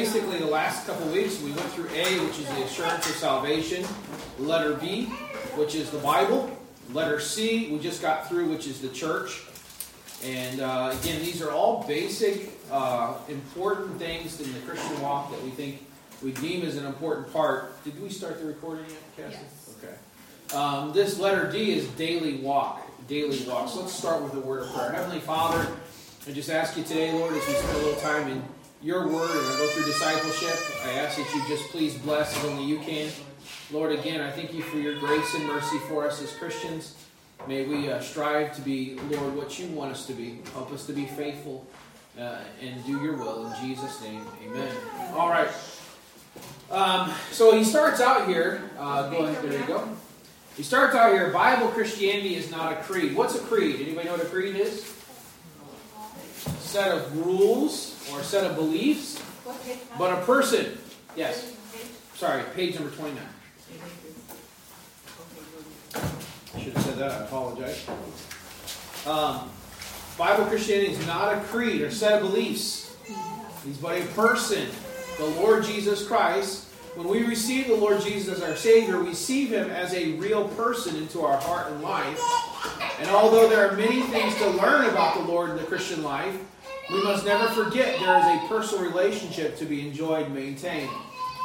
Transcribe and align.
Basically, 0.00 0.38
the 0.38 0.46
last 0.46 0.86
couple 0.86 1.06
weeks 1.08 1.42
we 1.42 1.52
went 1.52 1.66
through 1.72 1.90
A, 1.90 2.24
which 2.24 2.38
is 2.38 2.46
the 2.46 2.64
assurance 2.64 3.06
of 3.06 3.16
salvation, 3.16 3.84
letter 4.38 4.72
B, 4.72 5.04
which 5.56 5.74
is 5.74 5.90
the 5.90 5.98
Bible, 5.98 6.50
letter 6.94 7.20
C, 7.20 7.70
we 7.70 7.78
just 7.78 8.00
got 8.00 8.26
through, 8.26 8.48
which 8.48 8.66
is 8.66 8.80
the 8.80 8.88
church. 8.88 9.42
And 10.24 10.62
uh, 10.62 10.96
again, 10.98 11.20
these 11.20 11.42
are 11.42 11.50
all 11.50 11.84
basic, 11.86 12.48
uh, 12.72 13.18
important 13.28 13.98
things 13.98 14.40
in 14.40 14.50
the 14.54 14.60
Christian 14.60 15.02
walk 15.02 15.32
that 15.32 15.42
we 15.44 15.50
think 15.50 15.84
we 16.22 16.32
deem 16.32 16.62
as 16.62 16.78
an 16.78 16.86
important 16.86 17.30
part. 17.30 17.84
Did 17.84 18.00
we 18.00 18.08
start 18.08 18.40
the 18.40 18.46
recording 18.46 18.86
yet, 18.88 19.30
Cassie? 19.30 19.42
Yes. 19.42 19.76
Okay. 19.84 20.56
Um, 20.56 20.94
this 20.94 21.18
letter 21.18 21.52
D 21.52 21.72
is 21.72 21.86
daily 21.88 22.38
walk. 22.38 22.80
Daily 23.06 23.38
walk. 23.46 23.68
So 23.68 23.80
let's 23.80 23.92
start 23.92 24.22
with 24.22 24.32
a 24.32 24.40
word 24.40 24.62
of 24.62 24.72
prayer. 24.72 24.92
Heavenly 24.92 25.20
Father, 25.20 25.70
I 26.26 26.32
just 26.32 26.48
ask 26.48 26.78
you 26.78 26.84
today, 26.84 27.12
Lord, 27.12 27.34
as 27.34 27.46
we 27.46 27.52
spend 27.52 27.76
a 27.76 27.82
little 27.82 28.00
time 28.00 28.28
in 28.28 28.42
your 28.82 29.06
word 29.08 29.30
and 29.30 29.46
I 29.46 29.58
go 29.58 29.68
through 29.68 29.84
discipleship, 29.84 30.56
I 30.84 30.92
ask 30.92 31.16
that 31.16 31.34
you 31.34 31.42
just 31.48 31.68
please 31.70 31.96
bless 31.98 32.36
as 32.36 32.44
only 32.46 32.64
you 32.64 32.78
can. 32.78 33.10
Lord, 33.70 33.92
again, 33.92 34.20
I 34.20 34.30
thank 34.30 34.54
you 34.54 34.62
for 34.62 34.78
your 34.78 34.98
grace 34.98 35.34
and 35.34 35.46
mercy 35.46 35.78
for 35.88 36.06
us 36.06 36.22
as 36.22 36.32
Christians. 36.32 36.96
May 37.46 37.64
we 37.64 37.90
uh, 37.90 38.00
strive 38.00 38.54
to 38.56 38.62
be, 38.62 38.98
Lord, 39.10 39.36
what 39.36 39.58
you 39.58 39.66
want 39.68 39.92
us 39.92 40.06
to 40.06 40.12
be. 40.12 40.40
Help 40.52 40.72
us 40.72 40.86
to 40.86 40.92
be 40.92 41.06
faithful 41.06 41.66
uh, 42.18 42.38
and 42.62 42.84
do 42.86 43.02
your 43.02 43.16
will. 43.16 43.46
In 43.46 43.66
Jesus' 43.66 44.02
name, 44.02 44.24
amen. 44.44 44.74
All 45.14 45.28
right. 45.28 45.48
Um, 46.70 47.12
so 47.32 47.56
he 47.56 47.64
starts 47.64 48.00
out 48.00 48.28
here. 48.28 48.70
Uh, 48.78 49.10
go 49.10 49.24
ahead. 49.24 49.42
There 49.42 49.60
you 49.60 49.66
go. 49.66 49.88
He 50.56 50.62
starts 50.62 50.94
out 50.94 51.12
here. 51.12 51.30
Bible 51.30 51.68
Christianity 51.68 52.34
is 52.34 52.50
not 52.50 52.72
a 52.72 52.76
creed. 52.76 53.14
What's 53.14 53.34
a 53.34 53.40
creed? 53.40 53.80
Anybody 53.80 54.08
know 54.08 54.16
what 54.16 54.22
a 54.22 54.28
creed 54.28 54.56
is? 54.56 54.94
set 56.70 56.92
of 56.92 57.26
rules 57.26 57.99
or 58.12 58.20
a 58.20 58.24
set 58.24 58.48
of 58.48 58.56
beliefs, 58.56 59.22
but 59.98 60.12
a 60.12 60.24
person. 60.24 60.78
Yes. 61.16 61.52
Sorry, 62.14 62.42
page 62.54 62.74
number 62.74 62.90
29. 62.90 63.22
I 66.54 66.60
should 66.60 66.72
have 66.72 66.82
said 66.84 66.98
that. 66.98 67.12
I 67.12 67.24
apologize. 67.24 67.88
Um, 69.06 69.50
Bible 70.18 70.44
Christianity 70.44 70.92
is 70.92 71.06
not 71.06 71.34
a 71.34 71.40
creed 71.40 71.80
or 71.80 71.90
set 71.90 72.22
of 72.22 72.30
beliefs. 72.30 72.94
He's 73.64 73.78
but 73.78 74.00
a 74.00 74.04
person, 74.08 74.68
the 75.18 75.26
Lord 75.40 75.64
Jesus 75.64 76.06
Christ. 76.06 76.66
When 76.96 77.08
we 77.08 77.24
receive 77.24 77.68
the 77.68 77.76
Lord 77.76 78.02
Jesus 78.02 78.36
as 78.36 78.42
our 78.42 78.56
Savior, 78.56 78.98
we 79.00 79.08
receive 79.08 79.50
Him 79.50 79.70
as 79.70 79.94
a 79.94 80.12
real 80.12 80.48
person 80.48 80.96
into 80.96 81.22
our 81.22 81.38
heart 81.38 81.70
and 81.70 81.82
life. 81.82 82.20
And 82.98 83.08
although 83.10 83.48
there 83.48 83.70
are 83.70 83.76
many 83.76 84.02
things 84.02 84.34
to 84.36 84.50
learn 84.50 84.86
about 84.90 85.14
the 85.14 85.22
Lord 85.22 85.50
in 85.50 85.56
the 85.56 85.62
Christian 85.62 86.02
life, 86.02 86.36
we 86.90 87.02
must 87.02 87.24
never 87.24 87.48
forget 87.48 88.00
there 88.00 88.18
is 88.18 88.24
a 88.26 88.48
personal 88.48 88.84
relationship 88.84 89.56
to 89.58 89.64
be 89.64 89.86
enjoyed 89.86 90.26
and 90.26 90.34
maintained. 90.34 90.90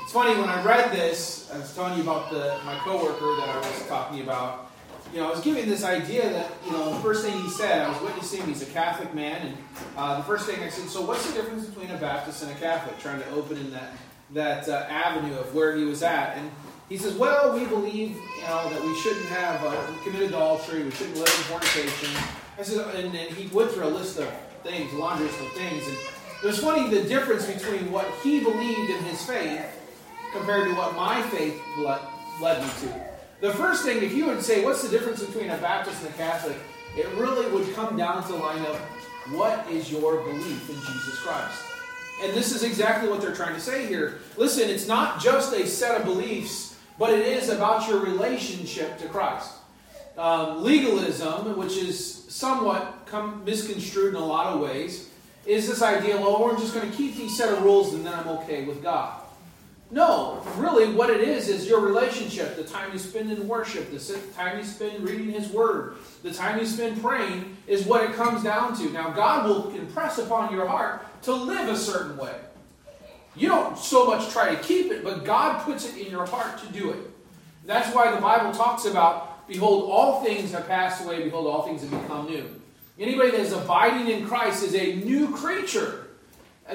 It's 0.03 0.11
funny 0.11 0.39
when 0.39 0.50
I 0.50 0.64
read 0.64 0.92
this, 0.92 1.50
I 1.53 1.58
was 1.58 1.73
telling 1.73 1.95
you 1.97 2.03
about 2.03 2.30
the 2.31 2.59
my 2.64 2.77
coworker 2.80 3.36
that 3.38 3.50
I 3.50 3.58
was 3.58 3.88
talking 3.88 4.22
about. 4.22 4.72
You 5.14 5.19
know, 5.22 5.27
I 5.27 5.31
was 5.31 5.42
giving 5.42 5.69
this 5.69 5.83
idea 5.83 6.30
that 6.30 6.52
you 6.66 6.72
know 6.72 6.94
the 6.94 7.00
first 7.00 7.25
thing 7.25 7.39
he 7.42 7.50
said, 7.50 7.81
I 7.81 7.89
was 7.89 8.02
witnessing. 8.02 8.42
him. 8.42 8.47
He's 8.47 8.61
a 8.61 8.67
Catholic 8.67 9.14
man, 9.14 9.47
and 9.47 9.58
uh, 9.97 10.17
the 10.17 10.23
first 10.23 10.45
thing 10.45 10.61
I 10.61 10.69
said, 10.69 10.89
so 10.89 11.02
what's 11.02 11.25
the 11.27 11.33
difference 11.33 11.66
between 11.66 11.92
a 11.92 11.97
Baptist 11.97 12.44
and 12.44 12.52
a 12.52 12.55
Catholic? 12.55 12.99
Trying 12.99 13.22
to 13.22 13.30
open 13.31 13.58
in 13.58 13.72
that 13.72 13.94
that 14.33 14.67
uh, 14.70 14.86
avenue 14.89 15.38
of 15.38 15.53
where 15.53 15.75
he 15.75 15.86
was 15.86 16.02
at, 16.03 16.38
and 16.38 16.52
he 16.89 16.97
says, 16.97 17.14
well, 17.16 17.53
we 17.58 17.66
believe 17.66 18.16
you 18.16 18.42
know 18.47 18.70
that 18.70 18.83
we 18.83 18.95
shouldn't 18.99 19.27
have 19.27 19.64
uh, 19.64 20.03
commit 20.03 20.23
adultery, 20.23 20.83
we 20.83 20.92
shouldn't 20.92 21.17
live 21.17 21.27
in 21.27 21.44
fornication. 21.44 22.09
I 22.58 22.64
said, 22.64 22.95
and, 22.95 23.16
and 23.16 23.36
he 23.36 23.47
went 23.55 23.72
through 23.72 23.86
a 23.86 23.89
list 23.89 24.20
of 24.20 24.31
things, 24.66 24.91
laundry 24.94 25.27
list 25.27 25.39
things. 25.53 25.88
And 25.88 25.97
it 26.44 26.47
was 26.47 26.59
funny 26.59 26.89
the 26.89 27.08
difference 27.08 27.45
between 27.45 27.91
what 27.91 28.08
he 28.23 28.39
believed 28.41 28.89
in 28.89 29.03
his 29.03 29.21
faith 29.25 29.66
compared 30.33 30.67
to 30.67 30.75
what 30.75 30.95
my 30.95 31.21
faith 31.21 31.61
led 31.77 32.61
me 32.61 32.69
to. 32.81 33.05
The 33.41 33.52
first 33.52 33.83
thing, 33.83 34.03
if 34.03 34.13
you 34.13 34.25
would 34.25 34.41
say, 34.41 34.63
what's 34.63 34.83
the 34.83 34.89
difference 34.89 35.23
between 35.23 35.49
a 35.49 35.58
Baptist 35.58 36.02
and 36.03 36.13
a 36.13 36.17
Catholic? 36.17 36.58
It 36.98 37.08
really 37.15 37.49
would 37.52 37.73
come 37.75 37.95
down 37.95 38.25
to 38.27 38.36
line 38.36 38.65
of 38.65 38.75
what 39.31 39.65
is 39.70 39.92
your 39.92 40.21
belief 40.23 40.70
in 40.70 40.75
Jesus 40.75 41.20
Christ? 41.20 41.61
And 42.21 42.33
this 42.33 42.54
is 42.54 42.64
exactly 42.64 43.09
what 43.09 43.21
they're 43.21 43.36
trying 43.36 43.55
to 43.55 43.61
say 43.61 43.86
here. 43.87 44.20
Listen, 44.37 44.70
it's 44.70 44.87
not 44.87 45.21
just 45.21 45.54
a 45.54 45.67
set 45.67 45.99
of 45.99 46.05
beliefs, 46.05 46.77
but 46.98 47.11
it 47.11 47.25
is 47.25 47.49
about 47.49 47.87
your 47.89 47.99
relationship 47.99 48.98
to 48.99 49.08
Christ. 49.08 49.52
Um, 50.17 50.64
legalism, 50.64 51.58
which 51.58 51.75
is 51.75 52.25
somewhat 52.30 52.95
come, 53.05 53.43
misconstrued 53.45 54.16
in 54.16 54.21
a 54.21 54.26
lot 54.26 54.54
of 54.54 54.60
ways, 54.60 55.10
is 55.45 55.67
this 55.67 55.82
idea, 55.82 56.17
well, 56.17 56.43
we're 56.43 56.58
just 56.58 56.73
going 56.73 56.89
to 56.89 56.95
keep 56.95 57.16
these 57.16 57.38
set 57.38 57.54
of 57.54 57.64
rules 57.64 57.93
and 57.93 58.05
then 58.05 58.14
I'm 58.14 58.27
okay 58.30 58.66
with 58.66 58.82
God. 58.82 59.21
No, 59.92 60.42
really, 60.58 60.92
what 60.93 61.11
it 61.11 61.21
is 61.21 61.48
is 61.48 61.67
your 61.67 61.80
relationship, 61.80 62.55
the 62.55 62.64
time 62.64 62.92
you 62.92 62.98
spend 62.98 63.32
in 63.32 63.48
worship, 63.48 63.92
the 63.92 64.20
time 64.36 64.58
you 64.58 64.64
spend 64.64 65.08
reading 65.08 65.30
His 65.30 65.48
Word, 65.49 65.98
the 66.23 66.33
time 66.33 66.60
you 66.60 66.66
spend 66.66 67.02
praying, 67.02 67.55
is 67.67 67.86
what 67.86 68.04
it 68.04 68.16
comes 68.16 68.43
down 68.43 68.76
to. 68.80 68.89
Now, 68.89 69.11
God 69.11 69.48
will 69.48 69.70
impress 69.76 70.17
upon 70.17 70.52
your 70.54 70.67
heart 70.67 71.05
to 71.23 71.33
live 71.33 71.70
a 71.70 71.77
certain 71.77 72.17
way. 72.17 72.36
You 73.36 73.49
don't 73.49 73.77
so 73.77 74.08
much 74.08 74.32
try 74.32 74.55
to 74.55 74.61
keep 74.61 74.92
it, 74.92 75.04
but 75.04 75.23
God 75.23 75.64
puts 75.64 75.87
it 75.87 75.98
in 75.98 76.11
your 76.11 76.26
heart 76.26 76.58
to 76.60 76.67
do 76.73 76.89
it. 76.89 76.99
That's 77.66 77.93
why 77.93 78.14
the 78.14 78.22
Bible 78.22 78.54
talks 78.54 78.86
about 78.86 79.36
Behold, 79.48 79.92
all 79.92 80.23
things 80.23 80.52
have 80.54 80.67
passed 80.67 81.04
away. 81.04 81.23
Behold, 81.23 81.48
all 81.48 81.61
things 81.61 81.82
have 81.82 81.92
become 81.92 82.26
new. 82.26 82.49
Anybody 82.98 83.32
that 83.32 83.39
is 83.42 83.52
abiding 83.52 84.10
in 84.10 84.26
Christ 84.26 84.64
is 84.64 84.73
a 84.73 84.95
new 84.95 85.33
creature. 85.36 86.08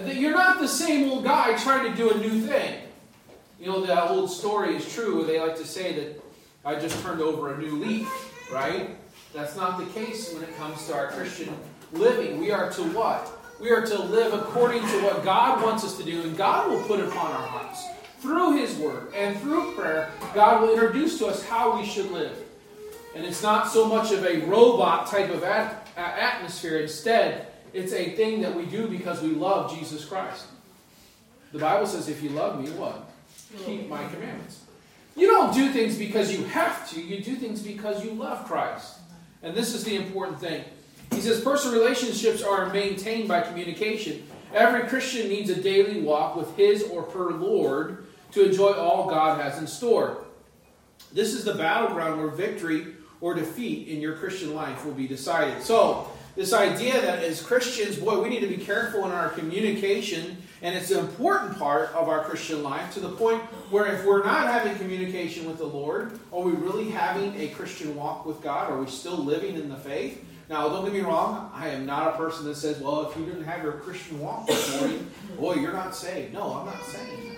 You're 0.05 0.35
not 0.35 0.61
the 0.61 0.69
same 0.69 1.11
old 1.11 1.25
guy 1.25 1.57
trying 1.57 1.91
to 1.91 1.97
do 1.97 2.11
a 2.11 2.19
new 2.19 2.41
thing. 2.43 2.81
You 3.59 3.67
know, 3.67 3.85
that 3.87 4.11
old 4.11 4.31
story 4.31 4.77
is 4.77 4.93
true. 4.95 5.25
They 5.25 5.41
like 5.41 5.57
to 5.57 5.67
say 5.67 5.93
that 5.95 6.23
I 6.65 6.77
just 6.77 7.03
turned 7.03 7.21
over 7.21 7.55
a 7.55 7.59
new 7.59 7.77
leaf, 7.77 8.09
right? 8.53 8.97
That's 9.33 9.57
not 9.57 9.79
the 9.79 9.87
case 9.87 10.33
when 10.33 10.43
it 10.43 10.57
comes 10.59 10.87
to 10.87 10.95
our 10.95 11.09
Christian 11.09 11.55
living. 11.93 12.39
We 12.39 12.51
are 12.51 12.71
to 12.71 12.83
what? 12.93 13.31
We 13.61 13.71
are 13.71 13.85
to 13.85 14.03
live 14.03 14.33
according 14.33 14.81
to 14.83 15.03
what 15.03 15.25
God 15.25 15.63
wants 15.63 15.85
us 15.85 15.97
to 15.99 16.05
do, 16.05 16.23
and 16.23 16.37
God 16.37 16.71
will 16.71 16.83
put 16.85 17.01
upon 17.01 17.31
our 17.31 17.47
hearts. 17.47 17.85
Through 18.21 18.59
His 18.59 18.77
Word 18.77 19.13
and 19.15 19.39
through 19.41 19.73
prayer, 19.73 20.11
God 20.35 20.63
will 20.63 20.73
introduce 20.73 21.19
to 21.19 21.27
us 21.27 21.45
how 21.45 21.79
we 21.79 21.87
should 21.87 22.11
live. 22.11 22.37
And 23.15 23.25
it's 23.25 23.43
not 23.43 23.69
so 23.69 23.87
much 23.87 24.13
of 24.13 24.25
a 24.25 24.41
robot 24.47 25.07
type 25.09 25.31
of 25.31 25.43
at- 25.43 25.80
atmosphere. 26.03 26.79
Instead, 26.81 27.49
it's 27.73 27.93
a 27.93 28.11
thing 28.17 28.41
that 28.43 28.55
we 28.55 28.67
do 28.67 28.89
because 28.89 29.23
we 29.23 29.31
love 29.31 29.77
Jesus 29.77 30.05
Christ. 30.05 30.47
The 31.53 31.59
Bible 31.59 31.87
says, 31.87 32.09
if 32.09 32.23
you 32.23 32.31
love 32.31 32.63
me, 32.63 32.71
what? 32.71 33.11
Keep 33.65 33.89
my 33.89 34.07
commandments. 34.09 34.63
You 35.17 35.27
don't 35.27 35.53
do 35.53 35.73
things 35.73 35.99
because 35.99 36.33
you 36.33 36.45
have 36.45 36.89
to, 36.91 37.01
you 37.01 37.23
do 37.23 37.35
things 37.35 37.61
because 37.61 38.05
you 38.05 38.13
love 38.13 38.47
Christ. 38.47 38.99
And 39.43 39.55
this 39.55 39.75
is 39.75 39.85
the 39.85 39.97
important 39.97 40.39
thing. 40.39 40.65
He 41.13 41.21
says 41.21 41.41
personal 41.41 41.79
relationships 41.79 42.43
are 42.43 42.73
maintained 42.73 43.29
by 43.29 43.41
communication. 43.41 44.27
Every 44.55 44.89
Christian 44.89 45.29
needs 45.29 45.51
a 45.51 45.61
daily 45.61 46.01
walk 46.01 46.37
with 46.37 46.57
his 46.57 46.85
or 46.85 47.03
her 47.03 47.33
Lord 47.33 48.07
to 48.33 48.45
enjoy 48.45 48.73
all 48.73 49.09
God 49.09 49.41
has 49.41 49.59
in 49.59 49.67
store. 49.67 50.25
This 51.13 51.35
is 51.35 51.45
the 51.45 51.55
battleground 51.55 52.21
where 52.21 52.31
victory 52.31 52.95
or 53.21 53.35
defeat 53.35 53.89
in 53.89 54.01
your 54.01 54.15
Christian 54.15 54.55
life 54.55 54.85
will 54.85 54.95
be 54.95 55.07
decided. 55.07 55.63
So, 55.63 56.11
this 56.37 56.53
idea 56.53 57.01
that 57.01 57.23
as 57.23 57.43
Christians, 57.43 57.97
boy, 57.97 58.23
we 58.23 58.29
need 58.29 58.41
to 58.41 58.47
be 58.47 58.57
careful 58.57 59.05
in 59.05 59.11
our 59.11 59.31
communication, 59.31 60.37
and 60.63 60.77
it's 60.77 60.91
an 60.91 61.01
important 61.01 61.59
part 61.59 61.93
of 61.93 62.09
our 62.09 62.25
Christian 62.25 62.63
life 62.63 62.95
to 62.95 63.01
the 63.01 63.09
point 63.09 63.43
where 63.71 63.87
if 63.87 64.05
we're 64.05 64.25
not 64.25 64.47
having 64.47 64.77
communication 64.77 65.47
with 65.47 65.59
the 65.59 65.67
Lord, 65.67 66.19
are 66.33 66.41
we 66.41 66.53
really 66.53 66.91
having 66.91 67.39
a 67.39 67.49
Christian 67.49 67.97
walk 67.97 68.27
with 68.27 68.41
God? 68.41 68.71
Are 68.71 68.81
we 68.81 68.87
still 68.87 69.17
living 69.17 69.57
in 69.57 69.69
the 69.69 69.77
faith? 69.77 70.25
Now, 70.49 70.69
don't 70.69 70.85
get 70.85 70.95
me 70.95 71.01
wrong, 71.01 71.51
I 71.55 71.69
am 71.69 71.85
not 71.87 72.15
a 72.15 72.17
person 72.17 72.45
that 72.47 72.57
says, 72.57 72.81
well, 72.81 73.09
if 73.09 73.17
you 73.17 73.25
didn't 73.25 73.45
have 73.45 73.63
your 73.63 73.75
Christian 73.75 74.19
walk 74.21 74.47
this 74.47 74.81
morning, 74.81 75.11
boy, 75.39 75.55
you're 75.55 75.73
not 75.73 75.95
saved. 75.95 76.33
No, 76.33 76.55
I'm 76.55 76.67
not 76.67 76.85
saying 76.87 77.29
that. 77.29 77.37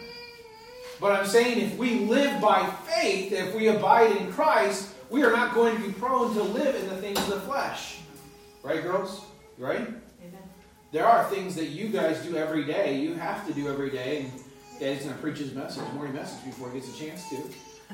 But 1.01 1.12
I'm 1.12 1.27
saying 1.27 1.59
if 1.60 1.77
we 1.77 2.06
live 2.06 2.41
by 2.41 2.65
faith, 2.86 3.33
if 3.33 3.54
we 3.54 3.68
abide 3.68 4.16
in 4.16 4.33
Christ, 4.33 4.91
we 5.12 5.22
are 5.22 5.30
not 5.30 5.54
going 5.54 5.76
to 5.76 5.86
be 5.86 5.92
prone 5.92 6.34
to 6.34 6.42
live 6.42 6.74
in 6.74 6.88
the 6.88 6.97
things 6.97 7.18
of 7.18 7.28
the 7.28 7.41
flesh. 7.41 7.98
Right, 8.62 8.82
girls? 8.82 9.26
Right? 9.59 9.80
Amen. 9.80 10.42
There 10.91 11.04
are 11.04 11.28
things 11.28 11.54
that 11.56 11.66
you 11.66 11.88
guys 11.88 12.24
do 12.24 12.36
every 12.36 12.64
day, 12.64 12.98
you 12.98 13.14
have 13.14 13.47
to 13.47 13.53
do 13.53 13.68
every 13.68 13.91
day. 13.91 14.20
And 14.20 14.32
Daddy's 14.80 15.03
going 15.03 15.14
to 15.14 15.20
preach 15.20 15.36
his 15.36 15.53
message, 15.53 15.84
morning 15.92 16.14
message, 16.14 16.42
before 16.47 16.70
he 16.70 16.80
gets 16.80 16.97
a 16.97 16.98
chance 16.98 17.28
to. 17.28 17.36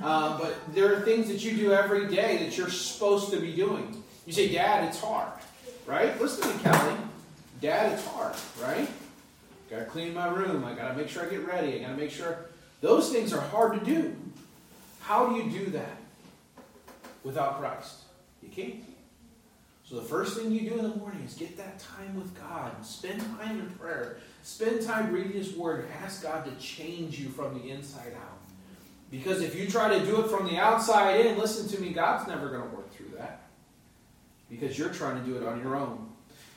Uh, 0.01 0.39
but 0.39 0.55
there 0.73 0.95
are 0.95 1.01
things 1.01 1.27
that 1.27 1.45
you 1.45 1.57
do 1.57 1.73
every 1.73 2.07
day 2.07 2.37
that 2.37 2.57
you're 2.57 2.71
supposed 2.71 3.33
to 3.33 3.41
be 3.41 3.53
doing. 3.53 4.01
You 4.25 4.33
say, 4.33 4.53
Dad, 4.53 4.85
it's 4.85 5.01
hard. 5.01 5.33
Right? 5.87 6.19
Listen 6.21 6.49
to 6.49 6.57
me, 6.57 6.63
Kelly. 6.63 6.95
Dad, 7.61 7.95
it's 7.95 8.07
hard. 8.07 8.37
Right? 8.63 8.89
Got 9.69 9.81
to 9.81 9.85
clean 9.87 10.15
my 10.15 10.29
room. 10.29 10.65
I 10.65 10.73
got 10.75 10.93
to 10.93 10.95
make 10.95 11.09
sure 11.09 11.27
I 11.27 11.29
get 11.29 11.45
ready. 11.45 11.75
I 11.75 11.79
got 11.81 11.89
to 11.89 11.97
make 11.97 12.13
sure. 12.13 12.47
Those 12.81 13.11
things 13.11 13.33
are 13.33 13.41
hard 13.41 13.77
to 13.81 13.85
do. 13.85 14.15
How 15.01 15.27
do 15.27 15.35
you 15.35 15.51
do 15.51 15.71
that? 15.73 15.98
Without 17.29 17.61
Christ. 17.61 18.05
You 18.43 18.49
can't. 18.49 18.83
So 19.85 19.97
the 19.97 20.03
first 20.03 20.37
thing 20.37 20.51
you 20.51 20.69
do 20.69 20.79
in 20.79 20.91
the 20.91 20.97
morning 20.97 21.23
is 21.25 21.35
get 21.35 21.57
that 21.59 21.79
time 21.79 22.17
with 22.17 22.35
God. 22.39 22.85
Spend 22.85 23.21
time 23.39 23.61
in 23.61 23.71
prayer. 23.73 24.17
Spend 24.43 24.83
time 24.83 25.13
reading 25.13 25.33
His 25.33 25.55
Word 25.55 25.87
ask 26.03 26.23
God 26.23 26.47
to 26.47 26.51
change 26.53 27.19
you 27.21 27.29
from 27.29 27.55
the 27.55 27.71
inside 27.71 28.15
out. 28.15 28.39
Because 29.11 29.43
if 29.43 29.55
you 29.55 29.67
try 29.67 29.99
to 29.99 30.05
do 30.05 30.21
it 30.21 30.31
from 30.31 30.47
the 30.47 30.57
outside 30.57 31.25
in, 31.25 31.39
listen 31.39 31.69
to 31.69 31.81
me, 31.81 31.93
God's 31.93 32.27
never 32.27 32.49
going 32.49 32.63
to 32.63 32.77
work 32.77 32.93
through 32.93 33.11
that. 33.19 33.49
Because 34.51 34.79
you're 34.79 34.91
trying 34.91 35.23
to 35.23 35.27
do 35.31 35.37
it 35.37 35.47
on 35.47 35.61
your 35.61 35.77
own. 35.77 36.09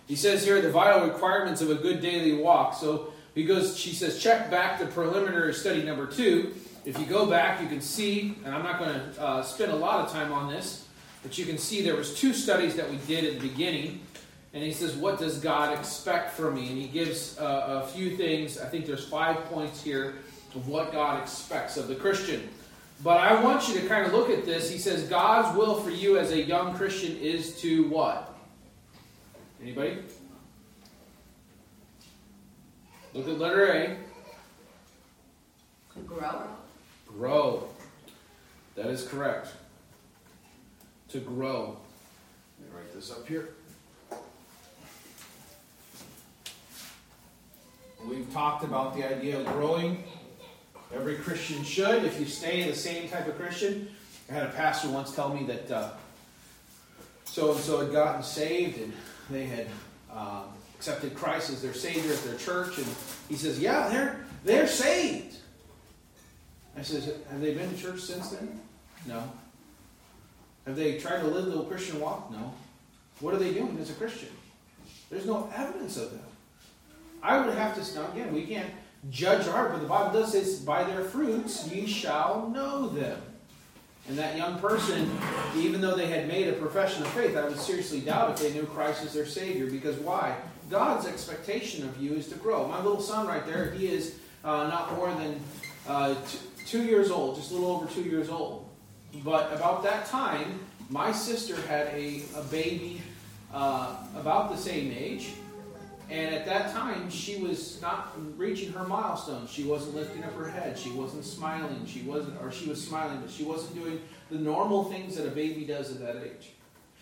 He 0.08 0.16
says 0.16 0.44
here 0.44 0.62
the 0.62 0.70
vital 0.70 1.08
requirements 1.08 1.62
of 1.62 1.70
a 1.70 1.76
good 1.76 2.02
daily 2.02 2.34
walk. 2.34 2.76
So 2.76 3.14
he 3.36 3.46
goes, 3.46 3.78
she 3.78 3.94
says, 3.94 4.22
check 4.22 4.50
back 4.50 4.80
to 4.80 4.86
preliminary 4.88 5.54
study 5.54 5.84
number 5.84 6.08
two. 6.08 6.54
If 6.84 7.00
you 7.00 7.06
go 7.06 7.28
back, 7.28 7.62
you 7.62 7.68
can 7.68 7.82
see, 7.82 8.36
and 8.44 8.56
I'm 8.56 8.64
not 8.64 8.80
going 8.80 8.94
to 8.94 9.22
uh, 9.22 9.44
spend 9.44 9.72
a 9.72 9.76
lot 9.76 10.04
of 10.04 10.12
time 10.12 10.32
on 10.32 10.52
this, 10.52 10.88
but 11.22 11.38
you 11.38 11.46
can 11.46 11.58
see 11.58 11.84
there 11.84 11.96
was 11.96 12.16
two 12.16 12.34
studies 12.34 12.76
that 12.76 12.90
we 12.90 12.98
did 13.08 13.24
at 13.24 13.40
the 13.40 13.48
beginning. 13.48 14.02
And 14.54 14.64
he 14.64 14.74
says, 14.74 14.96
what 14.96 15.20
does 15.20 15.40
God 15.40 15.78
expect 15.78 16.32
from 16.32 16.56
me? 16.56 16.68
And 16.70 16.78
he 16.78 16.88
gives 16.88 17.38
uh, 17.40 17.84
a 17.84 17.88
few 17.88 18.18
things. 18.18 18.60
I 18.60 18.66
think 18.66 18.86
there's 18.86 19.08
five 19.08 19.38
points 19.46 19.84
here 19.84 20.16
of 20.56 20.68
what 20.68 20.92
God 20.92 21.22
expects 21.22 21.78
of 21.78 21.88
the 21.88 21.96
Christian. 21.96 22.50
But 23.04 23.18
I 23.18 23.42
want 23.42 23.68
you 23.70 23.80
to 23.80 23.88
kind 23.88 24.06
of 24.06 24.14
look 24.14 24.30
at 24.30 24.46
this. 24.46 24.70
He 24.70 24.78
says, 24.78 25.04
God's 25.04 25.56
will 25.58 25.82
for 25.82 25.90
you 25.90 26.18
as 26.18 26.32
a 26.32 26.42
young 26.42 26.76
Christian 26.76 27.16
is 27.18 27.60
to 27.62 27.88
what? 27.90 28.36
Anybody? 29.62 30.00
Look 33.14 33.28
at 33.28 33.40
letter 33.40 33.72
A. 33.72 33.98
Grow. 36.06 36.48
Grow. 37.18 37.68
That 38.76 38.88
is 38.88 39.08
correct. 39.08 39.50
To 41.10 41.20
grow. 41.20 41.78
Let 42.60 42.70
me 42.70 42.78
write 42.78 42.94
this 42.94 43.12
up 43.12 43.28
here. 43.28 43.50
We've 48.08 48.32
talked 48.34 48.64
about 48.64 48.96
the 48.96 49.04
idea 49.04 49.40
of 49.40 49.46
growing. 49.48 50.04
Every 50.94 51.16
Christian 51.16 51.64
should. 51.64 52.04
If 52.04 52.20
you 52.20 52.26
stay 52.26 52.68
the 52.68 52.76
same 52.76 53.10
type 53.10 53.28
of 53.28 53.38
Christian, 53.38 53.90
I 54.30 54.34
had 54.34 54.44
a 54.44 54.50
pastor 54.52 54.90
once 54.90 55.14
tell 55.14 55.34
me 55.34 55.46
that 55.46 55.96
so 57.26 57.52
and 57.52 57.60
so 57.62 57.80
had 57.80 57.92
gotten 57.92 58.24
saved 58.24 58.80
and 58.80 58.92
they 59.30 59.46
had 59.46 59.68
um, 60.12 60.44
accepted 60.76 61.16
Christ 61.16 61.50
as 61.50 61.62
their 61.62 61.74
Savior 61.74 62.12
at 62.12 62.24
their 62.24 62.36
church, 62.36 62.78
and 62.78 62.88
he 63.30 63.36
says, 63.36 63.60
"Yeah, 63.60 63.88
they're 63.88 64.26
they're 64.44 64.68
saved." 64.68 65.38
I 66.78 66.82
says, 66.82 67.06
"Have 67.30 67.42
they 67.42 67.54
been 67.54 67.70
to 67.70 67.78
church 67.78 68.02
since 68.02 68.30
then?" 68.30 68.60
No. 69.06 69.24
Have 70.66 70.76
they 70.76 71.00
tried 71.00 71.22
to 71.22 71.28
live 71.28 71.46
the 71.46 71.64
Christian 71.64 72.00
walk? 72.00 72.32
No. 72.32 72.54
What 73.20 73.34
are 73.34 73.40
they 73.40 73.54
doing 73.54 73.78
as 73.80 73.90
a 73.90 73.94
Christian? 73.94 74.30
There's 75.10 75.26
no 75.26 75.52
evidence 75.56 75.98
of 75.98 76.12
that. 76.12 76.30
I 77.22 77.40
would 77.40 77.54
have 77.56 77.76
to 77.76 77.96
now 77.96 78.12
again. 78.12 78.34
We 78.34 78.46
can't 78.46 78.70
judge 79.10 79.48
our, 79.48 79.70
but 79.70 79.82
the 79.82 79.88
Bible 79.88 80.20
does 80.20 80.32
say, 80.32 80.66
"By 80.66 80.84
their 80.84 81.04
fruits 81.04 81.68
ye 81.68 81.86
shall 81.86 82.50
know 82.50 82.88
them." 82.88 83.22
And 84.08 84.18
that 84.18 84.36
young 84.36 84.60
person, 84.60 85.12
even 85.56 85.80
though 85.80 85.96
they 85.96 86.08
had 86.08 86.28
made 86.28 86.48
a 86.48 86.54
profession 86.54 87.04
of 87.04 87.10
faith, 87.10 87.38
I 87.38 87.48
would 87.48 87.60
seriously 87.60 88.02
doubt 88.02 88.32
if 88.32 88.40
they 88.40 88.54
knew 88.54 88.66
Christ 88.66 89.04
as 89.04 89.14
their 89.14 89.28
Savior. 89.28 89.70
Because 89.70 89.98
why? 89.98 90.36
God's 90.70 91.06
expectation 91.06 91.88
of 91.88 92.02
you 92.02 92.14
is 92.14 92.28
to 92.30 92.36
grow. 92.36 92.68
My 92.68 92.82
little 92.82 93.02
son 93.02 93.28
right 93.28 93.46
there, 93.46 93.72
he 93.72 93.88
is 93.88 94.16
uh, 94.44 94.68
not 94.68 94.96
more 94.96 95.14
than 95.14 95.40
uh, 95.88 96.16
two 96.72 96.84
years 96.84 97.12
old, 97.12 97.36
just 97.36 97.52
a 97.52 97.54
little 97.54 97.70
over 97.70 97.86
two 97.86 98.04
years 98.04 98.30
old. 98.30 98.70
But 99.26 99.52
about 99.52 99.84
that 99.84 100.06
time, 100.06 100.60
my 100.90 101.12
sister 101.12 101.56
had 101.68 101.88
a, 101.88 102.22
a 102.36 102.44
baby 102.44 103.02
uh, 103.54 103.98
about 104.16 104.52
the 104.52 104.58
same 104.58 104.94
age. 104.98 105.34
And 106.10 106.34
at 106.34 106.46
that 106.46 106.72
time, 106.72 107.10
she 107.10 107.38
was 107.38 107.82
not 107.82 108.14
reaching 108.38 108.72
her 108.74 108.86
milestones. 108.86 109.50
She 109.50 109.64
wasn't 109.64 109.96
lifting 109.96 110.24
up 110.24 110.34
her 110.36 110.50
head. 110.50 110.78
She 110.78 110.92
wasn't 110.92 111.26
smiling. 111.26 111.86
She 111.86 112.02
wasn't, 112.02 112.42
or 112.42 112.52
she 112.52 112.68
was 112.70 112.86
smiling, 112.86 113.20
but 113.22 113.30
she 113.30 113.44
wasn't 113.44 113.76
doing 113.76 114.02
the 114.30 114.38
normal 114.38 114.86
things 114.86 115.16
that 115.16 115.28
a 115.28 115.32
baby 115.32 115.66
does 115.66 115.92
at 115.92 116.00
that 116.00 116.24
age. 116.24 116.52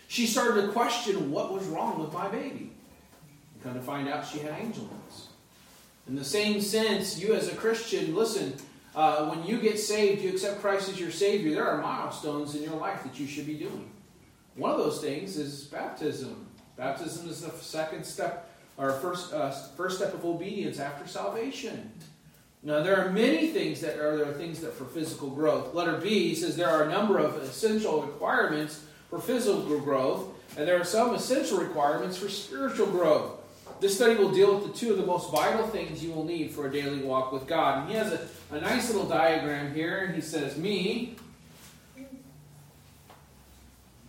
She 0.07 0.25
started 0.25 0.61
to 0.61 0.67
question 0.69 1.31
what 1.31 1.53
was 1.53 1.65
wrong 1.67 1.99
with 1.99 2.11
my 2.11 2.27
baby. 2.27 2.71
Come 3.63 3.75
to 3.75 3.81
find 3.81 4.07
out 4.07 4.25
she 4.25 4.39
had 4.39 4.55
angel. 4.59 4.89
In 6.07 6.15
the 6.15 6.25
same 6.25 6.59
sense, 6.59 7.19
you 7.19 7.35
as 7.35 7.49
a 7.49 7.55
Christian, 7.55 8.15
listen, 8.15 8.55
uh, 8.95 9.29
when 9.29 9.45
you 9.45 9.59
get 9.61 9.79
saved, 9.79 10.21
you 10.21 10.29
accept 10.29 10.61
Christ 10.61 10.89
as 10.89 10.99
your 10.99 11.11
Savior, 11.11 11.53
there 11.53 11.67
are 11.67 11.81
milestones 11.81 12.55
in 12.55 12.63
your 12.63 12.75
life 12.75 13.03
that 13.03 13.19
you 13.19 13.27
should 13.27 13.45
be 13.45 13.55
doing. 13.55 13.89
One 14.55 14.71
of 14.71 14.77
those 14.77 14.99
things 14.99 15.37
is 15.37 15.65
baptism. 15.65 16.47
Baptism 16.75 17.29
is 17.29 17.41
the 17.41 17.51
second 17.51 18.03
step 18.03 18.49
or 18.77 18.93
first, 18.93 19.33
uh, 19.33 19.51
first 19.51 19.97
step 19.97 20.13
of 20.13 20.25
obedience 20.25 20.79
after 20.79 21.05
salvation. 21.07 21.91
Now, 22.63 22.81
there 22.81 22.97
are 23.05 23.11
many 23.11 23.47
things 23.47 23.81
that 23.81 23.99
are, 23.99 24.17
there 24.17 24.29
are 24.29 24.33
things 24.33 24.59
that 24.61 24.73
for 24.73 24.85
physical 24.85 25.29
growth. 25.29 25.73
Letter 25.73 25.97
B 25.97 26.33
says 26.35 26.55
there 26.55 26.69
are 26.69 26.83
a 26.83 26.89
number 26.89 27.19
of 27.19 27.35
essential 27.37 28.01
requirements 28.01 28.85
for 29.09 29.19
physical 29.19 29.79
growth, 29.79 30.27
and 30.57 30.67
there 30.67 30.79
are 30.79 30.85
some 30.85 31.13
essential 31.13 31.57
requirements 31.57 32.17
for 32.17 32.29
spiritual 32.29 32.87
growth. 32.87 33.38
This 33.79 33.95
study 33.95 34.15
will 34.15 34.31
deal 34.31 34.55
with 34.55 34.71
the 34.71 34.77
two 34.77 34.91
of 34.91 34.97
the 34.97 35.05
most 35.05 35.31
vital 35.31 35.65
things 35.67 36.03
you 36.03 36.11
will 36.11 36.25
need 36.25 36.51
for 36.51 36.67
a 36.67 36.71
daily 36.71 37.01
walk 37.01 37.31
with 37.31 37.47
God. 37.47 37.81
And 37.81 37.89
he 37.89 37.95
has 37.95 38.11
a, 38.11 38.27
a 38.55 38.59
nice 38.59 38.91
little 38.91 39.07
diagram 39.07 39.73
here, 39.73 39.99
and 40.05 40.15
he 40.15 40.21
says, 40.21 40.57
Me. 40.57 41.15
I'm 41.97 42.05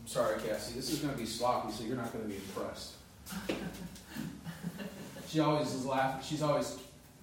sorry, 0.06 0.40
Cassie, 0.40 0.75
this 0.75 0.90
is 0.90 0.99
going 0.99 1.12
to 1.12 1.19
be 1.19 1.26
sloppy, 1.26 1.72
so 1.72 1.84
you're 1.84 1.96
not 1.96 2.12
going 2.12 2.25
to 2.25 2.31
be 2.31 2.37
impressed. 2.37 2.94
She 5.28 5.38
always 5.38 5.72
is 5.72 5.87
laughing. 5.87 6.26
She's 6.26 6.43
always 6.43 6.76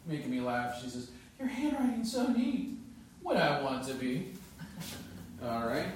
making 0.05 0.31
me 0.31 0.39
laugh. 0.39 0.81
She 0.81 0.89
says, 0.89 1.09
Your 1.37 1.49
handwriting's 1.49 2.13
so 2.13 2.27
neat. 2.27 2.77
What 3.21 3.35
I 3.35 3.61
want 3.61 3.85
to 3.87 3.93
be. 3.95 4.31
All 5.43 5.67
right. 5.67 5.87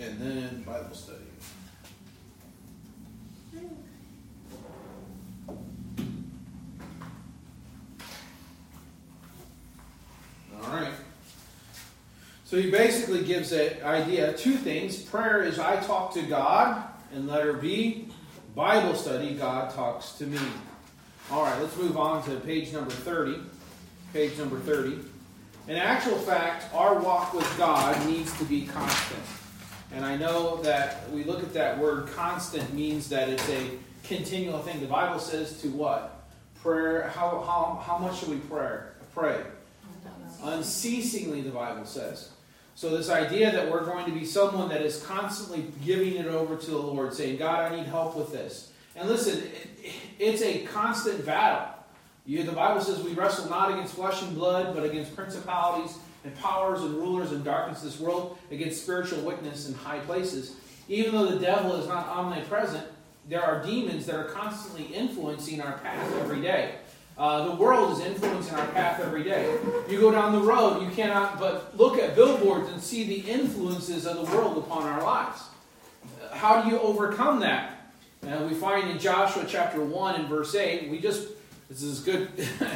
And 0.00 0.20
then 0.20 0.62
Bible 0.62 0.94
study. 0.94 1.18
All 10.62 10.70
right. 10.70 10.92
So 12.44 12.60
he 12.60 12.70
basically 12.70 13.24
gives 13.24 13.52
an 13.52 13.82
idea 13.82 14.32
two 14.32 14.56
things. 14.56 14.96
Prayer 15.02 15.42
is 15.42 15.58
I 15.58 15.76
talk 15.76 16.14
to 16.14 16.22
God, 16.22 16.84
and 17.12 17.26
letter 17.26 17.54
B, 17.54 18.08
Bible 18.54 18.94
study, 18.94 19.34
God 19.34 19.74
talks 19.74 20.12
to 20.12 20.26
me. 20.26 20.38
All 21.30 21.42
right, 21.42 21.60
let's 21.60 21.76
move 21.76 21.96
on 21.96 22.22
to 22.24 22.36
page 22.40 22.72
number 22.72 22.90
30. 22.90 23.40
Page 24.12 24.38
number 24.38 24.58
30. 24.60 25.00
In 25.66 25.76
actual 25.76 26.18
fact, 26.18 26.72
our 26.74 27.00
walk 27.00 27.32
with 27.32 27.52
God 27.58 28.06
needs 28.06 28.36
to 28.38 28.44
be 28.44 28.66
constant. 28.66 29.22
And 29.94 30.04
I 30.04 30.16
know 30.16 30.60
that 30.62 31.08
we 31.10 31.22
look 31.22 31.44
at 31.44 31.54
that 31.54 31.78
word 31.78 32.08
constant 32.08 32.74
means 32.74 33.08
that 33.10 33.28
it's 33.28 33.48
a 33.48 33.70
continual 34.02 34.58
thing. 34.58 34.80
The 34.80 34.86
Bible 34.86 35.20
says 35.20 35.60
to 35.62 35.68
what? 35.68 36.24
Prayer. 36.60 37.12
How, 37.14 37.40
how, 37.40 37.80
how 37.84 37.98
much 37.98 38.18
should 38.18 38.30
we 38.30 38.38
pray? 38.38 38.78
Pray. 39.14 39.40
Unceasingly, 40.42 41.42
the 41.42 41.50
Bible 41.50 41.84
says. 41.84 42.30
So, 42.74 42.96
this 42.96 43.08
idea 43.08 43.52
that 43.52 43.70
we're 43.70 43.84
going 43.84 44.04
to 44.06 44.10
be 44.10 44.24
someone 44.24 44.68
that 44.70 44.82
is 44.82 45.00
constantly 45.04 45.66
giving 45.84 46.16
it 46.16 46.26
over 46.26 46.56
to 46.56 46.70
the 46.70 46.76
Lord, 46.76 47.14
saying, 47.14 47.38
God, 47.38 47.70
I 47.72 47.76
need 47.76 47.86
help 47.86 48.16
with 48.16 48.32
this. 48.32 48.72
And 48.96 49.08
listen, 49.08 49.44
it, 49.44 49.92
it's 50.18 50.42
a 50.42 50.64
constant 50.66 51.24
battle. 51.24 51.68
You, 52.26 52.42
the 52.42 52.52
Bible 52.52 52.80
says 52.80 53.00
we 53.00 53.12
wrestle 53.12 53.48
not 53.48 53.70
against 53.70 53.94
flesh 53.94 54.22
and 54.22 54.34
blood, 54.34 54.74
but 54.74 54.84
against 54.84 55.14
principalities 55.14 55.98
and 56.24 56.34
powers 56.38 56.80
and 56.80 56.94
rulers 56.94 57.32
and 57.32 57.44
darkness 57.44 57.84
of 57.84 57.92
this 57.92 58.00
world, 58.00 58.38
against 58.50 58.82
spiritual 58.82 59.20
wickedness 59.20 59.68
in 59.68 59.74
high 59.74 60.00
places. 60.00 60.56
Even 60.88 61.12
though 61.12 61.26
the 61.26 61.38
devil 61.38 61.76
is 61.76 61.86
not 61.86 62.06
omnipresent, 62.08 62.86
there 63.28 63.42
are 63.42 63.62
demons 63.64 64.06
that 64.06 64.16
are 64.16 64.24
constantly 64.24 64.84
influencing 64.86 65.60
our 65.60 65.78
path 65.78 66.12
every 66.20 66.42
day. 66.42 66.74
Uh, 67.16 67.48
the 67.48 67.54
world 67.54 67.92
is 67.92 68.04
influencing 68.04 68.54
our 68.54 68.66
path 68.68 69.00
every 69.00 69.22
day. 69.22 69.56
You 69.88 70.00
go 70.00 70.10
down 70.10 70.32
the 70.32 70.40
road, 70.40 70.82
you 70.82 70.90
cannot 70.90 71.38
but 71.38 71.76
look 71.76 71.96
at 71.96 72.16
billboards 72.16 72.70
and 72.70 72.82
see 72.82 73.04
the 73.04 73.30
influences 73.30 74.06
of 74.06 74.16
the 74.16 74.36
world 74.36 74.58
upon 74.58 74.82
our 74.82 75.02
lives. 75.02 75.42
How 76.32 76.62
do 76.62 76.70
you 76.70 76.78
overcome 76.80 77.40
that? 77.40 77.92
And 78.22 78.48
we 78.48 78.54
find 78.56 78.90
in 78.90 78.98
Joshua 78.98 79.44
chapter 79.46 79.80
1 79.82 80.14
and 80.16 80.28
verse 80.28 80.54
8, 80.54 80.90
we 80.90 80.98
just, 80.98 81.28
this 81.68 81.82
is 81.82 82.00
good, 82.00 82.28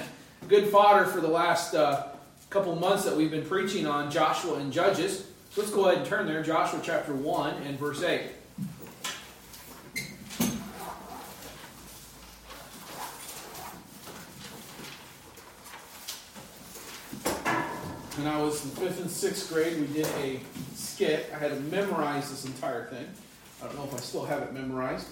good 0.48 0.68
fodder 0.68 1.06
for 1.06 1.20
the 1.20 1.28
last 1.28 1.74
uh, 1.74 2.08
couple 2.50 2.74
months 2.76 3.04
that 3.04 3.14
we've 3.14 3.30
been 3.30 3.44
preaching 3.44 3.86
on 3.86 4.10
Joshua 4.10 4.54
and 4.54 4.72
Judges. 4.72 5.26
So 5.50 5.60
let's 5.60 5.70
go 5.72 5.86
ahead 5.86 5.98
and 5.98 6.06
turn 6.06 6.26
there, 6.26 6.42
Joshua 6.42 6.80
chapter 6.82 7.12
1 7.12 7.62
and 7.62 7.78
verse 7.78 8.02
8. 8.02 8.22
When 18.16 18.26
I 18.26 18.42
was 18.42 18.64
in 18.64 18.70
fifth 18.70 19.00
and 19.00 19.10
sixth 19.10 19.52
grade, 19.52 19.78
we 19.78 19.86
did 19.88 20.06
a 20.06 20.40
skit. 20.74 21.30
I 21.34 21.38
had 21.38 21.50
to 21.50 21.60
memorize 21.60 22.30
this 22.30 22.46
entire 22.46 22.86
thing. 22.86 23.06
I 23.62 23.66
don't 23.66 23.76
know 23.76 23.84
if 23.84 23.94
I 23.94 23.98
still 23.98 24.24
have 24.24 24.42
it 24.42 24.54
memorized. 24.54 25.06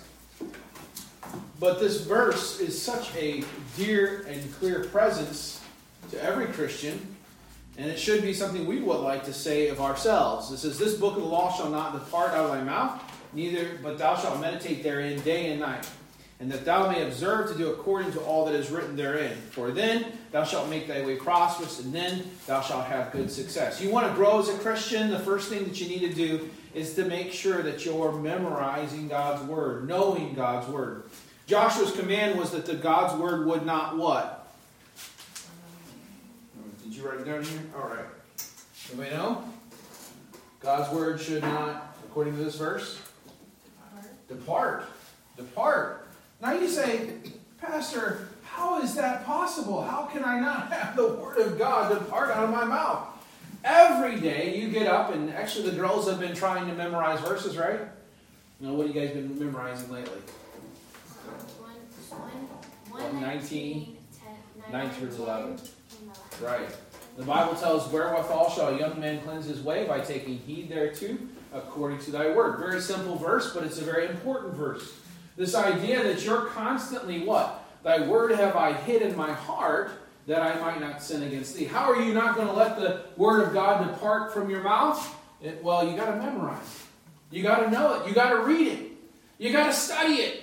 But 1.60 1.80
this 1.80 2.00
verse 2.00 2.60
is 2.60 2.80
such 2.80 3.14
a 3.14 3.44
dear 3.76 4.26
and 4.28 4.52
clear 4.54 4.84
presence 4.84 5.60
to 6.10 6.22
every 6.22 6.46
Christian, 6.46 7.15
and 7.78 7.90
it 7.90 7.98
should 7.98 8.22
be 8.22 8.32
something 8.32 8.66
we 8.66 8.80
would 8.80 9.00
like 9.00 9.24
to 9.24 9.32
say 9.32 9.68
of 9.68 9.80
ourselves. 9.80 10.50
It 10.50 10.58
says, 10.58 10.78
This 10.78 10.94
book 10.94 11.16
of 11.16 11.22
the 11.22 11.28
law 11.28 11.52
shall 11.52 11.70
not 11.70 11.92
depart 11.92 12.32
out 12.32 12.46
of 12.46 12.50
thy 12.50 12.62
mouth, 12.62 13.02
neither, 13.32 13.78
but 13.82 13.98
thou 13.98 14.16
shalt 14.16 14.40
meditate 14.40 14.82
therein 14.82 15.20
day 15.20 15.50
and 15.50 15.60
night, 15.60 15.86
and 16.40 16.50
that 16.50 16.64
thou 16.64 16.90
may 16.90 17.06
observe 17.06 17.50
to 17.50 17.58
do 17.58 17.70
according 17.70 18.12
to 18.12 18.20
all 18.20 18.46
that 18.46 18.54
is 18.54 18.70
written 18.70 18.96
therein. 18.96 19.36
For 19.50 19.70
then 19.70 20.06
thou 20.32 20.44
shalt 20.44 20.70
make 20.70 20.88
thy 20.88 21.04
way 21.04 21.16
prosperous, 21.16 21.80
and 21.80 21.92
then 21.94 22.24
thou 22.46 22.62
shalt 22.62 22.86
have 22.86 23.12
good 23.12 23.30
success. 23.30 23.80
You 23.80 23.90
want 23.90 24.08
to 24.08 24.14
grow 24.14 24.40
as 24.40 24.48
a 24.48 24.58
Christian, 24.58 25.10
the 25.10 25.18
first 25.18 25.50
thing 25.50 25.64
that 25.64 25.78
you 25.78 25.88
need 25.88 26.08
to 26.08 26.14
do 26.14 26.48
is 26.74 26.94
to 26.94 27.04
make 27.04 27.32
sure 27.32 27.62
that 27.62 27.84
you're 27.84 28.12
memorizing 28.12 29.08
God's 29.08 29.42
word, 29.46 29.86
knowing 29.86 30.34
God's 30.34 30.68
word. 30.68 31.04
Joshua's 31.46 31.92
command 31.92 32.38
was 32.38 32.50
that 32.50 32.66
the 32.66 32.74
God's 32.74 33.18
word 33.20 33.46
would 33.46 33.64
not 33.64 33.96
what? 33.96 34.45
Did 36.96 37.02
you 37.02 37.10
write 37.10 37.20
it 37.20 37.26
down 37.26 37.44
here? 37.44 37.60
All 37.76 37.88
right. 37.88 38.06
Anybody 38.88 39.10
know? 39.14 39.44
God's 40.60 40.90
word 40.94 41.20
should 41.20 41.42
not, 41.42 41.94
according 42.06 42.38
to 42.38 42.42
this 42.42 42.56
verse, 42.56 42.98
depart. 44.28 44.86
Depart. 45.36 46.08
Now 46.40 46.54
you 46.54 46.66
say, 46.66 47.10
Pastor, 47.60 48.30
how 48.44 48.80
is 48.80 48.94
that 48.94 49.26
possible? 49.26 49.82
How 49.82 50.06
can 50.06 50.24
I 50.24 50.40
not 50.40 50.72
have 50.72 50.96
the 50.96 51.06
word 51.06 51.36
of 51.36 51.58
God 51.58 51.92
depart 51.92 52.30
out 52.30 52.44
of 52.44 52.50
my 52.50 52.64
mouth? 52.64 53.08
Every 53.62 54.18
day 54.18 54.58
you 54.58 54.70
get 54.70 54.86
up, 54.86 55.12
and 55.12 55.28
actually 55.28 55.68
the 55.68 55.76
girls 55.76 56.08
have 56.08 56.18
been 56.18 56.34
trying 56.34 56.66
to 56.66 56.74
memorize 56.74 57.20
verses, 57.20 57.58
right? 57.58 57.80
You 58.58 58.68
know, 58.68 58.72
what 58.72 58.86
have 58.86 58.96
you 58.96 59.02
guys 59.02 59.10
been 59.10 59.38
memorizing 59.38 59.92
lately? 59.92 60.20
One, 62.88 63.02
one, 63.02 63.20
19, 63.20 63.98
10, 64.64 64.72
9 64.72 64.90
through 64.92 65.08
11. 65.08 65.58
11. 65.58 65.60
Right. 66.42 66.68
The 67.16 67.24
Bible 67.24 67.54
tells, 67.54 67.90
Wherewithal 67.90 68.50
shall 68.50 68.74
a 68.74 68.78
young 68.78 69.00
man 69.00 69.22
cleanse 69.22 69.46
his 69.46 69.60
way? 69.60 69.86
By 69.86 70.00
taking 70.00 70.38
heed 70.38 70.68
thereto, 70.68 71.16
according 71.52 72.00
to 72.00 72.10
thy 72.10 72.30
word. 72.30 72.58
Very 72.58 72.80
simple 72.80 73.16
verse, 73.16 73.54
but 73.54 73.64
it's 73.64 73.78
a 73.78 73.84
very 73.84 74.06
important 74.06 74.54
verse. 74.54 74.94
This 75.36 75.54
idea 75.54 76.02
that 76.02 76.24
you're 76.24 76.46
constantly 76.46 77.24
what? 77.24 77.64
Thy 77.82 78.06
word 78.06 78.32
have 78.32 78.56
I 78.56 78.72
hid 78.72 79.02
in 79.02 79.16
my 79.16 79.32
heart, 79.32 79.90
that 80.26 80.42
I 80.42 80.58
might 80.60 80.80
not 80.80 81.02
sin 81.02 81.22
against 81.22 81.54
thee. 81.54 81.64
How 81.64 81.90
are 81.90 82.02
you 82.02 82.12
not 82.12 82.34
going 82.34 82.48
to 82.48 82.52
let 82.52 82.76
the 82.76 83.02
word 83.16 83.46
of 83.46 83.52
God 83.52 83.86
depart 83.86 84.34
from 84.34 84.50
your 84.50 84.62
mouth? 84.62 85.14
It, 85.40 85.62
well, 85.62 85.88
you 85.88 85.96
got 85.96 86.10
to 86.10 86.16
memorize 86.16 86.58
it. 86.58 87.36
You 87.36 87.42
got 87.42 87.60
to 87.60 87.70
know 87.70 87.94
it. 87.94 88.08
You 88.08 88.14
got 88.14 88.30
to 88.30 88.40
read 88.40 88.66
it. 88.68 88.92
You 89.38 89.52
got 89.52 89.66
to 89.66 89.72
study 89.72 90.14
it. 90.14 90.42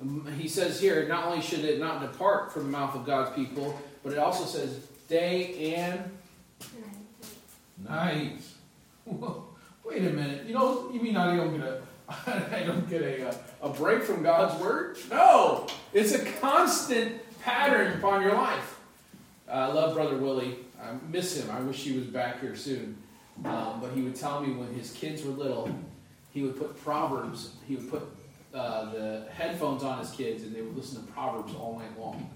Um, 0.00 0.26
He 0.38 0.48
says 0.48 0.80
here, 0.80 1.06
not 1.08 1.26
only 1.26 1.42
should 1.42 1.64
it 1.64 1.78
not 1.78 2.00
depart 2.00 2.52
from 2.52 2.64
the 2.64 2.70
mouth 2.70 2.94
of 2.94 3.06
God's 3.06 3.34
people, 3.34 3.78
but 4.02 4.12
it 4.12 4.18
also 4.18 4.44
says 4.44 4.80
day 5.08 5.74
and 5.74 6.10
night. 7.88 8.38
Wait 9.84 10.06
a 10.06 10.10
minute. 10.10 10.46
You 10.46 10.54
know, 10.54 10.90
you 10.92 11.00
mean 11.00 11.16
I 11.16 11.34
don't 11.34 11.56
get 11.56 11.66
a, 11.66 11.80
I 12.56 12.62
don't 12.64 12.88
get 12.88 13.02
a, 13.02 13.28
uh, 13.28 13.34
a 13.62 13.68
break 13.70 14.02
from 14.02 14.22
God's 14.22 14.60
word? 14.62 14.98
No, 15.10 15.66
it's 15.92 16.12
a 16.12 16.24
constant 16.40 17.20
pattern 17.40 17.98
upon 17.98 18.22
your 18.22 18.34
life. 18.34 18.78
I 19.50 19.66
love 19.66 19.94
Brother 19.94 20.18
Willie. 20.18 20.58
I 20.80 20.92
miss 21.10 21.36
him. 21.36 21.50
I 21.50 21.60
wish 21.60 21.82
he 21.82 21.98
was 21.98 22.06
back 22.06 22.40
here 22.40 22.54
soon. 22.54 22.96
Um, 23.44 23.80
but 23.80 23.92
he 23.94 24.02
would 24.02 24.14
tell 24.14 24.42
me 24.42 24.52
when 24.52 24.72
his 24.74 24.92
kids 24.92 25.22
were 25.22 25.30
little, 25.30 25.70
he 26.32 26.42
would 26.42 26.58
put 26.58 26.78
Proverbs. 26.82 27.52
He 27.66 27.76
would 27.76 27.90
put 27.90 28.02
uh, 28.52 28.92
the 28.92 29.26
headphones 29.32 29.82
on 29.82 29.98
his 29.98 30.10
kids, 30.10 30.42
and 30.42 30.54
they 30.54 30.60
would 30.60 30.76
listen 30.76 31.04
to 31.04 31.12
Proverbs 31.12 31.54
all 31.54 31.78
night 31.78 31.98
long. 31.98 32.28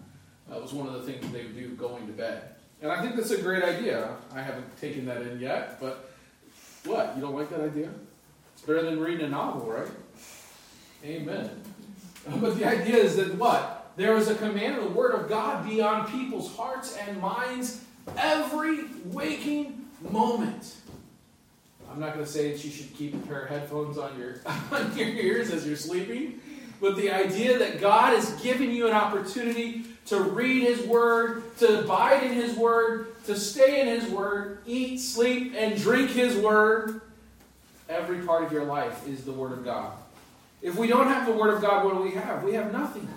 That 0.49 0.61
was 0.61 0.73
one 0.73 0.87
of 0.87 0.95
the 0.95 1.12
things 1.12 1.31
they 1.33 1.43
would 1.43 1.57
do 1.57 1.71
going 1.71 2.07
to 2.07 2.12
bed. 2.12 2.51
And 2.82 2.90
I 2.90 3.00
think 3.00 3.14
that's 3.14 3.30
a 3.30 3.40
great 3.40 3.62
idea. 3.62 4.16
I 4.34 4.42
haven't 4.42 4.76
taken 4.80 5.06
that 5.06 5.22
in 5.22 5.38
yet, 5.38 5.80
but 5.80 6.10
what? 6.84 7.12
You 7.14 7.22
don't 7.22 7.34
like 7.34 7.48
that 7.50 7.60
idea? 7.60 7.90
It's 8.54 8.62
better 8.62 8.82
than 8.82 8.98
reading 8.98 9.24
a 9.26 9.28
novel, 9.28 9.70
right? 9.70 9.88
Amen. 11.04 11.50
But 12.40 12.56
the 12.56 12.64
idea 12.64 12.98
is 12.98 13.16
that 13.16 13.34
what? 13.34 13.90
There 13.96 14.16
is 14.16 14.28
a 14.28 14.36
command 14.36 14.76
of 14.76 14.84
the 14.84 14.90
Word 14.90 15.12
of 15.12 15.28
God 15.28 15.68
be 15.68 15.80
on 15.80 16.08
people's 16.08 16.54
hearts 16.56 16.96
and 16.96 17.20
minds 17.20 17.82
every 18.16 18.84
waking 19.06 19.86
moment. 20.08 20.76
I'm 21.90 21.98
not 21.98 22.14
going 22.14 22.24
to 22.24 22.30
say 22.30 22.52
that 22.52 22.64
you 22.64 22.70
should 22.70 22.94
keep 22.94 23.12
a 23.14 23.26
pair 23.26 23.42
of 23.42 23.48
headphones 23.48 23.98
on 23.98 24.16
your, 24.16 24.36
on 24.70 24.96
your 24.96 25.08
ears 25.08 25.50
as 25.50 25.66
you're 25.66 25.74
sleeping, 25.74 26.40
but 26.80 26.96
the 26.96 27.10
idea 27.10 27.58
that 27.58 27.80
God 27.80 28.16
is 28.16 28.30
giving 28.40 28.70
you 28.70 28.86
an 28.86 28.92
opportunity 28.92 29.84
to 30.06 30.21
read 30.21 30.62
His 30.62 30.87
Word, 30.87 31.56
to 31.59 31.80
abide 31.80 32.25
in 32.25 32.32
His 32.32 32.56
Word, 32.56 33.14
to 33.26 33.37
stay 33.37 33.80
in 33.80 33.87
His 33.87 34.11
Word, 34.11 34.59
eat, 34.66 34.99
sleep, 34.99 35.54
and 35.56 35.80
drink 35.80 36.11
His 36.11 36.37
Word, 36.37 37.00
every 37.88 38.25
part 38.26 38.44
of 38.44 38.52
your 38.52 38.64
life 38.64 39.06
is 39.06 39.25
the 39.25 39.32
Word 39.32 39.52
of 39.52 39.64
God. 39.64 39.92
If 40.61 40.76
we 40.76 40.87
don't 40.87 41.09
have 41.09 41.26
the 41.26 41.32
Word 41.32 41.54
of 41.54 41.61
God, 41.61 41.85
what 41.85 41.94
do 41.94 42.02
we 42.02 42.12
have? 42.12 42.42
We 42.42 42.54
have 42.54 42.73
nothing. 42.73 43.09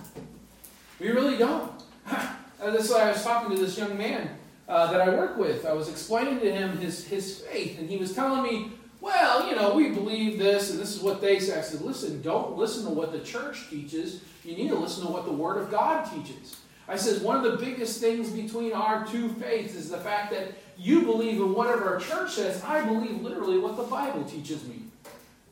We 0.99 1.09
really 1.09 1.37
don't. 1.37 1.71
This 2.57 2.85
is 2.85 2.91
why 2.91 3.01
I 3.01 3.11
was 3.11 3.23
talking 3.23 3.55
to 3.55 3.61
this 3.61 3.77
young 3.77 3.95
man 3.95 4.29
uh, 4.67 4.91
that 4.91 5.01
I 5.01 5.09
work 5.09 5.37
with. 5.37 5.65
I 5.65 5.73
was 5.73 5.89
explaining 5.89 6.39
to 6.39 6.51
him 6.51 6.77
his, 6.77 7.05
his 7.05 7.41
faith, 7.41 7.77
and 7.77 7.89
he 7.89 7.97
was 7.97 8.15
telling 8.15 8.41
me, 8.41 8.71
well, 9.01 9.47
you 9.47 9.55
know, 9.55 9.75
we 9.75 9.89
believe 9.89 10.39
this, 10.39 10.71
and 10.71 10.79
this 10.79 10.95
is 10.95 11.01
what 11.01 11.21
they 11.21 11.39
say. 11.39 11.59
I 11.59 11.61
said, 11.61 11.81
listen, 11.81 12.21
don't 12.23 12.57
listen 12.57 12.85
to 12.85 12.89
what 12.89 13.11
the 13.11 13.19
church 13.19 13.69
teaches. 13.69 14.21
You 14.43 14.55
need 14.55 14.69
to 14.69 14.75
listen 14.75 15.05
to 15.05 15.11
what 15.11 15.25
the 15.25 15.31
Word 15.31 15.57
of 15.57 15.69
God 15.69 16.09
teaches. 16.09 16.57
I 16.87 16.97
said, 16.97 17.23
one 17.23 17.43
of 17.43 17.51
the 17.51 17.57
biggest 17.57 17.99
things 17.99 18.29
between 18.29 18.71
our 18.73 19.05
two 19.07 19.29
faiths 19.29 19.73
is 19.73 19.89
the 19.89 19.97
fact 19.97 20.31
that 20.31 20.53
you 20.77 21.01
believe 21.01 21.37
in 21.41 21.53
whatever 21.53 21.95
our 21.95 21.99
church 21.99 22.33
says. 22.33 22.63
I 22.63 22.85
believe 22.85 23.21
literally 23.21 23.57
what 23.57 23.75
the 23.75 23.83
Bible 23.83 24.23
teaches 24.23 24.63
me. 24.65 24.81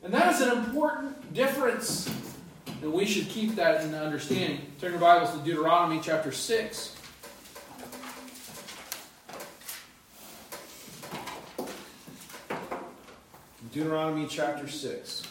And 0.04 0.14
that 0.14 0.32
is 0.32 0.40
an 0.42 0.58
important 0.58 1.34
difference. 1.34 2.08
And 2.82 2.92
we 2.92 3.04
should 3.04 3.28
keep 3.28 3.56
that 3.56 3.82
in 3.82 3.94
understanding. 3.94 4.60
Turn 4.80 4.92
your 4.92 5.00
Bibles 5.00 5.32
to 5.32 5.38
Deuteronomy 5.38 6.00
chapter 6.02 6.30
6. 6.30 6.96
Deuteronomy 13.72 14.26
chapter 14.28 14.68
6. 14.68 15.22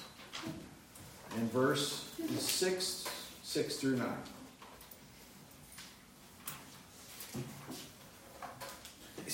And 1.37 1.51
verse 1.51 2.11
6, 2.37 3.05
6 3.43 3.75
through 3.77 3.95
9. 3.97 4.07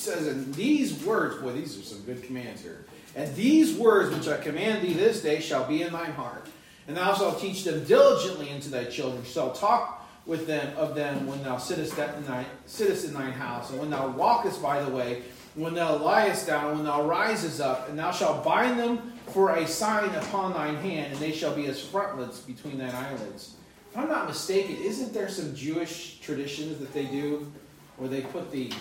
Says, 0.09 0.27
And 0.27 0.53
these 0.55 1.03
words, 1.03 1.41
boy, 1.41 1.53
these 1.53 1.77
are 1.77 1.83
some 1.83 2.01
good 2.01 2.23
commands 2.23 2.61
here. 2.61 2.85
And 3.15 3.33
these 3.35 3.75
words 3.75 4.15
which 4.15 4.27
I 4.27 4.41
command 4.41 4.83
thee 4.83 4.93
this 4.93 5.21
day 5.21 5.39
shall 5.39 5.67
be 5.67 5.81
in 5.81 5.93
thine 5.93 6.11
heart. 6.11 6.47
And 6.87 6.97
thou 6.97 7.13
shalt 7.13 7.39
teach 7.39 7.63
them 7.63 7.83
diligently 7.85 8.49
unto 8.51 8.69
thy 8.69 8.85
children. 8.85 9.23
Shalt 9.23 9.55
talk 9.55 10.07
with 10.25 10.47
them 10.47 10.75
of 10.77 10.95
them 10.95 11.25
when 11.27 11.41
thou 11.43 11.57
sittest, 11.57 11.97
at 11.97 12.27
night, 12.27 12.47
sittest 12.65 13.05
in 13.05 13.13
thine 13.13 13.31
house, 13.31 13.71
and 13.71 13.79
when 13.79 13.89
thou 13.89 14.07
walkest 14.09 14.61
by 14.61 14.81
the 14.83 14.91
way, 14.91 15.23
when 15.55 15.73
thou 15.73 15.97
liest 15.97 16.45
down, 16.45 16.75
when 16.75 16.85
thou 16.85 17.03
risest 17.07 17.59
up, 17.59 17.89
and 17.89 17.97
thou 17.97 18.11
shalt 18.11 18.43
bind 18.43 18.79
them 18.79 19.13
for 19.27 19.55
a 19.55 19.67
sign 19.67 20.13
upon 20.15 20.53
thine 20.53 20.75
hand, 20.75 21.11
and 21.11 21.21
they 21.21 21.31
shall 21.31 21.55
be 21.55 21.65
as 21.65 21.83
frontlets 21.83 22.39
between 22.39 22.77
thine 22.77 22.93
eyelids. 22.93 23.55
If 23.91 23.97
I'm 23.97 24.07
not 24.07 24.27
mistaken, 24.27 24.75
isn't 24.77 25.13
there 25.13 25.29
some 25.29 25.55
Jewish 25.55 26.19
traditions 26.19 26.77
that 26.79 26.93
they 26.93 27.05
do 27.05 27.51
where 27.97 28.07
they 28.09 28.21
put 28.21 28.51
the 28.51 28.71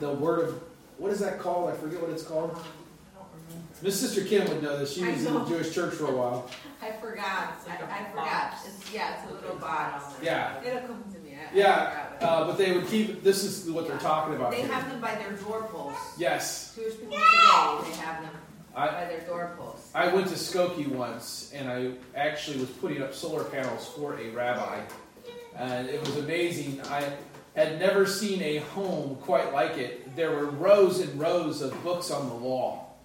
the 0.00 0.12
word 0.12 0.48
of 0.48 0.62
what 0.98 1.12
is 1.12 1.18
that 1.20 1.38
called? 1.38 1.70
I 1.70 1.74
forget 1.76 2.00
what 2.00 2.10
it's 2.10 2.22
called. 2.22 2.58
Miss 3.82 4.00
Sister 4.00 4.24
Kim 4.24 4.48
would 4.48 4.62
know 4.62 4.78
this. 4.78 4.94
She 4.94 5.04
was 5.04 5.26
in 5.26 5.34
the. 5.34 5.44
Jewish 5.44 5.74
church 5.74 5.94
for 5.94 6.06
a 6.06 6.16
while. 6.16 6.48
I 6.80 6.92
forgot. 6.92 7.54
It's 7.58 7.68
like 7.68 7.82
I, 7.82 7.98
a 7.98 8.02
I 8.02 8.10
forgot. 8.10 8.54
It's, 8.66 8.94
yeah, 8.94 9.14
it's 9.22 9.30
a 9.30 9.34
little 9.34 9.56
box. 9.56 10.14
Yeah. 10.22 10.62
It'll 10.62 10.80
come 10.80 11.04
to 11.12 11.18
me. 11.20 11.34
I, 11.34 11.52
I 11.52 11.56
Yeah, 11.56 11.90
forgot 11.90 12.22
uh, 12.22 12.46
but 12.46 12.56
they 12.56 12.72
would 12.72 12.86
keep. 12.86 13.22
This 13.22 13.44
is 13.44 13.70
what 13.70 13.86
they're 13.86 13.98
talking 13.98 14.34
about. 14.36 14.52
They 14.52 14.62
here. 14.62 14.72
have 14.72 14.88
them 14.88 15.00
by 15.00 15.14
their 15.16 15.32
doorposts. 15.32 16.18
Yes, 16.18 16.72
Jewish 16.74 16.94
people 16.94 17.16
today, 17.16 17.90
they 17.90 17.96
have 17.96 18.22
them 18.22 18.32
I 18.74 18.86
by 18.86 19.04
their 19.06 19.20
doorposts. 19.20 19.90
I 19.94 20.12
went 20.14 20.28
to 20.28 20.34
Skokie 20.34 20.88
once, 20.88 21.52
and 21.54 21.68
I 21.70 21.92
actually 22.16 22.58
was 22.58 22.70
putting 22.70 23.02
up 23.02 23.12
solar 23.12 23.44
panels 23.44 23.88
for 23.88 24.18
a 24.18 24.30
rabbi, 24.30 24.80
and 25.56 25.88
it 25.88 26.00
was 26.00 26.16
amazing. 26.16 26.80
I 26.86 27.04
had 27.54 27.78
never 27.78 28.06
seen 28.06 28.42
a 28.42 28.58
home 28.58 29.16
quite 29.22 29.52
like 29.52 29.76
it. 29.78 30.14
There 30.16 30.30
were 30.30 30.46
rows 30.46 31.00
and 31.00 31.18
rows 31.18 31.62
of 31.62 31.82
books 31.82 32.10
on 32.10 32.28
the 32.28 32.34
wall, 32.34 32.98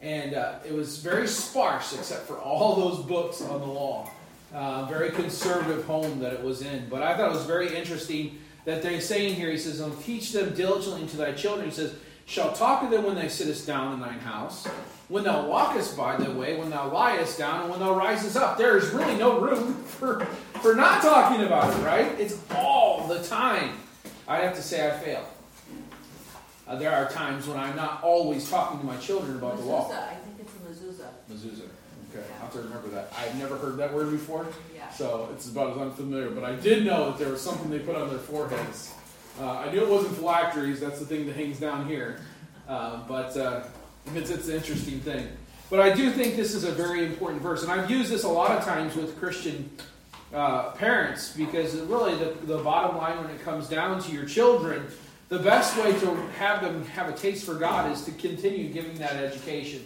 and 0.00 0.34
uh, 0.34 0.58
it 0.66 0.72
was 0.72 0.98
very 0.98 1.26
sparse 1.26 1.94
except 1.94 2.26
for 2.26 2.38
all 2.38 2.76
those 2.76 3.04
books 3.04 3.42
on 3.42 3.60
the 3.60 3.66
wall. 3.66 4.10
Uh, 4.54 4.84
very 4.84 5.10
conservative 5.10 5.84
home 5.84 6.20
that 6.20 6.32
it 6.32 6.42
was 6.42 6.62
in, 6.62 6.88
but 6.88 7.02
I 7.02 7.16
thought 7.16 7.30
it 7.30 7.34
was 7.34 7.44
very 7.44 7.76
interesting 7.76 8.38
that 8.64 8.82
they're 8.82 9.00
saying 9.00 9.34
here. 9.34 9.50
He 9.50 9.58
says, 9.58 9.82
"Um, 9.82 9.96
"Teach 10.02 10.32
them 10.32 10.54
diligently 10.54 11.06
to 11.08 11.16
thy 11.16 11.32
children." 11.32 11.68
He 11.68 11.74
says, 11.74 11.94
shall 12.26 12.52
talk 12.52 12.82
to 12.82 12.88
them 12.88 13.04
when 13.04 13.14
they 13.14 13.28
sit 13.28 13.48
us 13.48 13.64
down 13.64 13.94
in 13.94 14.00
thine 14.00 14.18
house, 14.18 14.66
when 15.08 15.24
thou 15.24 15.46
walkest 15.46 15.96
by 15.96 16.16
the 16.16 16.30
way, 16.32 16.56
when 16.56 16.68
thou 16.70 16.90
liest 16.90 17.38
down, 17.38 17.62
and 17.62 17.70
when 17.70 17.80
thou 17.80 17.94
risest 17.94 18.36
up. 18.36 18.58
There 18.58 18.76
is 18.76 18.90
really 18.90 19.16
no 19.16 19.40
room 19.40 19.74
for, 19.84 20.24
for 20.60 20.74
not 20.74 21.00
talking 21.00 21.46
about 21.46 21.72
it, 21.72 21.82
right? 21.84 22.12
It's 22.18 22.38
all 22.54 23.06
the 23.06 23.22
time. 23.22 23.78
I 24.28 24.38
have 24.38 24.54
to 24.56 24.62
say 24.62 24.86
I 24.86 24.90
fail. 24.98 25.24
Uh, 26.66 26.76
there 26.76 26.90
are 26.92 27.08
times 27.10 27.46
when 27.46 27.56
I'm 27.56 27.76
not 27.76 28.02
always 28.02 28.48
talking 28.50 28.80
to 28.80 28.86
my 28.86 28.96
children 28.96 29.36
about 29.36 29.56
the 29.56 29.62
law. 29.64 29.88
Mezuzah, 29.88 30.08
I 30.08 30.14
think 30.14 30.40
it's 30.40 30.52
a 30.52 30.58
mezuzah. 31.02 31.08
Mezuzah. 31.30 31.68
Okay, 32.12 32.24
I'll 32.34 32.40
have 32.40 32.52
to 32.54 32.58
remember 32.60 32.88
that. 32.88 33.12
I've 33.16 33.36
never 33.38 33.56
heard 33.56 33.76
that 33.76 33.92
word 33.94 34.10
before, 34.10 34.46
Yeah. 34.74 34.90
so 34.90 35.28
it's 35.32 35.48
about 35.48 35.72
as 35.76 35.78
unfamiliar. 35.82 36.30
But 36.30 36.42
I 36.44 36.56
did 36.56 36.84
know 36.84 37.10
that 37.10 37.18
there 37.18 37.28
was 37.28 37.40
something 37.40 37.70
they 37.70 37.78
put 37.78 37.94
on 37.94 38.08
their 38.08 38.18
foreheads. 38.18 38.92
Uh, 39.40 39.50
I 39.58 39.70
knew 39.70 39.82
it 39.82 39.88
wasn't 39.88 40.16
phylacteries. 40.16 40.80
That's 40.80 40.98
the 40.98 41.04
thing 41.06 41.26
that 41.26 41.36
hangs 41.36 41.60
down 41.60 41.86
here. 41.86 42.20
Uh, 42.68 43.06
but 43.06 43.36
uh, 43.36 43.62
it's, 44.14 44.30
it's 44.30 44.48
an 44.48 44.56
interesting 44.56 44.98
thing. 45.00 45.28
But 45.70 45.80
I 45.80 45.92
do 45.94 46.10
think 46.10 46.36
this 46.36 46.54
is 46.54 46.64
a 46.64 46.72
very 46.72 47.04
important 47.04 47.42
verse, 47.42 47.62
and 47.62 47.70
I've 47.70 47.90
used 47.90 48.10
this 48.10 48.24
a 48.24 48.28
lot 48.28 48.52
of 48.52 48.64
times 48.64 48.96
with 48.96 49.18
Christian 49.20 49.70
uh, 50.32 50.70
parents 50.72 51.32
because 51.32 51.74
really 51.76 52.16
the, 52.16 52.34
the 52.46 52.58
bottom 52.58 52.96
line 52.96 53.22
when 53.22 53.30
it 53.30 53.42
comes 53.42 53.68
down 53.68 54.02
to 54.02 54.12
your 54.12 54.24
children, 54.24 54.86
the 55.28 55.38
best 55.38 55.76
way 55.78 55.92
to 56.00 56.14
have 56.38 56.62
them 56.62 56.84
have 56.86 57.08
a 57.08 57.12
taste 57.12 57.44
for 57.44 57.54
God 57.54 57.90
is 57.90 58.04
to 58.04 58.12
continue 58.12 58.72
giving 58.72 58.96
that 58.98 59.14
education. 59.14 59.84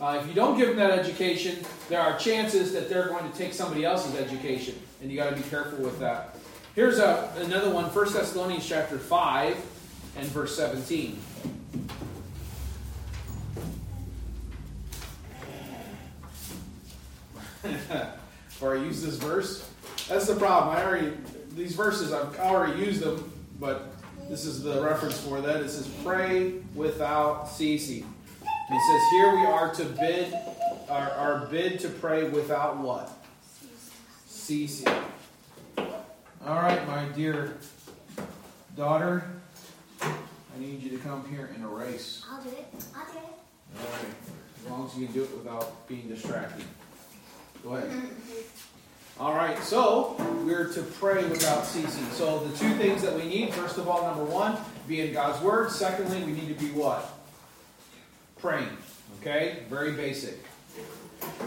Uh, 0.00 0.18
if 0.22 0.28
you 0.28 0.34
don't 0.34 0.56
give 0.56 0.68
them 0.68 0.76
that 0.76 0.96
education, 0.98 1.58
there 1.88 2.00
are 2.00 2.16
chances 2.18 2.72
that 2.72 2.88
they're 2.88 3.08
going 3.08 3.30
to 3.30 3.36
take 3.36 3.52
somebody 3.52 3.84
else's 3.84 4.14
education, 4.14 4.74
and 5.02 5.10
you 5.10 5.16
got 5.16 5.30
to 5.30 5.36
be 5.36 5.42
careful 5.48 5.78
with 5.78 5.98
that. 5.98 6.36
Here's 6.74 6.98
a, 6.98 7.32
another 7.38 7.70
one, 7.70 7.86
1 7.86 8.12
Thessalonians 8.12 8.66
chapter 8.66 8.98
5 8.98 9.56
and 10.16 10.26
verse 10.28 10.56
17. 10.56 11.18
or 18.60 18.76
I 18.76 18.82
use 18.82 19.02
this 19.02 19.16
verse. 19.16 19.68
That's 20.06 20.26
the 20.26 20.36
problem. 20.36 20.76
I 20.76 20.84
already 20.84 21.12
these 21.50 21.74
verses 21.74 22.12
I've 22.12 22.38
already 22.38 22.80
used 22.80 23.00
them, 23.02 23.32
but 23.58 23.90
this 24.28 24.44
is 24.44 24.62
the 24.62 24.82
reference 24.82 25.18
for 25.20 25.40
that. 25.40 25.60
It 25.60 25.70
says, 25.70 25.88
"Pray 26.04 26.54
without 26.74 27.48
ceasing." 27.48 28.06
It 28.70 28.80
says 28.86 29.02
here 29.10 29.34
we 29.34 29.46
are 29.46 29.74
to 29.74 29.84
bid 29.84 30.34
our, 30.90 31.10
our 31.10 31.46
bid 31.46 31.80
to 31.80 31.88
pray 31.88 32.28
without 32.28 32.76
what? 32.78 33.10
Ceasing. 34.26 34.88
All 35.78 36.54
right, 36.56 36.86
my 36.86 37.04
dear 37.16 37.56
daughter, 38.76 39.24
I 40.02 40.08
need 40.58 40.82
you 40.82 40.90
to 40.90 40.98
come 40.98 41.26
here 41.28 41.50
and 41.54 41.64
erase. 41.64 42.24
I'll 42.30 42.42
do 42.42 42.50
it. 42.50 42.66
I'll 42.94 43.12
do 43.12 43.18
it. 43.18 43.24
All 43.78 43.84
right, 43.84 44.14
as 44.64 44.70
long 44.70 44.86
as 44.86 44.96
you 44.96 45.06
can 45.06 45.14
do 45.14 45.22
it 45.24 45.36
without 45.36 45.86
being 45.88 46.08
distracted. 46.08 46.64
Go 47.62 47.74
ahead. 47.74 47.90
Mm-hmm. 47.90 48.57
All 49.20 49.34
right, 49.34 49.58
so 49.64 50.14
we're 50.46 50.72
to 50.74 50.82
pray 50.82 51.24
without 51.24 51.64
ceasing. 51.66 52.06
So 52.12 52.38
the 52.38 52.56
two 52.56 52.72
things 52.74 53.02
that 53.02 53.16
we 53.16 53.24
need, 53.24 53.52
first 53.52 53.76
of 53.76 53.88
all, 53.88 54.02
number 54.04 54.22
one, 54.22 54.56
be 54.86 55.00
in 55.00 55.12
God's 55.12 55.42
Word. 55.42 55.72
Secondly, 55.72 56.22
we 56.22 56.30
need 56.30 56.56
to 56.56 56.64
be 56.64 56.70
what? 56.70 57.10
Praying. 58.40 58.76
Okay? 59.20 59.64
Very 59.68 59.90
basic. 59.92 60.38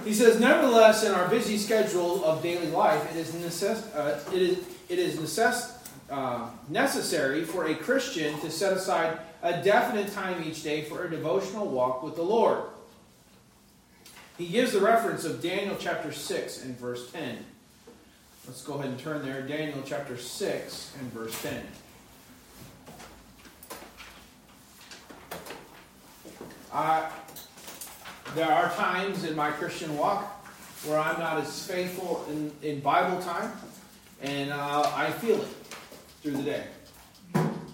He 0.03 0.13
says, 0.13 0.37
nevertheless, 0.37 1.05
in 1.05 1.13
our 1.13 1.29
busy 1.29 1.57
schedule 1.57 2.25
of 2.25 2.43
daily 2.43 2.67
life, 2.67 3.09
it 3.15 3.17
is, 3.17 3.31
necess- 3.31 3.95
uh, 3.95 4.19
it 4.33 4.41
is, 4.41 4.57
it 4.89 4.99
is 4.99 5.15
necess- 5.15 5.77
uh, 6.09 6.49
necessary 6.67 7.45
for 7.45 7.67
a 7.67 7.75
Christian 7.75 8.37
to 8.41 8.51
set 8.51 8.73
aside 8.73 9.17
a 9.43 9.63
definite 9.63 10.11
time 10.11 10.43
each 10.43 10.61
day 10.61 10.81
for 10.81 11.05
a 11.05 11.09
devotional 11.09 11.69
walk 11.69 12.03
with 12.03 12.17
the 12.17 12.21
Lord. 12.21 12.63
He 14.37 14.47
gives 14.47 14.73
the 14.73 14.81
reference 14.81 15.23
of 15.23 15.41
Daniel 15.41 15.77
chapter 15.79 16.11
6 16.11 16.63
and 16.65 16.77
verse 16.77 17.09
10. 17.11 17.45
Let's 18.47 18.63
go 18.63 18.73
ahead 18.73 18.87
and 18.87 18.99
turn 18.99 19.23
there. 19.23 19.41
Daniel 19.43 19.81
chapter 19.85 20.17
6 20.17 20.95
and 20.99 21.13
verse 21.13 21.39
10. 21.43 21.63
Uh, 26.73 27.09
there 28.33 28.51
are 28.51 28.69
times 28.71 29.25
in 29.25 29.35
my 29.35 29.51
Christian 29.51 29.95
walk 29.95 30.23
where 30.85 30.97
I'm 30.97 31.19
not 31.19 31.37
as 31.37 31.67
faithful 31.67 32.25
in, 32.29 32.51
in 32.63 32.79
Bible 32.79 33.21
time, 33.21 33.51
and 34.21 34.51
uh, 34.51 34.91
I 34.95 35.11
feel 35.11 35.39
it 35.39 35.47
through 36.23 36.31
the 36.31 36.43
day. 36.43 36.63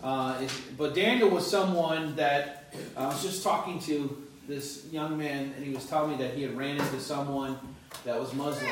Uh, 0.03 0.45
but 0.77 0.93
Daniel 0.93 1.29
was 1.29 1.49
someone 1.49 2.15
that 2.17 2.73
I 2.97 3.07
was 3.07 3.23
just 3.23 3.41
talking 3.41 3.79
to 3.81 4.21
this 4.47 4.85
young 4.91 5.17
man, 5.17 5.53
and 5.55 5.65
he 5.65 5.73
was 5.73 5.85
telling 5.85 6.11
me 6.11 6.17
that 6.17 6.33
he 6.33 6.41
had 6.41 6.57
ran 6.57 6.77
into 6.77 6.99
someone 6.99 7.57
that 8.03 8.19
was 8.19 8.33
Muslim, 8.33 8.69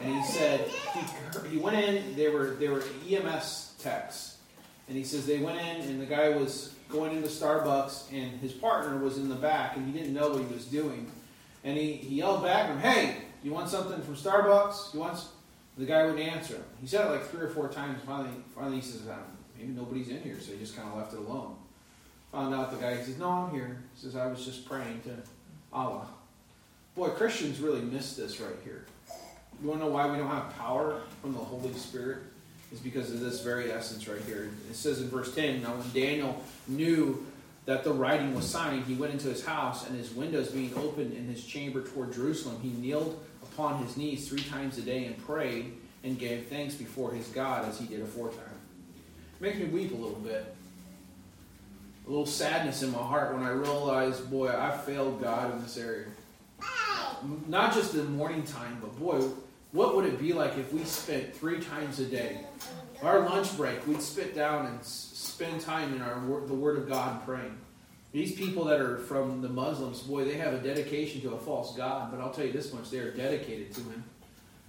and 0.00 0.14
he 0.14 0.22
said 0.24 0.60
he, 0.68 1.48
he 1.50 1.56
went 1.58 1.76
in. 1.76 2.16
They 2.16 2.28
were 2.28 2.50
they 2.58 2.68
were 2.68 2.82
EMS 3.08 3.74
techs, 3.78 4.38
and 4.88 4.96
he 4.96 5.04
says 5.04 5.26
they 5.26 5.38
went 5.40 5.58
in, 5.58 5.88
and 5.88 6.00
the 6.00 6.06
guy 6.06 6.30
was 6.30 6.74
going 6.88 7.16
into 7.16 7.28
Starbucks, 7.28 8.12
and 8.12 8.40
his 8.40 8.52
partner 8.52 8.98
was 8.98 9.16
in 9.18 9.28
the 9.28 9.34
back, 9.34 9.76
and 9.76 9.86
he 9.86 9.92
didn't 9.98 10.14
know 10.14 10.30
what 10.30 10.40
he 10.40 10.54
was 10.54 10.66
doing, 10.66 11.10
and 11.64 11.76
he, 11.76 11.92
he 11.92 12.16
yelled 12.16 12.42
back 12.42 12.68
at 12.68 12.70
him, 12.70 12.78
"Hey, 12.78 13.16
you 13.42 13.52
want 13.52 13.68
something 13.68 14.00
from 14.02 14.16
Starbucks? 14.16 14.94
You 14.94 15.00
want?" 15.00 15.24
The 15.76 15.86
guy 15.86 16.04
wouldn't 16.06 16.20
answer. 16.20 16.54
him. 16.54 16.64
He 16.80 16.86
said 16.86 17.04
it 17.06 17.10
like 17.10 17.24
three 17.26 17.42
or 17.42 17.48
four 17.48 17.68
times. 17.68 18.00
Finally, 18.06 18.30
finally 18.54 18.76
he 18.76 18.82
says, 18.82 19.02
"Ah, 19.10 19.18
"Maybe 19.58 19.72
nobody's 19.72 20.08
in 20.08 20.22
here," 20.22 20.38
so 20.40 20.52
he 20.52 20.58
just 20.58 20.76
kind 20.76 20.88
of 20.88 20.96
left 20.96 21.12
it 21.12 21.18
alone. 21.18 21.56
Found 22.32 22.54
out 22.54 22.70
the 22.70 22.76
guy 22.76 22.96
he 22.96 23.02
says, 23.02 23.18
"No, 23.18 23.28
I'm 23.28 23.50
here." 23.52 23.82
He 23.94 24.00
says, 24.00 24.14
"I 24.16 24.26
was 24.26 24.44
just 24.44 24.68
praying 24.68 25.02
to 25.04 25.16
Allah." 25.72 26.08
Boy, 26.94 27.08
Christians 27.08 27.58
really 27.58 27.80
miss 27.80 28.14
this 28.14 28.40
right 28.40 28.54
here. 28.62 28.86
You 29.62 29.68
want 29.68 29.80
to 29.80 29.86
know 29.86 29.92
why 29.92 30.10
we 30.10 30.18
don't 30.18 30.28
have 30.28 30.56
power 30.58 31.00
from 31.20 31.32
the 31.32 31.38
Holy 31.38 31.72
Spirit? 31.74 32.18
Is 32.72 32.80
because 32.80 33.10
of 33.12 33.20
this 33.20 33.40
very 33.40 33.70
essence 33.70 34.08
right 34.08 34.20
here. 34.22 34.50
It 34.68 34.74
says 34.74 35.00
in 35.00 35.08
verse 35.08 35.34
10 35.34 35.62
Now, 35.62 35.74
when 35.74 35.90
Daniel 35.92 36.42
knew 36.66 37.24
that 37.66 37.84
the 37.84 37.92
writing 37.92 38.34
was 38.34 38.48
signed, 38.48 38.84
he 38.84 38.94
went 38.94 39.12
into 39.12 39.28
his 39.28 39.44
house, 39.44 39.86
and 39.86 39.96
his 39.96 40.12
windows 40.12 40.50
being 40.50 40.72
opened 40.76 41.14
in 41.14 41.26
his 41.26 41.44
chamber 41.44 41.82
toward 41.82 42.12
Jerusalem, 42.12 42.58
he 42.62 42.70
kneeled 42.70 43.22
upon 43.42 43.82
his 43.84 43.96
knees 43.96 44.28
three 44.28 44.42
times 44.42 44.76
a 44.76 44.82
day 44.82 45.04
and 45.04 45.16
prayed 45.24 45.72
and 46.02 46.18
gave 46.18 46.48
thanks 46.48 46.74
before 46.74 47.12
his 47.12 47.28
God 47.28 47.66
as 47.68 47.78
he 47.78 47.86
did 47.86 48.00
aforetime. 48.00 48.42
Makes 49.40 49.58
me 49.58 49.66
weep 49.66 49.92
a 49.92 49.96
little 49.96 50.18
bit. 50.18 50.54
A 52.06 52.10
little 52.10 52.26
sadness 52.26 52.82
in 52.82 52.90
my 52.90 52.98
heart 52.98 53.34
when 53.34 53.44
I 53.44 53.50
realize, 53.50 54.20
boy, 54.20 54.48
I 54.48 54.76
failed 54.76 55.22
God 55.22 55.54
in 55.54 55.62
this 55.62 55.78
area 55.78 56.06
not 57.48 57.72
just 57.72 57.94
in 57.94 58.16
morning 58.16 58.42
time, 58.42 58.78
but 58.80 58.98
boy, 58.98 59.22
what 59.74 59.96
would 59.96 60.04
it 60.04 60.20
be 60.20 60.32
like 60.32 60.56
if 60.56 60.72
we 60.72 60.84
spent 60.84 61.34
three 61.34 61.58
times 61.60 61.98
a 61.98 62.04
day, 62.04 62.38
our 63.02 63.28
lunch 63.28 63.56
break, 63.56 63.84
we'd 63.88 64.00
sit 64.00 64.32
down 64.32 64.66
and 64.66 64.82
spend 64.84 65.60
time 65.60 65.92
in 65.92 66.00
our 66.00 66.14
the 66.46 66.54
Word 66.54 66.78
of 66.78 66.88
God 66.88 67.24
praying. 67.26 67.58
These 68.12 68.36
people 68.36 68.64
that 68.66 68.80
are 68.80 68.98
from 68.98 69.42
the 69.42 69.48
Muslims, 69.48 70.00
boy, 70.02 70.24
they 70.24 70.36
have 70.36 70.54
a 70.54 70.58
dedication 70.58 71.20
to 71.22 71.34
a 71.34 71.38
false 71.38 71.76
God, 71.76 72.12
but 72.12 72.20
I'll 72.20 72.30
tell 72.30 72.46
you 72.46 72.52
this 72.52 72.72
much, 72.72 72.88
they 72.88 72.98
are 72.98 73.10
dedicated 73.10 73.74
to 73.74 73.80
Him. 73.80 74.04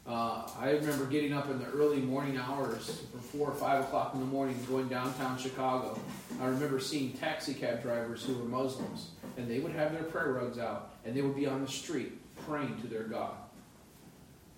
Uh, 0.08 0.50
I 0.60 0.72
remember 0.72 1.06
getting 1.06 1.34
up 1.34 1.52
in 1.52 1.60
the 1.60 1.68
early 1.68 2.00
morning 2.00 2.38
hours, 2.38 3.04
from 3.12 3.20
4 3.20 3.50
or 3.50 3.54
5 3.54 3.84
o'clock 3.84 4.16
in 4.16 4.22
the 4.22 4.26
morning, 4.26 4.58
going 4.68 4.88
downtown 4.88 5.38
Chicago. 5.38 6.00
I 6.42 6.48
remember 6.48 6.80
seeing 6.80 7.14
taxi 7.14 7.54
cab 7.54 7.84
drivers 7.84 8.24
who 8.24 8.34
were 8.34 8.46
Muslims, 8.46 9.10
and 9.38 9.48
they 9.48 9.60
would 9.60 9.74
have 9.74 9.94
their 9.94 10.04
prayer 10.04 10.34
rugs 10.34 10.58
out, 10.58 10.96
and 11.06 11.16
they 11.16 11.22
would 11.22 11.36
be 11.36 11.46
on 11.46 11.62
the 11.62 11.72
street 11.72 12.14
praying 12.48 12.82
to 12.82 12.88
their 12.88 13.04
God. 13.04 13.36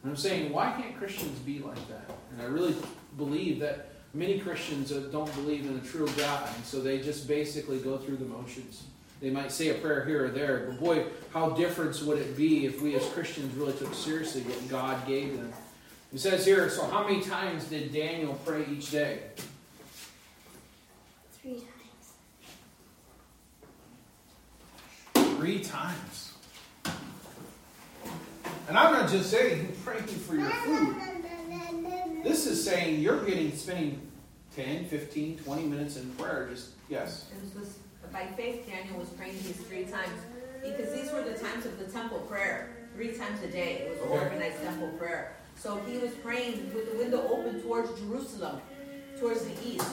And 0.07 0.15
I'm 0.15 0.21
saying, 0.21 0.53
why 0.53 0.71
can't 0.71 0.97
Christians 0.97 1.37
be 1.39 1.59
like 1.59 1.85
that? 1.89 2.09
And 2.31 2.41
I 2.41 2.45
really 2.45 2.73
believe 3.17 3.59
that 3.59 3.89
many 4.13 4.39
Christians 4.39 4.93
uh, 4.93 5.09
don't 5.11 5.29
believe 5.35 5.65
in 5.65 5.75
a 5.75 5.81
true 5.81 6.07
God, 6.15 6.47
and 6.55 6.63
so 6.63 6.79
they 6.79 6.99
just 6.99 7.27
basically 7.27 7.79
go 7.79 7.97
through 7.97 8.15
the 8.15 8.23
motions. 8.23 8.83
They 9.19 9.31
might 9.31 9.51
say 9.51 9.67
a 9.67 9.73
prayer 9.73 10.05
here 10.05 10.27
or 10.27 10.29
there, 10.29 10.67
but 10.69 10.79
boy, 10.79 11.07
how 11.33 11.49
different 11.49 12.01
would 12.03 12.19
it 12.19 12.37
be 12.37 12.65
if 12.65 12.81
we 12.81 12.95
as 12.95 13.05
Christians 13.09 13.53
really 13.55 13.73
took 13.73 13.93
seriously 13.93 14.43
what 14.43 14.69
God 14.69 15.05
gave 15.05 15.35
them? 15.35 15.51
It 16.13 16.21
says 16.21 16.45
here, 16.45 16.69
so 16.69 16.87
how 16.87 17.05
many 17.05 17.21
times 17.21 17.65
did 17.65 17.91
Daniel 17.91 18.39
pray 18.45 18.63
each 18.71 18.91
day? 18.91 19.23
Three 21.41 21.63
times. 25.15 25.33
Three 25.35 25.61
times. 25.61 26.26
And 28.67 28.77
I'm 28.77 28.93
not 28.93 29.09
just 29.09 29.29
saying 29.29 29.71
praying 29.85 30.03
for 30.03 30.35
your 30.35 30.49
food. 30.49 30.95
This 32.23 32.45
is 32.45 32.63
saying 32.63 32.99
you're 32.99 33.23
getting 33.23 33.55
spending 33.55 34.01
10, 34.55 34.85
15, 34.85 35.37
20 35.37 35.63
minutes 35.63 35.95
in 35.97 36.09
prayer. 36.11 36.47
Just 36.51 36.71
yes. 36.89 37.25
It 37.31 37.57
was 37.59 37.77
by 38.11 38.25
faith 38.35 38.67
Daniel 38.67 38.99
was 38.99 39.09
praying 39.09 39.35
these 39.43 39.57
three 39.67 39.85
times 39.85 40.11
because 40.63 40.91
these 40.93 41.11
were 41.11 41.21
the 41.23 41.37
times 41.37 41.65
of 41.65 41.77
the 41.79 41.85
temple 41.85 42.19
prayer, 42.19 42.69
three 42.95 43.15
times 43.17 43.41
a 43.43 43.47
day. 43.47 43.85
It 43.87 43.89
was 43.91 43.99
Okay. 43.99 44.25
organized 44.25 44.61
temple 44.61 44.89
prayer. 44.97 45.35
So 45.55 45.77
he 45.87 45.97
was 45.97 46.11
praying 46.15 46.71
with 46.73 46.91
the 46.91 46.97
window 46.97 47.25
open 47.29 47.61
towards 47.61 47.97
Jerusalem. 47.99 48.61
towards 49.19 49.41
the 49.45 49.53
east. 49.65 49.87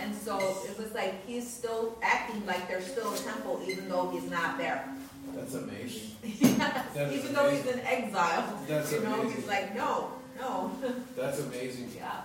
And 0.00 0.14
so 0.16 0.38
it 0.66 0.78
was 0.78 0.92
like 0.94 1.26
he's 1.26 1.46
still 1.46 1.98
acting 2.02 2.44
like 2.46 2.66
there's 2.68 2.86
still 2.86 3.12
a 3.12 3.18
temple 3.18 3.60
even 3.68 3.86
though 3.86 4.08
he's 4.08 4.30
not 4.30 4.56
there. 4.56 4.88
That's 5.34 5.54
amazing. 5.54 6.10
That 6.94 7.12
even 7.12 7.32
though 7.32 7.50
he's 7.50 7.66
in 7.66 7.80
exile. 7.80 8.58
That's 8.68 8.92
you 8.92 9.00
know, 9.00 9.14
amazing. 9.14 9.40
he's 9.40 9.48
like, 9.48 9.74
no, 9.74 10.12
no. 10.38 10.70
That's 11.16 11.40
amazing. 11.40 11.90
yeah. 11.96 12.20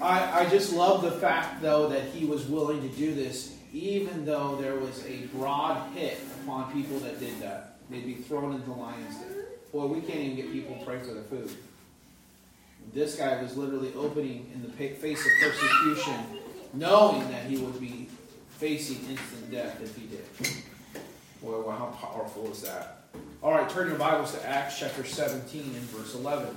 I, 0.00 0.40
I 0.40 0.48
just 0.48 0.72
love 0.72 1.02
the 1.02 1.10
fact, 1.12 1.60
though, 1.60 1.88
that 1.88 2.04
he 2.06 2.24
was 2.24 2.46
willing 2.46 2.80
to 2.82 2.88
do 2.96 3.14
this, 3.14 3.56
even 3.72 4.24
though 4.24 4.56
there 4.56 4.76
was 4.76 5.04
a 5.06 5.26
broad 5.36 5.90
hit 5.92 6.18
upon 6.42 6.72
people 6.72 6.98
that 7.00 7.20
did 7.20 7.38
that. 7.40 7.76
They'd 7.90 8.06
be 8.06 8.14
thrown 8.14 8.54
into 8.54 8.72
lion's 8.72 9.16
den. 9.16 9.44
Boy, 9.72 9.86
we 9.86 10.00
can't 10.00 10.20
even 10.20 10.36
get 10.36 10.52
people 10.52 10.76
to 10.76 10.84
pray 10.84 10.98
for 11.00 11.12
their 11.14 11.24
food. 11.24 11.50
This 12.94 13.16
guy 13.16 13.42
was 13.42 13.56
literally 13.56 13.92
opening 13.94 14.50
in 14.54 14.62
the 14.62 14.68
face 14.70 15.20
of 15.20 15.32
persecution, 15.40 16.14
knowing 16.72 17.28
that 17.30 17.44
he 17.44 17.58
would 17.58 17.78
be 17.80 18.08
facing 18.58 18.96
instant 19.10 19.50
death 19.50 19.80
if 19.82 19.94
he 19.96 20.06
did. 20.06 20.24
Boy, 21.42 21.60
wow, 21.60 21.76
how 21.76 22.08
powerful 22.08 22.50
is 22.50 22.62
that? 22.62 23.02
All 23.42 23.52
right, 23.52 23.68
turn 23.70 23.88
your 23.88 23.98
Bibles 23.98 24.32
to 24.32 24.46
Acts 24.46 24.78
chapter 24.78 25.04
17 25.04 25.62
and 25.62 25.72
verse 25.90 26.14
11. 26.14 26.48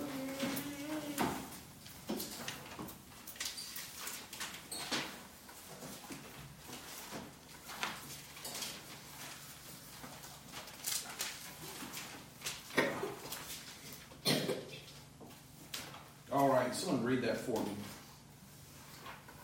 All 16.32 16.50
right, 16.50 16.74
someone 16.74 17.04
read 17.04 17.22
that 17.24 17.38
for 17.38 17.60
me. 17.60 17.72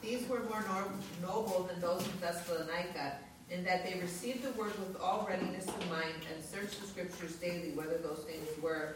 These 0.01 0.27
were 0.29 0.39
more 0.43 0.63
nor- 0.69 0.91
noble 1.21 1.63
than 1.63 1.81
those 1.81 2.05
in 2.05 2.19
Thessalonica, 2.21 3.17
in 3.49 3.56
that 3.67 3.83
they 3.83 3.99
received 3.99 4.43
the 4.43 4.51
word 4.51 4.71
with 4.79 4.99
all 5.01 5.27
readiness 5.29 5.67
of 5.67 5.89
mind 5.89 6.13
and 6.33 6.43
searched 6.43 6.79
the 6.79 6.87
scriptures 6.87 7.35
daily 7.35 7.71
whether 7.71 7.97
those 7.97 8.19
things 8.19 8.47
were 8.63 8.95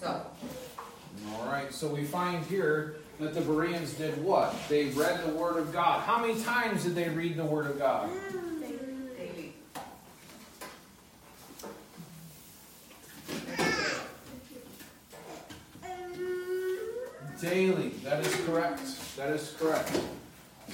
so. 0.00 0.24
All 1.32 1.46
right, 1.46 1.74
so 1.74 1.88
we 1.88 2.04
find 2.04 2.44
here 2.46 2.98
that 3.18 3.34
the 3.34 3.40
Bereans 3.40 3.94
did 3.94 4.22
what? 4.22 4.54
They 4.68 4.84
read 4.90 5.24
the 5.24 5.32
Word 5.32 5.56
of 5.56 5.72
God. 5.72 6.02
How 6.02 6.20
many 6.20 6.40
times 6.40 6.84
did 6.84 6.94
they 6.94 7.08
read 7.08 7.36
the 7.36 7.44
Word 7.44 7.66
of 7.66 7.76
God? 7.76 8.08
Daily. 9.16 9.52
Daily. 17.40 17.88
That 18.04 18.24
is 18.24 18.36
correct. 18.46 19.16
That 19.16 19.30
is 19.30 19.56
correct. 19.58 20.00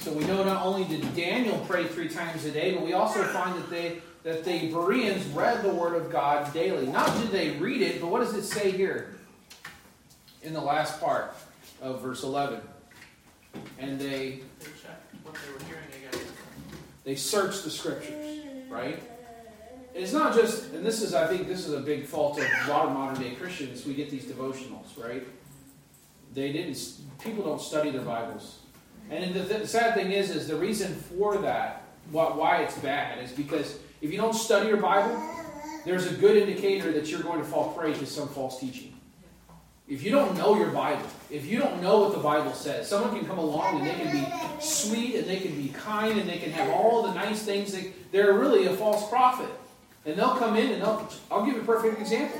So 0.05 0.13
we 0.13 0.23
know 0.25 0.43
not 0.43 0.63
only 0.63 0.83
did 0.83 1.15
Daniel 1.15 1.57
pray 1.67 1.87
three 1.87 2.09
times 2.09 2.45
a 2.45 2.51
day, 2.51 2.75
but 2.75 2.85
we 2.85 2.93
also 2.93 3.23
find 3.23 3.57
that 3.57 3.71
they 3.71 4.01
that 4.21 4.45
the 4.45 4.71
Bereans 4.71 5.25
read 5.29 5.63
the 5.63 5.73
Word 5.73 5.95
of 5.95 6.11
God 6.11 6.53
daily. 6.53 6.85
Not 6.85 7.07
did 7.19 7.31
they 7.31 7.57
read 7.57 7.81
it, 7.81 7.99
but 7.99 8.11
what 8.11 8.19
does 8.19 8.35
it 8.35 8.43
say 8.43 8.69
here 8.69 9.15
in 10.43 10.53
the 10.53 10.61
last 10.61 11.01
part 11.01 11.35
of 11.81 12.03
verse 12.03 12.21
11? 12.21 12.61
And 13.79 13.99
they 13.99 14.41
They 14.59 14.65
checked 14.79 15.15
what 15.23 15.33
they 15.33 15.51
were 15.51 15.65
hearing 15.67 15.87
again. 16.07 16.21
they 17.03 17.15
search 17.15 17.63
the 17.63 17.71
scriptures, 17.71 18.45
right? 18.69 19.01
It's 19.95 20.13
not 20.13 20.35
just, 20.35 20.71
and 20.73 20.85
this 20.85 21.01
is, 21.01 21.15
I 21.15 21.25
think, 21.25 21.47
this 21.47 21.65
is 21.65 21.73
a 21.73 21.79
big 21.79 22.05
fault 22.05 22.37
of 22.37 22.45
a 22.45 22.69
lot 22.69 22.85
of 22.85 22.91
modern 22.91 23.19
day 23.19 23.33
Christians. 23.33 23.87
We 23.87 23.95
get 23.95 24.11
these 24.11 24.25
devotionals, 24.25 25.03
right? 25.03 25.23
They 26.35 26.51
didn't. 26.51 26.77
People 27.23 27.43
don't 27.43 27.61
study 27.61 27.89
their 27.89 28.01
Bibles, 28.01 28.59
and 29.09 29.33
the, 29.33 29.41
the 29.41 29.67
sad 29.67 29.93
thing 29.93 30.11
is, 30.11 30.29
is 30.29 30.47
the 30.47 30.55
reason 30.55 30.93
for 30.95 31.37
that, 31.37 31.83
why, 32.11 32.25
why 32.25 32.57
it's 32.63 32.77
bad, 32.79 33.23
is 33.23 33.31
because 33.31 33.77
if 34.01 34.11
you 34.11 34.17
don't 34.17 34.33
study 34.33 34.67
your 34.67 34.77
Bible, 34.77 35.21
there's 35.85 36.11
a 36.11 36.15
good 36.15 36.35
indicator 36.37 36.91
that 36.91 37.09
you're 37.09 37.21
going 37.21 37.39
to 37.39 37.45
fall 37.45 37.73
prey 37.73 37.93
to 37.93 38.05
some 38.05 38.27
false 38.27 38.59
teaching. 38.59 38.93
If 39.87 40.01
you 40.01 40.09
don't 40.09 40.35
know 40.35 40.57
your 40.57 40.69
Bible, 40.69 41.05
if 41.29 41.45
you 41.45 41.59
don't 41.59 41.79
know 41.81 41.99
what 41.99 42.13
the 42.13 42.19
Bible 42.19 42.53
says, 42.53 42.89
someone 42.89 43.15
can 43.15 43.27
come 43.27 43.37
along 43.37 43.77
and 43.77 43.87
they 43.87 43.93
can 43.93 44.11
be 44.11 44.59
sweet 44.59 45.15
and 45.15 45.27
they 45.27 45.37
can 45.37 45.55
be 45.55 45.69
kind 45.69 46.19
and 46.19 46.27
they 46.27 46.39
can 46.39 46.51
have 46.51 46.69
all 46.69 47.03
the 47.03 47.13
nice 47.13 47.43
things. 47.43 47.71
They, 47.71 47.93
they're 48.11 48.33
really 48.33 48.65
a 48.65 48.75
false 48.75 49.07
prophet. 49.09 49.49
And 50.07 50.17
they'll 50.17 50.35
come 50.35 50.55
in 50.55 50.71
and 50.71 50.81
they'll, 50.81 51.07
I'll 51.29 51.45
give 51.45 51.53
you 51.53 51.61
a 51.61 51.65
perfect 51.65 51.99
example. 51.99 52.39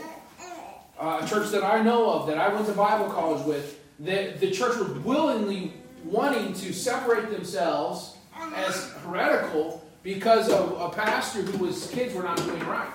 Uh, 0.99 1.19
a 1.21 1.27
church 1.27 1.51
that 1.51 1.63
I 1.63 1.83
know 1.83 2.09
of 2.09 2.27
that 2.27 2.39
I 2.39 2.51
went 2.51 2.65
to 2.65 2.73
Bible 2.73 3.09
college 3.09 3.45
with, 3.45 3.79
the, 3.99 4.33
the 4.39 4.49
church 4.49 4.77
would 4.77 5.05
willingly 5.05 5.73
wanting 6.05 6.53
to 6.53 6.73
separate 6.73 7.29
themselves 7.29 8.15
as 8.55 8.91
heretical 9.03 9.83
because 10.03 10.49
of 10.49 10.79
a 10.79 10.89
pastor 10.89 11.41
who 11.41 11.65
was 11.65 11.87
kids 11.87 12.13
were 12.13 12.23
not 12.23 12.37
doing 12.37 12.59
right. 12.67 12.91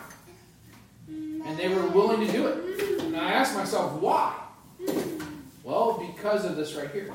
And 1.08 1.58
they 1.58 1.68
were 1.68 1.86
willing 1.88 2.26
to 2.26 2.32
do 2.32 2.46
it. 2.46 3.02
And 3.02 3.16
I 3.16 3.32
asked 3.32 3.54
myself, 3.54 3.92
why? 4.00 4.36
Well, 5.64 6.04
because 6.14 6.44
of 6.44 6.56
this 6.56 6.74
right 6.74 6.90
here. 6.90 7.12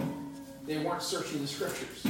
They 0.66 0.78
weren't 0.80 1.04
searching 1.04 1.42
the 1.42 1.48
scriptures. 1.48 2.06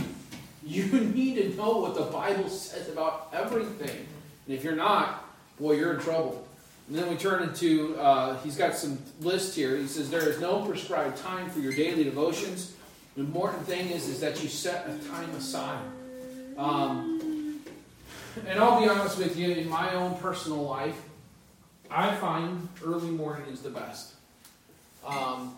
You 0.63 0.85
need 1.15 1.35
to 1.35 1.55
know 1.55 1.77
what 1.77 1.95
the 1.95 2.03
Bible 2.03 2.49
says 2.49 2.89
about 2.89 3.29
everything. 3.33 4.07
And 4.47 4.55
if 4.55 4.63
you're 4.63 4.75
not, 4.75 5.25
boy, 5.59 5.73
you're 5.73 5.93
in 5.93 5.99
trouble. 5.99 6.47
And 6.87 6.97
then 6.97 7.09
we 7.09 7.15
turn 7.15 7.43
into, 7.43 7.97
uh, 7.97 8.37
he's 8.41 8.55
got 8.55 8.75
some 8.75 8.99
list 9.19 9.55
here. 9.55 9.75
He 9.75 9.87
says, 9.87 10.09
There 10.09 10.29
is 10.29 10.39
no 10.39 10.65
prescribed 10.65 11.17
time 11.17 11.49
for 11.49 11.59
your 11.59 11.73
daily 11.73 12.03
devotions. 12.03 12.74
The 13.15 13.21
important 13.21 13.65
thing 13.65 13.91
is, 13.91 14.09
is 14.09 14.19
that 14.19 14.43
you 14.43 14.49
set 14.49 14.87
a 14.89 14.97
time 15.07 15.29
aside. 15.31 15.85
Um, 16.57 17.61
and 18.45 18.59
I'll 18.59 18.81
be 18.81 18.89
honest 18.89 19.17
with 19.17 19.37
you, 19.37 19.51
in 19.51 19.69
my 19.69 19.93
own 19.93 20.17
personal 20.17 20.63
life, 20.63 21.01
I 21.89 22.13
find 22.15 22.67
early 22.83 23.09
morning 23.09 23.45
is 23.51 23.61
the 23.61 23.69
best. 23.69 24.13
Um, 25.05 25.55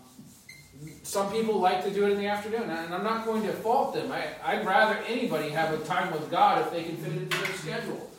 some 1.01 1.31
people 1.31 1.59
like 1.59 1.83
to 1.83 1.89
do 1.89 2.05
it 2.05 2.11
in 2.11 2.19
the 2.19 2.27
afternoon, 2.27 2.69
and 2.69 2.93
I'm 2.93 3.03
not 3.03 3.25
going 3.25 3.41
to 3.43 3.53
fault 3.53 3.95
them. 3.95 4.11
I, 4.11 4.25
I'd 4.43 4.63
rather 4.63 4.99
anybody 5.07 5.49
have 5.49 5.73
a 5.73 5.83
time 5.85 6.13
with 6.13 6.29
God 6.29 6.61
if 6.61 6.71
they 6.71 6.83
can 6.83 6.97
fit 6.97 7.13
it 7.13 7.21
into 7.23 7.37
their 7.37 7.53
schedule. 7.55 8.09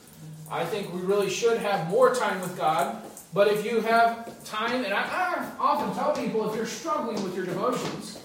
I 0.51 0.65
think 0.65 0.93
we 0.93 1.01
really 1.03 1.31
should 1.31 1.59
have 1.59 1.89
more 1.89 2.13
time 2.13 2.41
with 2.41 2.57
God, 2.57 2.97
but 3.33 3.47
if 3.47 3.65
you 3.65 3.83
have 3.83 4.43
time, 4.45 4.85
and 4.85 4.93
I, 4.93 5.03
I 5.03 5.51
often 5.61 5.95
tell 5.95 6.13
people 6.13 6.51
if 6.51 6.57
you're 6.57 6.67
struggling 6.67 7.23
with 7.23 7.37
your 7.37 7.45
devotions, 7.45 8.19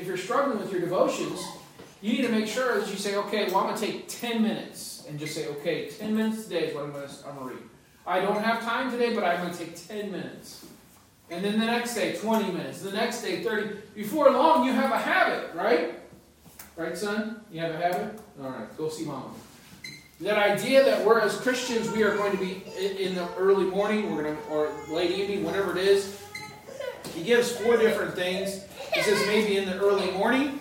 if 0.00 0.06
you're 0.06 0.16
struggling 0.16 0.58
with 0.58 0.72
your 0.72 0.80
devotions, 0.80 1.46
you 2.00 2.14
need 2.14 2.22
to 2.22 2.30
make 2.30 2.46
sure 2.46 2.80
that 2.80 2.88
you 2.88 2.96
say, 2.96 3.16
okay, 3.16 3.46
well, 3.46 3.58
I'm 3.58 3.66
going 3.66 3.78
to 3.78 3.86
take 3.86 4.08
10 4.08 4.42
minutes, 4.42 5.04
and 5.08 5.18
just 5.18 5.34
say, 5.34 5.46
okay, 5.48 5.88
10 5.90 6.16
minutes 6.16 6.44
today 6.44 6.68
is 6.68 6.74
what 6.74 6.84
I'm 6.84 6.92
going 6.92 7.06
to, 7.06 7.14
I'm 7.28 7.36
to 7.36 7.44
read. 7.44 7.62
I 8.06 8.20
don't 8.20 8.42
have 8.42 8.62
time 8.62 8.90
today, 8.90 9.14
but 9.14 9.24
I'm 9.24 9.42
going 9.42 9.52
to 9.52 9.58
take 9.58 9.86
10 9.88 10.10
minutes. 10.10 10.64
And 11.30 11.44
then 11.44 11.60
the 11.60 11.66
next 11.66 11.94
day, 11.94 12.16
20 12.16 12.50
minutes. 12.50 12.80
The 12.80 12.92
next 12.92 13.22
day, 13.22 13.44
30. 13.44 13.76
Before 13.94 14.30
long, 14.30 14.64
you 14.64 14.72
have 14.72 14.90
a 14.90 14.98
habit, 14.98 15.54
right? 15.54 15.94
Right, 16.76 16.96
son? 16.96 17.42
You 17.52 17.60
have 17.60 17.74
a 17.74 17.76
habit? 17.76 18.18
All 18.42 18.50
right, 18.50 18.76
go 18.78 18.88
see 18.88 19.04
mama. 19.04 19.30
That 20.22 20.38
idea 20.38 20.82
that 20.84 21.04
we're 21.04 21.20
as 21.20 21.36
Christians, 21.36 21.90
we 21.90 22.02
are 22.02 22.16
going 22.16 22.32
to 22.32 22.38
be 22.38 22.62
in 22.78 22.96
in 22.96 23.14
the 23.14 23.28
early 23.36 23.64
morning, 23.64 24.14
we're 24.14 24.22
going 24.22 24.36
to, 24.36 24.42
or 24.44 24.72
late 24.88 25.10
evening, 25.12 25.44
whatever 25.44 25.76
it 25.76 25.86
is. 25.86 26.20
He 27.14 27.22
gives 27.22 27.52
four 27.52 27.76
different 27.76 28.14
things. 28.14 28.64
He 28.94 29.02
says 29.02 29.26
maybe 29.26 29.56
in 29.56 29.66
the 29.66 29.78
early 29.78 30.10
morning, 30.12 30.60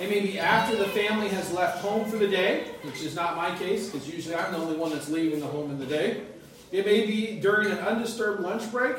and 0.00 0.10
maybe 0.10 0.38
after 0.38 0.76
the 0.76 0.86
family 0.88 1.28
has 1.28 1.52
left 1.52 1.78
home 1.78 2.08
for 2.10 2.16
the 2.16 2.26
day, 2.26 2.72
which 2.82 3.02
is 3.02 3.14
not 3.14 3.36
my 3.36 3.56
case, 3.56 3.88
because 3.88 4.08
usually 4.08 4.34
I'm 4.34 4.52
the 4.52 4.58
only 4.58 4.76
one 4.76 4.90
that's 4.90 5.08
leaving 5.08 5.40
the 5.40 5.46
home 5.46 5.70
in 5.70 5.78
the 5.78 5.86
day. 5.86 6.22
It 6.70 6.84
may 6.84 7.06
be 7.06 7.40
during 7.40 7.70
an 7.70 7.78
undisturbed 7.78 8.40
lunch 8.42 8.70
break, 8.70 8.96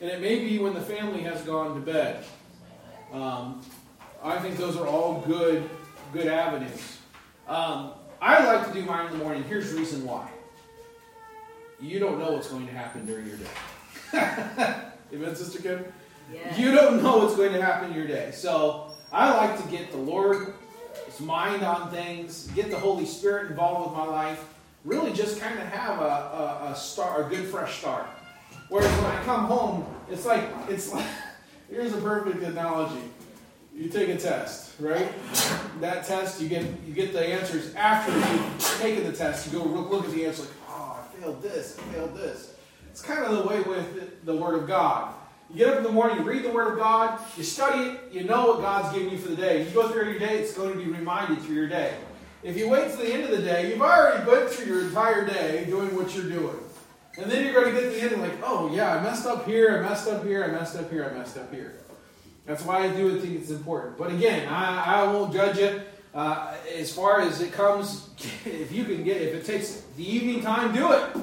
and 0.00 0.10
it 0.10 0.20
may 0.20 0.38
be 0.40 0.58
when 0.58 0.74
the 0.74 0.80
family 0.80 1.20
has 1.22 1.42
gone 1.42 1.74
to 1.74 1.80
bed. 1.80 2.24
Um, 3.12 3.62
I 4.22 4.38
think 4.38 4.56
those 4.56 4.76
are 4.76 4.86
all 4.86 5.22
good, 5.26 5.68
good 6.12 6.26
avenues. 6.26 6.98
Um, 7.46 7.92
I 8.20 8.44
like 8.44 8.66
to 8.66 8.74
do 8.74 8.84
mine 8.84 9.06
in 9.06 9.18
the 9.18 9.24
morning. 9.24 9.44
Here's 9.44 9.72
the 9.72 9.78
reason 9.78 10.04
why. 10.04 10.28
You 11.80 12.00
don't 12.00 12.18
know 12.18 12.32
what's 12.32 12.48
going 12.48 12.66
to 12.66 12.72
happen 12.72 13.06
during 13.06 13.26
your 13.26 13.36
day. 13.36 13.46
Amen, 15.14 15.36
Sister 15.36 15.62
Kim? 15.62 15.84
Yeah. 16.32 16.56
You 16.56 16.72
don't 16.72 17.02
know 17.02 17.18
what's 17.18 17.36
going 17.36 17.52
to 17.52 17.62
happen 17.62 17.94
your 17.94 18.06
day. 18.06 18.30
So 18.32 18.90
I 19.12 19.34
like 19.36 19.62
to 19.62 19.68
get 19.68 19.90
the 19.90 19.98
Lord's 19.98 20.52
mind 21.20 21.62
on 21.62 21.90
things, 21.90 22.48
get 22.48 22.70
the 22.70 22.78
Holy 22.78 23.06
Spirit 23.06 23.50
involved 23.50 23.90
with 23.90 23.98
my 23.98 24.06
life, 24.06 24.44
really 24.84 25.12
just 25.12 25.40
kind 25.40 25.58
of 25.58 25.66
have 25.66 26.00
a, 26.00 26.04
a, 26.04 26.72
a 26.72 26.76
start, 26.76 27.26
a 27.26 27.34
good 27.34 27.46
fresh 27.46 27.78
start. 27.78 28.06
Whereas 28.68 28.90
when 28.98 29.06
I 29.06 29.22
come 29.24 29.46
home, 29.46 29.86
it's 30.10 30.26
like 30.26 30.44
it's 30.68 30.92
like 30.94 31.06
here's 31.70 31.92
a 31.94 31.98
perfect 31.98 32.42
analogy. 32.42 33.02
You 33.74 33.88
take 33.88 34.08
a 34.08 34.16
test, 34.16 34.74
right? 34.80 35.12
That 35.80 36.04
test, 36.04 36.40
you 36.40 36.48
get 36.48 36.64
you 36.86 36.92
get 36.92 37.12
the 37.12 37.24
answers 37.24 37.74
after 37.74 38.12
you've 38.12 38.78
taken 38.80 39.04
the 39.04 39.16
test. 39.16 39.46
You 39.46 39.60
go 39.60 39.64
look, 39.64 39.90
look 39.90 40.04
at 40.04 40.10
the 40.10 40.26
answer, 40.26 40.42
like, 40.42 40.52
oh, 40.68 41.00
I 41.00 41.20
failed 41.20 41.42
this, 41.42 41.78
I 41.78 41.92
failed 41.92 42.16
this. 42.16 42.54
It's 42.90 43.00
kind 43.00 43.24
of 43.24 43.38
the 43.38 43.48
way 43.48 43.62
with 43.62 44.24
the 44.26 44.34
Word 44.34 44.60
of 44.60 44.66
God. 44.66 45.14
You 45.50 45.56
get 45.56 45.68
up 45.68 45.78
in 45.78 45.82
the 45.84 45.92
morning, 45.92 46.18
you 46.18 46.24
read 46.24 46.44
the 46.44 46.50
Word 46.50 46.72
of 46.72 46.78
God, 46.78 47.18
you 47.36 47.42
study 47.42 47.90
it, 47.90 48.12
you 48.12 48.24
know 48.24 48.48
what 48.48 48.60
God's 48.60 48.94
giving 48.96 49.10
you 49.10 49.18
for 49.18 49.28
the 49.30 49.36
day. 49.36 49.64
You 49.64 49.70
go 49.70 49.88
through 49.88 50.10
your 50.10 50.18
day, 50.18 50.38
it's 50.38 50.52
going 50.52 50.72
to 50.72 50.78
be 50.78 50.90
reminded 50.90 51.40
through 51.40 51.54
your 51.54 51.68
day. 51.68 51.94
If 52.42 52.56
you 52.56 52.68
wait 52.68 52.90
to 52.90 52.96
the 52.98 53.12
end 53.12 53.24
of 53.24 53.30
the 53.30 53.42
day, 53.42 53.70
you've 53.70 53.80
already 53.80 54.30
went 54.30 54.50
through 54.50 54.66
your 54.66 54.84
entire 54.84 55.26
day 55.26 55.64
doing 55.64 55.96
what 55.96 56.14
you're 56.14 56.28
doing. 56.28 56.58
And 57.16 57.30
then 57.30 57.44
you're 57.44 57.54
going 57.54 57.74
to 57.74 57.80
get 57.80 57.90
to 57.90 57.96
the 57.96 58.00
end 58.02 58.12
and 58.12 58.22
like, 58.22 58.38
oh 58.42 58.72
yeah, 58.72 58.96
I 58.96 59.02
messed 59.02 59.26
up 59.26 59.46
here, 59.46 59.78
I 59.78 59.88
messed 59.88 60.06
up 60.06 60.24
here, 60.24 60.44
I 60.44 60.48
messed 60.48 60.76
up 60.76 60.90
here, 60.90 61.10
I 61.10 61.16
messed 61.16 61.36
up 61.36 61.52
here. 61.52 61.74
That's 62.46 62.64
why 62.64 62.84
I 62.84 62.88
do 62.88 63.18
think 63.18 63.40
it's 63.40 63.50
important. 63.50 63.98
But 63.98 64.12
again, 64.12 64.48
I, 64.48 65.02
I 65.02 65.04
won't 65.04 65.32
judge 65.32 65.58
you. 65.58 65.80
Uh, 66.14 66.54
as 66.76 66.92
far 66.92 67.20
as 67.20 67.40
it 67.40 67.52
comes, 67.52 68.10
if 68.44 68.70
you 68.70 68.84
can 68.84 69.02
get, 69.02 69.20
if 69.20 69.34
it 69.34 69.44
takes 69.44 69.82
the 69.96 70.08
evening 70.08 70.42
time, 70.42 70.74
do 70.74 70.92
it. 70.92 71.16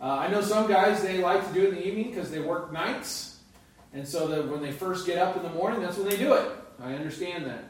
Uh, 0.00 0.16
I 0.18 0.28
know 0.28 0.40
some 0.40 0.66
guys 0.66 1.02
they 1.02 1.18
like 1.18 1.46
to 1.46 1.54
do 1.54 1.62
it 1.62 1.68
in 1.68 1.74
the 1.76 1.86
evening 1.86 2.10
because 2.10 2.30
they 2.30 2.40
work 2.40 2.72
nights, 2.72 3.31
and 3.94 4.06
so 4.06 4.26
that 4.28 4.48
when 4.48 4.62
they 4.62 4.72
first 4.72 5.06
get 5.06 5.18
up 5.18 5.36
in 5.36 5.42
the 5.42 5.50
morning, 5.50 5.82
that's 5.82 5.96
when 5.96 6.08
they 6.08 6.16
do 6.16 6.34
it. 6.34 6.50
I 6.82 6.94
understand 6.94 7.46
that. 7.46 7.64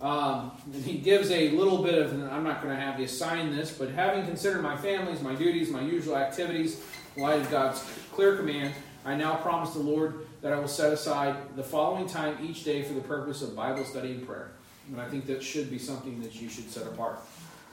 Um, 0.00 0.52
and 0.72 0.84
he 0.84 0.98
gives 0.98 1.30
a 1.30 1.50
little 1.50 1.82
bit 1.82 1.94
of, 1.94 2.12
I'm 2.12 2.44
not 2.44 2.62
going 2.62 2.74
to 2.74 2.80
have 2.80 3.00
you 3.00 3.06
sign 3.06 3.54
this, 3.54 3.70
but 3.70 3.90
having 3.90 4.24
considered 4.26 4.62
my 4.62 4.76
families, 4.76 5.22
my 5.22 5.34
duties, 5.34 5.70
my 5.70 5.80
usual 5.80 6.16
activities, 6.16 6.82
light 7.16 7.40
of 7.40 7.50
God's 7.50 7.82
clear 8.12 8.36
command, 8.36 8.74
I 9.04 9.14
now 9.14 9.36
promise 9.36 9.70
the 9.70 9.80
Lord 9.80 10.26
that 10.42 10.52
I 10.52 10.58
will 10.58 10.68
set 10.68 10.92
aside 10.92 11.56
the 11.56 11.62
following 11.62 12.06
time 12.06 12.36
each 12.42 12.64
day 12.64 12.82
for 12.82 12.92
the 12.92 13.00
purpose 13.00 13.40
of 13.40 13.56
Bible 13.56 13.84
study 13.84 14.12
and 14.12 14.26
prayer. 14.26 14.50
And 14.90 15.00
I 15.00 15.08
think 15.08 15.26
that 15.26 15.42
should 15.42 15.70
be 15.70 15.78
something 15.78 16.20
that 16.22 16.34
you 16.40 16.48
should 16.48 16.70
set 16.70 16.86
apart. 16.86 17.20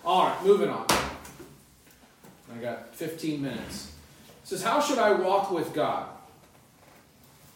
All 0.05 0.27
right, 0.27 0.45
moving 0.45 0.69
on. 0.69 0.85
I 2.53 2.61
got 2.61 2.95
15 2.95 3.41
minutes. 3.41 3.93
It 4.43 4.47
says, 4.47 4.63
How 4.63 4.79
should 4.79 4.97
I 4.97 5.13
walk 5.13 5.51
with 5.51 5.73
God? 5.73 6.07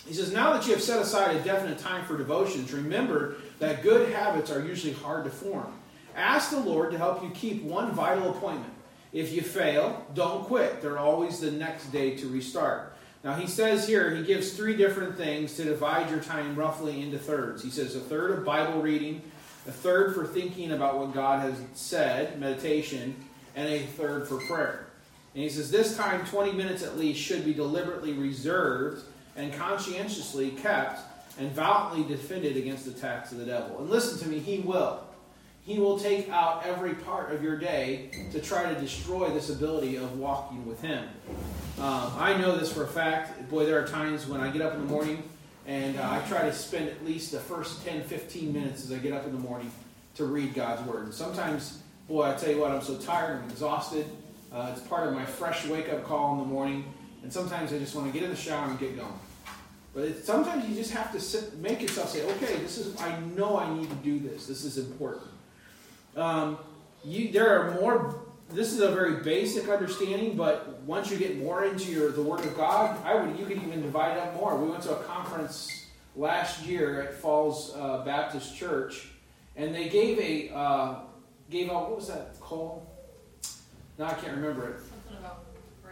He 0.08 0.14
says, 0.14 0.32
Now 0.32 0.54
that 0.54 0.66
you 0.66 0.74
have 0.74 0.82
set 0.82 1.02
aside 1.02 1.36
a 1.36 1.44
definite 1.44 1.80
time 1.80 2.06
for 2.06 2.18
devotions, 2.18 2.72
remember 2.72 3.36
that 3.60 3.84
good 3.84 4.14
habits 4.14 4.50
are 4.50 4.66
usually 4.66 4.94
hard 4.94 5.26
to 5.26 5.30
form. 5.30 5.74
Ask 6.16 6.52
the 6.52 6.60
Lord 6.60 6.92
to 6.92 6.98
help 6.98 7.22
you 7.22 7.30
keep 7.32 7.64
one 7.64 7.92
vital 7.92 8.32
appointment. 8.32 8.74
If 9.12 9.34
you 9.34 9.42
fail, 9.42 10.06
don't 10.14 10.46
quit. 10.46 10.82
There's 10.82 10.98
always 10.98 11.40
the 11.40 11.52
next 11.52 11.92
day 11.92 12.16
to 12.18 12.28
restart. 12.28 12.94
Now, 13.24 13.34
he 13.36 13.48
says 13.48 13.88
here, 13.88 14.16
he 14.16 14.24
gives 14.24 14.54
three 14.54 14.76
different 14.76 15.18
things 15.18 15.56
to 15.58 15.64
divide 15.64 16.10
your 16.10 16.20
time 16.20 16.56
roughly 16.56 17.02
into 17.02 17.18
thirds. 17.18 17.64
He 17.64 17.70
says 17.70 17.96
a 17.96 18.00
third 18.00 18.32
of 18.32 18.46
Bible 18.46 18.82
reading, 18.82 19.22
a 19.68 19.72
third 19.72 20.16
for 20.16 20.26
thinking 20.26 20.72
about 20.72 20.98
what 20.98 21.14
God 21.14 21.42
has 21.42 21.60
said, 21.74 22.40
meditation, 22.40 23.16
and 23.56 23.68
a 23.68 23.80
third 23.80 24.28
for 24.28 24.38
prayer. 24.48 24.88
And 25.34 25.44
he 25.44 25.50
says 25.50 25.70
this 25.70 25.98
time, 25.98 26.26
20 26.26 26.54
minutes 26.54 26.84
at 26.84 26.98
least, 26.98 27.20
should 27.20 27.44
be 27.44 27.54
deliberately 27.54 28.14
reserved 28.14 29.04
and 29.38 29.54
conscientiously 29.54 30.50
kept 30.52 31.00
and 31.40 31.52
valiantly 31.52 32.04
defended 32.04 32.58
against 32.58 32.86
the 32.86 32.92
attacks 32.92 33.32
of 33.32 33.38
the 33.38 33.46
devil. 33.46 33.80
And 33.80 33.90
listen 33.90 34.20
to 34.20 34.28
me, 34.28 34.40
he 34.40 34.60
will. 34.60 35.00
He 35.62 35.80
will 35.80 36.00
take 36.00 36.30
out 36.30 36.66
every 36.66 36.96
part 36.96 37.34
of 37.34 37.44
your 37.44 37.58
day 37.58 38.10
to 38.32 38.42
try 38.42 38.74
to 38.74 38.80
destroy 38.80 39.30
this 39.30 39.50
ability 39.50 39.98
of 39.98 40.18
walking 40.18 40.66
with 40.66 40.82
him. 40.82 41.08
Um, 41.78 42.12
I 42.18 42.38
know 42.38 42.58
this 42.58 42.72
for 42.72 42.84
a 42.84 42.88
fact. 42.88 43.50
Boy, 43.50 43.66
there 43.66 43.82
are 43.82 43.88
times 43.88 44.26
when 44.26 44.42
I 44.42 44.50
get 44.50 44.62
up 44.62 44.74
in 44.74 44.80
the 44.80 44.88
morning 44.88 45.22
and 45.68 46.00
uh, 46.00 46.10
I 46.10 46.28
try 46.28 46.44
to 46.44 46.54
spend 46.54 46.90
at 46.90 47.06
least 47.06 47.32
the 47.34 47.40
first 47.40 47.86
10, 47.86 48.04
15 48.04 48.54
minutes 48.54 48.86
as 48.86 48.92
I 48.92 48.98
get 48.98 49.14
up 49.14 49.26
in 49.26 49.34
the 49.34 49.40
morning 49.40 49.70
to 50.16 50.26
read 50.26 50.54
God's 50.56 50.88
Word. 50.88 51.04
And 51.04 51.14
sometimes, 51.14 51.84
boy, 52.08 52.24
I 52.24 52.34
tell 52.34 52.50
you 52.50 52.60
what, 52.60 52.72
I'm 52.72 52.82
so 52.82 52.98
tired, 52.98 53.44
I'm 53.44 53.50
exhausted. 53.50 54.06
Uh, 54.52 54.72
it's 54.72 54.82
part 54.88 55.08
of 55.08 55.14
my 55.14 55.26
fresh 55.26 55.68
wake 55.68 55.90
up 55.90 56.06
call 56.06 56.34
in 56.34 56.40
the 56.40 56.46
morning. 56.46 56.86
And 57.22 57.32
sometimes 57.32 57.74
I 57.74 57.78
just 57.78 57.94
want 57.94 58.08
to 58.08 58.14
get 58.14 58.24
in 58.24 58.30
the 58.30 58.38
shower 58.38 58.70
and 58.70 58.80
get 58.80 58.96
going. 58.96 59.20
But 59.98 60.10
it, 60.10 60.24
sometimes 60.24 60.70
you 60.70 60.76
just 60.76 60.92
have 60.92 61.12
to 61.14 61.20
sit, 61.20 61.58
make 61.58 61.82
yourself 61.82 62.10
say, 62.10 62.24
okay, 62.34 62.58
this 62.58 62.78
is, 62.78 62.96
I 63.02 63.20
know 63.36 63.58
I 63.58 63.74
need 63.74 63.90
to 63.90 63.96
do 63.96 64.20
this. 64.20 64.46
This 64.46 64.64
is 64.64 64.78
important. 64.78 65.26
Um, 66.16 66.60
you, 67.04 67.32
there 67.32 67.60
are 67.60 67.82
more, 67.82 68.20
this 68.52 68.74
is 68.74 68.82
a 68.82 68.92
very 68.92 69.24
basic 69.24 69.68
understanding, 69.68 70.38
but 70.38 70.82
once 70.82 71.10
you 71.10 71.18
get 71.18 71.40
more 71.40 71.66
into 71.66 71.92
your, 71.92 72.12
the 72.12 72.22
Word 72.22 72.42
of 72.42 72.56
God, 72.56 73.04
I 73.04 73.16
would, 73.16 73.40
you 73.40 73.48
could 73.48 73.58
even 73.58 73.82
divide 73.82 74.20
up 74.20 74.36
more. 74.36 74.56
We 74.56 74.70
went 74.70 74.84
to 74.84 74.92
a 74.92 75.04
conference 75.06 75.88
last 76.16 76.64
year 76.64 77.02
at 77.02 77.16
Falls 77.16 77.74
uh, 77.76 78.06
Baptist 78.06 78.56
Church, 78.56 79.08
and 79.56 79.74
they 79.74 79.90
gave 79.90 80.20
a, 80.20 80.56
uh, 80.56 81.00
gave 81.50 81.72
out, 81.72 81.90
what 81.90 81.96
was 81.96 82.08
that 82.10 82.40
called? 82.40 82.86
No, 83.98 84.06
I 84.06 84.14
can't 84.14 84.36
remember 84.36 84.70
it. 84.70 84.78
Something 84.78 85.18
about 85.18 85.44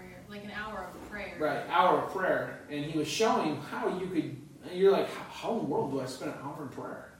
prayer, 0.06 0.24
like 0.30 0.44
an 0.44 0.52
hour 0.52 0.88
of 0.94 1.10
prayer. 1.10 1.34
Right, 1.40 1.64
hour 1.70 2.04
of 2.04 2.12
prayer. 2.12 2.60
And 2.70 2.86
he 2.86 2.98
was 2.98 3.08
showing 3.08 3.62
how 3.62 3.88
you 4.00 4.08
could, 4.08 4.38
you're 4.74 4.92
like, 4.92 5.10
how 5.14 5.54
in 5.54 5.58
the 5.60 5.64
world 5.66 5.92
do 5.92 6.02
I 6.02 6.06
spend 6.06 6.32
an 6.32 6.38
hour 6.44 6.64
in 6.64 6.70
prayer? 6.70 7.12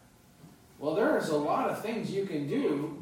Well, 0.80 0.96
there's 0.96 1.30
a 1.30 1.38
lot 1.38 1.70
of 1.70 1.82
things 1.82 2.12
you 2.12 2.26
can 2.26 2.48
do. 2.48 3.02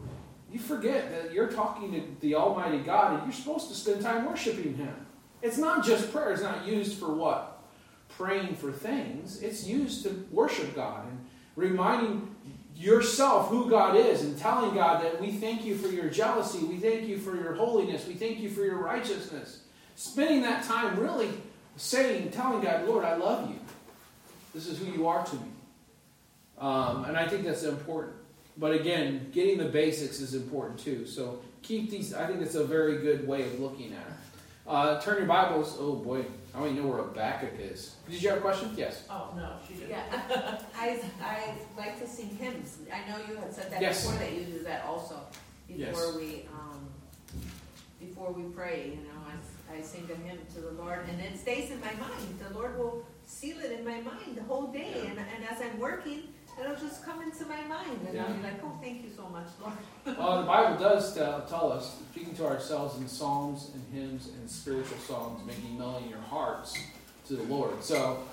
You 0.52 0.60
forget 0.60 1.10
that 1.12 1.34
you're 1.34 1.52
talking 1.52 1.92
to 1.94 2.22
the 2.22 2.36
Almighty 2.36 2.80
God 2.80 3.16
and 3.16 3.24
you're 3.24 3.34
supposed 3.34 3.70
to 3.70 3.76
spend 3.76 4.02
time 4.02 4.26
worshiping 4.26 4.76
Him. 4.76 4.94
It's 5.42 5.58
not 5.58 5.84
just 5.84 6.12
prayer, 6.12 6.32
it's 6.32 6.44
not 6.44 6.66
used 6.66 7.00
for 7.00 7.14
what? 7.14 7.64
Praying 8.10 8.56
for 8.56 8.72
things. 8.72 9.42
It's 9.42 9.66
used 9.66 10.04
to 10.04 10.28
worship 10.32 10.76
God 10.76 11.08
and 11.08 11.26
reminding 11.56 12.36
yourself 12.76 13.50
who 13.50 13.70
God 13.70 13.96
is 13.96 14.22
and 14.22 14.38
telling 14.38 14.76
God 14.76 15.04
that 15.04 15.20
we 15.20 15.32
thank 15.32 15.66
you 15.66 15.76
for 15.76 15.88
your 15.88 16.10
jealousy, 16.10 16.60
we 16.66 16.78
thank 16.78 17.08
you 17.08 17.18
for 17.18 17.36
your 17.36 17.54
holiness, 17.54 18.08
we 18.08 18.14
thank 18.14 18.40
you 18.40 18.50
for 18.50 18.62
your 18.62 18.78
righteousness. 18.78 19.63
Spending 19.96 20.42
that 20.42 20.64
time 20.64 21.00
really 21.00 21.30
saying, 21.78 22.32
telling 22.32 22.62
God, 22.62 22.86
Lord, 22.88 23.06
I 23.06 23.16
love 23.16 23.50
you. 23.50 23.60
This 24.54 24.68
is 24.68 24.78
who 24.80 24.86
you 24.86 25.08
are 25.08 25.24
to 25.26 25.36
me. 25.36 25.42
Um, 26.58 27.06
and 27.06 27.18
I 27.18 27.28
think 27.28 27.44
that's 27.46 27.64
important. 27.64 28.16
But 28.58 28.74
again, 28.74 29.30
getting 29.32 29.58
the 29.58 29.66
basics 29.66 30.20
is 30.20 30.36
important 30.36 30.80
too. 30.80 31.06
So 31.08 31.40
keep 31.62 31.90
these, 31.90 32.14
I 32.14 32.28
think 32.28 32.42
it's 32.42 32.56
a 32.56 32.64
very 32.64 33.00
good 33.00 33.28
way 33.28 33.44
of 33.44 33.60
looking 33.60 33.94
at 33.94 34.00
it. 34.08 34.14
Uh, 34.66 35.02
turn 35.02 35.18
your 35.18 35.26
Bibles. 35.26 35.76
Oh 35.80 35.96
boy, 35.96 36.24
I 36.54 36.60
don't 36.60 36.70
even 36.72 36.84
know 36.84 36.90
where 36.90 37.02
Habakkuk 37.04 37.60
is. 37.60 37.96
Did 38.10 38.22
you 38.22 38.30
have 38.30 38.38
a 38.38 38.42
question? 38.42 38.72
Yes. 38.78 39.04
Oh, 39.10 39.34
no, 39.36 39.56
she 39.68 39.74
didn't. 39.74 39.90
Yeah, 39.90 40.58
I, 40.78 41.02
I 41.22 41.54
like 41.76 42.00
to 42.00 42.08
sing 42.08 42.30
hymns. 42.30 42.78
I 42.94 43.10
know 43.10 43.18
you 43.28 43.36
had 43.36 43.54
said 43.54 43.72
that 43.72 43.82
Yes. 43.82 44.06
before, 44.06 44.20
that 44.20 44.32
you 44.34 44.46
do 44.46 44.60
that 44.60 44.86
also. 44.86 45.20
Yes. 45.68 45.90
Before 45.90 46.18
we, 46.18 46.46
um, 46.54 46.88
before 48.00 48.32
we 48.32 48.44
pray, 48.54 48.92
you 48.96 49.08
know, 49.08 49.13
I, 49.76 49.82
sing 49.82 50.10
a 50.12 50.16
hymn 50.28 50.40
to 50.56 50.62
the 50.62 50.72
Lord 50.72 51.08
and 51.10 51.20
it 51.20 51.38
stays 51.40 51.72
in 51.72 51.80
my 51.80 51.94
mind. 51.94 52.40
The 52.40 52.58
Lord 52.58 52.78
will 52.78 53.06
seal 53.26 53.58
it 53.60 53.72
in 53.72 53.86
my 53.86 54.02
mind 54.02 54.36
the 54.36 54.44
whole 54.44 54.68
day. 54.68 54.94
And, 55.10 55.18
and 55.18 55.50
as 55.50 55.62
I'm 55.62 55.80
working, 55.80 56.24
it'll 56.60 56.76
just 56.76 57.04
come 57.06 57.22
into 57.22 57.46
my 57.46 57.62
mind. 57.64 58.08
And 58.08 58.20
I'll 58.20 58.34
be 58.34 58.44
like, 58.44 58.64
oh, 58.64 58.78
thank 58.82 59.04
you 59.04 59.10
so 59.16 59.28
much, 59.30 59.48
Lord. 59.62 59.78
Well, 60.18 60.42
the 60.42 60.48
Bible 60.48 60.78
does 60.78 61.16
tell, 61.16 61.42
tell 61.46 61.72
us, 61.72 61.98
speaking 62.12 62.36
to 62.36 62.46
ourselves 62.46 63.00
in 63.00 63.08
psalms 63.08 63.72
and 63.74 63.84
hymns 63.94 64.30
and 64.40 64.50
spiritual 64.50 64.98
songs, 65.00 65.46
making 65.46 65.78
melody 65.78 66.06
in 66.06 66.12
your 66.12 66.20
hearts 66.20 66.78
to 67.28 67.36
the 67.36 67.44
Lord. 67.44 67.84
So 67.84 68.24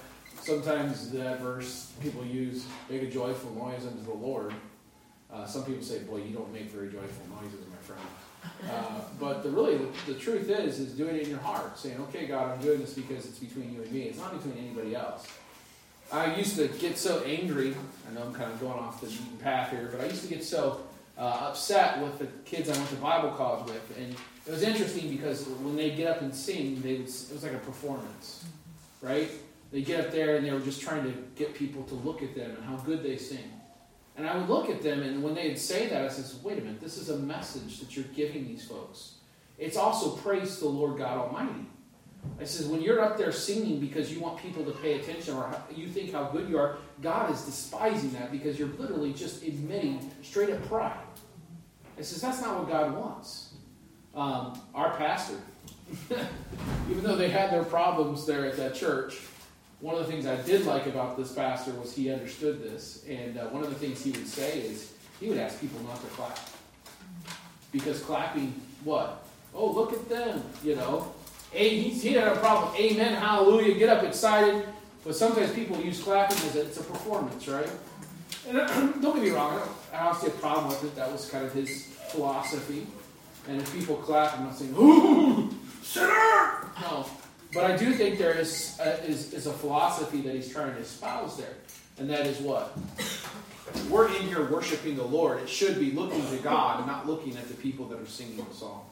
sometimes 0.40 1.10
that 1.12 1.40
verse 1.40 1.92
people 2.02 2.24
use, 2.24 2.66
make 2.88 3.02
a 3.02 3.10
joyful 3.10 3.54
noise 3.54 3.86
unto 3.86 4.02
the 4.02 4.14
Lord. 4.14 4.52
Uh, 5.32 5.46
some 5.46 5.64
people 5.64 5.82
say, 5.82 6.00
boy, 6.00 6.16
you 6.16 6.34
don't 6.34 6.52
make 6.52 6.70
very 6.70 6.88
joyful 6.88 7.24
noises, 7.40 7.60
my 7.70 7.76
friend. 7.76 8.00
Uh, 8.70 9.00
but 9.18 9.42
the, 9.42 9.50
really, 9.50 9.78
the, 10.06 10.14
truth 10.14 10.50
is, 10.50 10.78
is 10.78 10.92
doing 10.92 11.16
it 11.16 11.22
in 11.22 11.30
your 11.30 11.38
heart, 11.38 11.78
saying, 11.78 11.98
okay, 12.00 12.26
God, 12.26 12.52
I'm 12.52 12.62
doing 12.62 12.80
this 12.80 12.94
because 12.94 13.26
it's 13.26 13.38
between 13.38 13.72
you 13.72 13.82
and 13.82 13.90
me. 13.90 14.02
It's 14.02 14.18
not 14.18 14.32
between 14.32 14.56
anybody 14.58 14.94
else. 14.94 15.26
I 16.12 16.34
used 16.34 16.56
to 16.56 16.68
get 16.68 16.98
so 16.98 17.22
angry. 17.24 17.74
I 18.08 18.14
know 18.14 18.22
I'm 18.22 18.34
kind 18.34 18.50
of 18.50 18.60
going 18.60 18.78
off 18.78 19.00
the 19.00 19.06
beaten 19.06 19.38
path 19.42 19.70
here, 19.70 19.88
but 19.92 20.00
I 20.00 20.06
used 20.06 20.22
to 20.22 20.28
get 20.28 20.44
so 20.44 20.80
uh, 21.16 21.48
upset 21.48 22.02
with 22.02 22.18
the 22.18 22.26
kids 22.44 22.68
I 22.68 22.76
went 22.76 22.88
to 22.90 22.96
Bible 22.96 23.30
college 23.30 23.66
with, 23.66 23.98
and 23.98 24.14
it 24.46 24.50
was 24.50 24.62
interesting 24.62 25.10
because 25.10 25.46
when 25.46 25.76
they 25.76 25.90
get 25.90 26.08
up 26.08 26.22
and 26.22 26.34
sing, 26.34 26.80
they 26.82 26.94
would, 26.94 27.02
it 27.02 27.32
was 27.32 27.42
like 27.42 27.52
a 27.52 27.58
performance, 27.58 28.44
right? 29.00 29.30
They 29.70 29.82
get 29.82 30.00
up 30.00 30.12
there 30.12 30.36
and 30.36 30.44
they 30.44 30.50
were 30.50 30.60
just 30.60 30.80
trying 30.80 31.04
to 31.04 31.12
get 31.36 31.54
people 31.54 31.84
to 31.84 31.94
look 31.94 32.22
at 32.22 32.34
them 32.34 32.50
and 32.50 32.64
how 32.64 32.76
good 32.76 33.02
they 33.02 33.16
sing. 33.16 33.59
And 34.20 34.28
I 34.28 34.36
would 34.36 34.50
look 34.50 34.68
at 34.68 34.82
them, 34.82 35.02
and 35.02 35.22
when 35.22 35.34
they'd 35.34 35.58
say 35.58 35.88
that, 35.88 36.04
I 36.04 36.08
says, 36.08 36.38
"Wait 36.42 36.58
a 36.58 36.60
minute, 36.60 36.78
this 36.78 36.98
is 36.98 37.08
a 37.08 37.18
message 37.18 37.80
that 37.80 37.96
you're 37.96 38.04
giving 38.14 38.46
these 38.46 38.62
folks. 38.62 39.14
It's 39.56 39.78
also 39.78 40.14
praise 40.16 40.58
the 40.58 40.68
Lord 40.68 40.98
God 40.98 41.16
Almighty." 41.16 41.64
I 42.38 42.44
says, 42.44 42.66
when 42.66 42.82
you're 42.82 43.00
up 43.00 43.16
there 43.16 43.32
singing 43.32 43.80
because 43.80 44.12
you 44.12 44.20
want 44.20 44.36
people 44.36 44.62
to 44.66 44.72
pay 44.72 45.00
attention 45.00 45.36
or 45.36 45.50
you 45.74 45.88
think 45.88 46.12
how 46.12 46.24
good 46.24 46.50
you 46.50 46.58
are, 46.58 46.76
God 47.00 47.32
is 47.32 47.40
despising 47.40 48.12
that 48.12 48.30
because 48.30 48.58
you're 48.58 48.68
literally 48.68 49.14
just 49.14 49.42
admitting 49.42 50.10
straight 50.22 50.50
up 50.50 50.62
pride. 50.68 51.00
I 51.98 52.02
says, 52.02 52.20
that's 52.20 52.42
not 52.42 52.58
what 52.58 52.68
God 52.68 52.94
wants. 52.94 53.54
Um, 54.14 54.60
our 54.74 54.94
pastor, 54.98 55.36
even 56.90 57.02
though 57.02 57.16
they 57.16 57.30
had 57.30 57.50
their 57.50 57.64
problems 57.64 58.26
there 58.26 58.44
at 58.44 58.58
that 58.58 58.74
church, 58.74 59.18
one 59.80 59.94
of 59.94 60.06
the 60.06 60.12
things 60.12 60.26
I 60.26 60.36
did 60.42 60.66
like 60.66 60.86
about 60.86 61.16
this 61.16 61.32
pastor 61.32 61.72
was 61.72 61.94
he 61.94 62.12
understood 62.12 62.62
this. 62.62 63.04
And 63.08 63.38
uh, 63.38 63.46
one 63.46 63.62
of 63.62 63.70
the 63.70 63.76
things 63.76 64.04
he 64.04 64.10
would 64.10 64.26
say 64.26 64.60
is 64.60 64.92
he 65.18 65.28
would 65.28 65.38
ask 65.38 65.60
people 65.60 65.80
not 65.80 66.00
to 66.00 66.06
clap. 66.08 66.38
Because 67.72 68.02
clapping, 68.02 68.60
what? 68.84 69.24
Oh, 69.54 69.70
look 69.70 69.92
at 69.92 70.08
them, 70.08 70.42
you 70.62 70.76
know. 70.76 71.12
A, 71.54 71.68
he, 71.68 71.90
he 71.90 72.12
had 72.12 72.28
a 72.28 72.36
problem. 72.36 72.74
Amen, 72.76 73.14
hallelujah, 73.14 73.74
get 73.78 73.88
up 73.88 74.04
excited. 74.04 74.66
But 75.02 75.16
sometimes 75.16 75.52
people 75.52 75.80
use 75.80 76.02
clapping 76.02 76.36
as 76.48 76.56
a, 76.56 76.60
it's 76.62 76.78
a 76.78 76.84
performance, 76.84 77.48
right? 77.48 77.70
And 78.48 78.58
don't 79.02 79.14
get 79.14 79.22
me 79.22 79.30
wrong, 79.30 79.60
I 79.92 80.04
don't, 80.04 80.16
see 80.16 80.26
a 80.26 80.30
problem 80.30 80.68
with 80.68 80.84
it. 80.84 80.94
That 80.94 81.10
was 81.10 81.28
kind 81.30 81.44
of 81.44 81.52
his 81.54 81.86
philosophy. 82.10 82.86
And 83.48 83.60
if 83.60 83.72
people 83.72 83.96
clap, 83.96 84.38
I'm 84.38 84.44
not 84.44 84.56
saying, 84.56 84.74
ooh, 84.76 85.50
sinner! 85.82 86.70
No. 86.82 87.06
But 87.52 87.64
I 87.64 87.76
do 87.76 87.92
think 87.92 88.18
there 88.18 88.38
is, 88.38 88.78
uh, 88.80 88.98
is, 89.06 89.32
is 89.32 89.46
a 89.46 89.52
philosophy 89.52 90.20
that 90.22 90.34
he's 90.34 90.52
trying 90.52 90.74
to 90.74 90.80
espouse 90.80 91.36
there. 91.36 91.54
And 91.98 92.08
that 92.08 92.26
is 92.26 92.38
what? 92.38 92.76
We're 93.88 94.08
in 94.08 94.22
here 94.22 94.48
worshiping 94.50 94.96
the 94.96 95.04
Lord. 95.04 95.42
It 95.42 95.48
should 95.48 95.78
be 95.78 95.90
looking 95.90 96.24
to 96.30 96.36
God 96.38 96.78
and 96.78 96.86
not 96.86 97.06
looking 97.06 97.36
at 97.36 97.48
the 97.48 97.54
people 97.54 97.86
that 97.88 98.00
are 98.00 98.06
singing 98.06 98.44
the 98.48 98.54
song. 98.54 98.86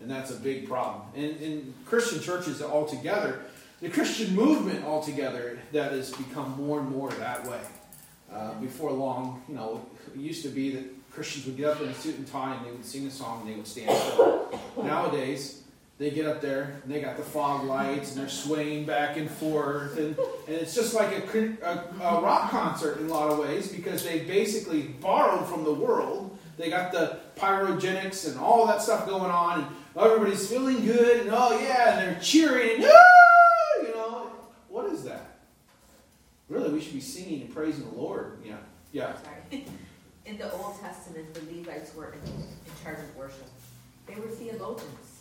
And 0.00 0.10
that's 0.10 0.30
a 0.30 0.36
big 0.36 0.68
problem. 0.68 1.02
And 1.14 1.40
in 1.40 1.74
Christian 1.86 2.20
churches 2.20 2.62
altogether, 2.62 3.42
the 3.80 3.88
Christian 3.88 4.34
movement 4.34 4.84
altogether, 4.84 5.58
that 5.72 5.92
has 5.92 6.12
become 6.12 6.56
more 6.56 6.80
and 6.80 6.88
more 6.90 7.10
that 7.12 7.46
way. 7.46 7.60
Uh, 8.32 8.54
before 8.54 8.92
long, 8.92 9.42
you 9.48 9.54
know, 9.54 9.84
it 10.14 10.18
used 10.18 10.42
to 10.42 10.48
be 10.48 10.70
that 10.72 10.84
Christians 11.10 11.46
would 11.46 11.56
get 11.56 11.70
up 11.70 11.80
in 11.80 11.88
a 11.88 11.94
suit 11.94 12.16
and 12.16 12.26
tie 12.26 12.54
and 12.54 12.66
they 12.66 12.70
would 12.70 12.84
sing 12.84 13.06
a 13.06 13.10
song 13.10 13.42
and 13.42 13.50
they 13.50 13.56
would 13.56 13.66
stand 13.66 13.90
still. 13.96 14.60
Nowadays, 14.82 15.63
they 15.98 16.10
get 16.10 16.26
up 16.26 16.40
there 16.40 16.80
and 16.82 16.92
they 16.92 17.00
got 17.00 17.16
the 17.16 17.22
fog 17.22 17.64
lights 17.64 18.12
and 18.12 18.20
they're 18.20 18.28
swaying 18.28 18.84
back 18.84 19.16
and 19.16 19.30
forth 19.30 19.96
and, 19.96 20.18
and 20.18 20.56
it's 20.56 20.74
just 20.74 20.92
like 20.92 21.12
a, 21.12 21.56
a, 21.62 22.04
a, 22.04 22.20
rock 22.20 22.50
concert 22.50 22.98
in 22.98 23.06
a 23.06 23.08
lot 23.08 23.30
of 23.30 23.38
ways 23.38 23.70
because 23.70 24.04
they 24.04 24.20
basically 24.20 24.82
borrowed 24.82 25.46
from 25.46 25.62
the 25.62 25.72
world. 25.72 26.36
They 26.56 26.68
got 26.68 26.92
the 26.92 27.20
pyrogenics 27.36 28.28
and 28.28 28.38
all 28.38 28.66
that 28.66 28.82
stuff 28.82 29.06
going 29.06 29.30
on 29.30 29.60
and 29.60 29.76
everybody's 29.96 30.48
feeling 30.48 30.84
good 30.84 31.20
and 31.20 31.30
oh 31.32 31.58
yeah 31.60 31.98
and 31.98 32.14
they're 32.14 32.22
cheering 32.22 32.82
and 32.82 32.92
ah! 32.92 33.82
you 33.82 33.94
know 33.94 34.30
what 34.68 34.86
is 34.86 35.04
that? 35.04 35.38
Really 36.48 36.72
we 36.72 36.80
should 36.80 36.94
be 36.94 37.00
singing 37.00 37.42
and 37.42 37.54
praising 37.54 37.88
the 37.88 37.96
lord. 37.96 38.38
Yeah 38.44 38.56
yeah. 38.92 39.14
Sorry. 39.22 39.64
in 40.26 40.38
the 40.38 40.52
old 40.52 40.80
testament 40.80 41.32
the 41.34 41.56
levites 41.56 41.94
were 41.94 42.12
in, 42.12 42.32
in 42.32 42.44
charge 42.82 42.98
of 42.98 43.16
worship. 43.16 43.48
They 44.06 44.16
were 44.16 44.28
theologians 44.28 45.13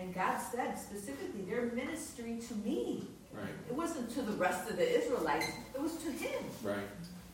and 0.00 0.14
God 0.14 0.38
said 0.38 0.78
specifically, 0.78 1.42
they're 1.48 1.70
ministering 1.74 2.40
to 2.42 2.54
me. 2.56 3.06
Right. 3.32 3.48
It 3.68 3.74
wasn't 3.74 4.10
to 4.14 4.22
the 4.22 4.32
rest 4.32 4.68
of 4.68 4.76
the 4.76 4.98
Israelites, 4.98 5.46
it 5.74 5.80
was 5.80 5.96
to 5.96 6.10
him. 6.10 6.42
Right. 6.62 6.78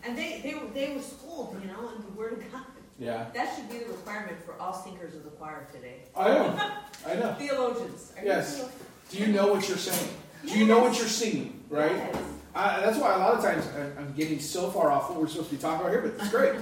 And 0.05 0.16
they, 0.16 0.40
they, 0.42 0.55
were, 0.55 0.66
they 0.74 0.94
were 0.94 1.00
schooled, 1.00 1.57
you 1.62 1.68
know, 1.68 1.90
in 1.96 2.02
the 2.02 2.12
Word 2.18 2.35
of 2.35 2.52
God. 2.52 2.62
Yeah. 2.98 3.26
That 3.35 3.55
should 3.55 3.68
be 3.70 3.79
the 3.79 3.87
requirement 3.87 4.42
for 4.44 4.55
all 4.61 4.72
singers 4.72 5.14
of 5.14 5.24
the 5.24 5.31
choir 5.31 5.66
today. 5.72 6.02
I 6.16 6.29
know. 6.29 6.61
I 7.07 7.14
know. 7.14 7.35
Theologians. 7.38 8.12
Yes. 8.22 8.64
You 9.11 9.18
Do 9.18 9.24
you 9.24 9.33
know 9.33 9.52
what 9.52 9.68
you're 9.68 9.79
saying? 9.79 10.09
Yes. 10.42 10.52
Do 10.52 10.59
you 10.59 10.66
know 10.66 10.81
what 10.81 10.96
you're 10.98 11.09
singing? 11.09 11.62
Right? 11.68 11.92
Yes. 11.92 12.16
I, 12.55 12.81
that's 12.81 12.98
why 12.98 13.14
a 13.14 13.18
lot 13.18 13.35
of 13.35 13.44
times 13.44 13.68
I'm 13.98 14.14
getting 14.14 14.40
so 14.40 14.70
far 14.70 14.90
off 14.90 15.11
what 15.11 15.20
we're 15.20 15.29
supposed 15.29 15.50
to 15.50 15.57
be 15.57 15.61
talking 15.61 15.81
about 15.81 15.92
here, 15.92 16.00
but 16.00 16.20
it's 16.20 16.31
great. 16.31 16.55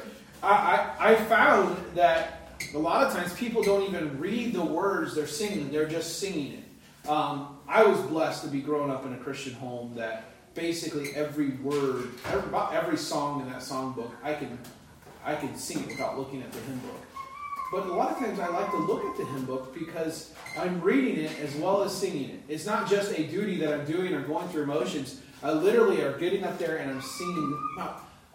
I, 0.43 0.95
I, 0.99 1.13
I 1.13 1.15
found 1.15 1.77
that 1.95 2.44
a 2.75 2.79
lot 2.79 3.07
of 3.07 3.13
times 3.13 3.33
people 3.35 3.63
don't 3.63 3.83
even 3.83 4.19
read 4.19 4.53
the 4.53 4.65
words 4.65 5.15
they're 5.15 5.27
singing, 5.27 5.71
they're 5.71 5.89
just 5.89 6.19
singing 6.19 6.53
it. 6.53 7.09
Um, 7.09 7.59
I 7.69 7.85
was 7.85 8.01
blessed 8.03 8.45
to 8.45 8.49
be 8.49 8.61
growing 8.61 8.91
up 8.91 9.05
in 9.05 9.13
a 9.15 9.19
Christian 9.19 9.55
home 9.55 9.95
that 9.97 10.25
basically 10.55 11.15
every 11.15 11.51
word, 11.51 12.11
every, 12.27 12.49
about 12.49 12.73
every 12.75 12.97
song 12.97 13.43
in 13.43 13.51
that 13.51 13.61
songbook, 13.61 14.11
I 14.23 14.35
can, 14.35 14.59
I 15.25 15.35
can 15.35 15.57
sing 15.57 15.81
it 15.81 15.89
without 15.89 16.19
looking 16.19 16.43
at 16.43 16.53
the 16.53 16.61
hymn 16.61 16.79
book. 16.79 17.01
But 17.73 17.87
a 17.87 17.93
lot 17.93 18.13
of 18.13 18.19
times 18.19 18.39
I 18.39 18.49
like 18.49 18.71
to 18.71 18.77
look 18.77 19.05
at 19.05 19.17
the 19.17 19.25
hymn 19.25 19.47
book 19.47 19.75
because 19.75 20.33
I'm 20.59 20.81
reading 20.81 21.25
it 21.25 21.39
as 21.41 21.55
well 21.57 21.83
as 21.83 21.97
singing 21.97 22.31
it. 22.31 22.41
It's 22.49 22.67
not 22.67 22.89
just 22.89 23.19
a 23.19 23.25
duty 23.25 23.57
that 23.59 23.73
I'm 23.73 23.85
doing 23.85 24.15
or 24.15 24.23
going 24.23 24.49
through 24.49 24.63
emotions. 24.63 25.21
I 25.43 25.53
literally 25.53 26.01
are 26.03 26.17
getting 26.19 26.45
up 26.45 26.59
there 26.59 26.77
and 26.77 26.91
I'm 26.91 27.03
singing. 27.03 27.59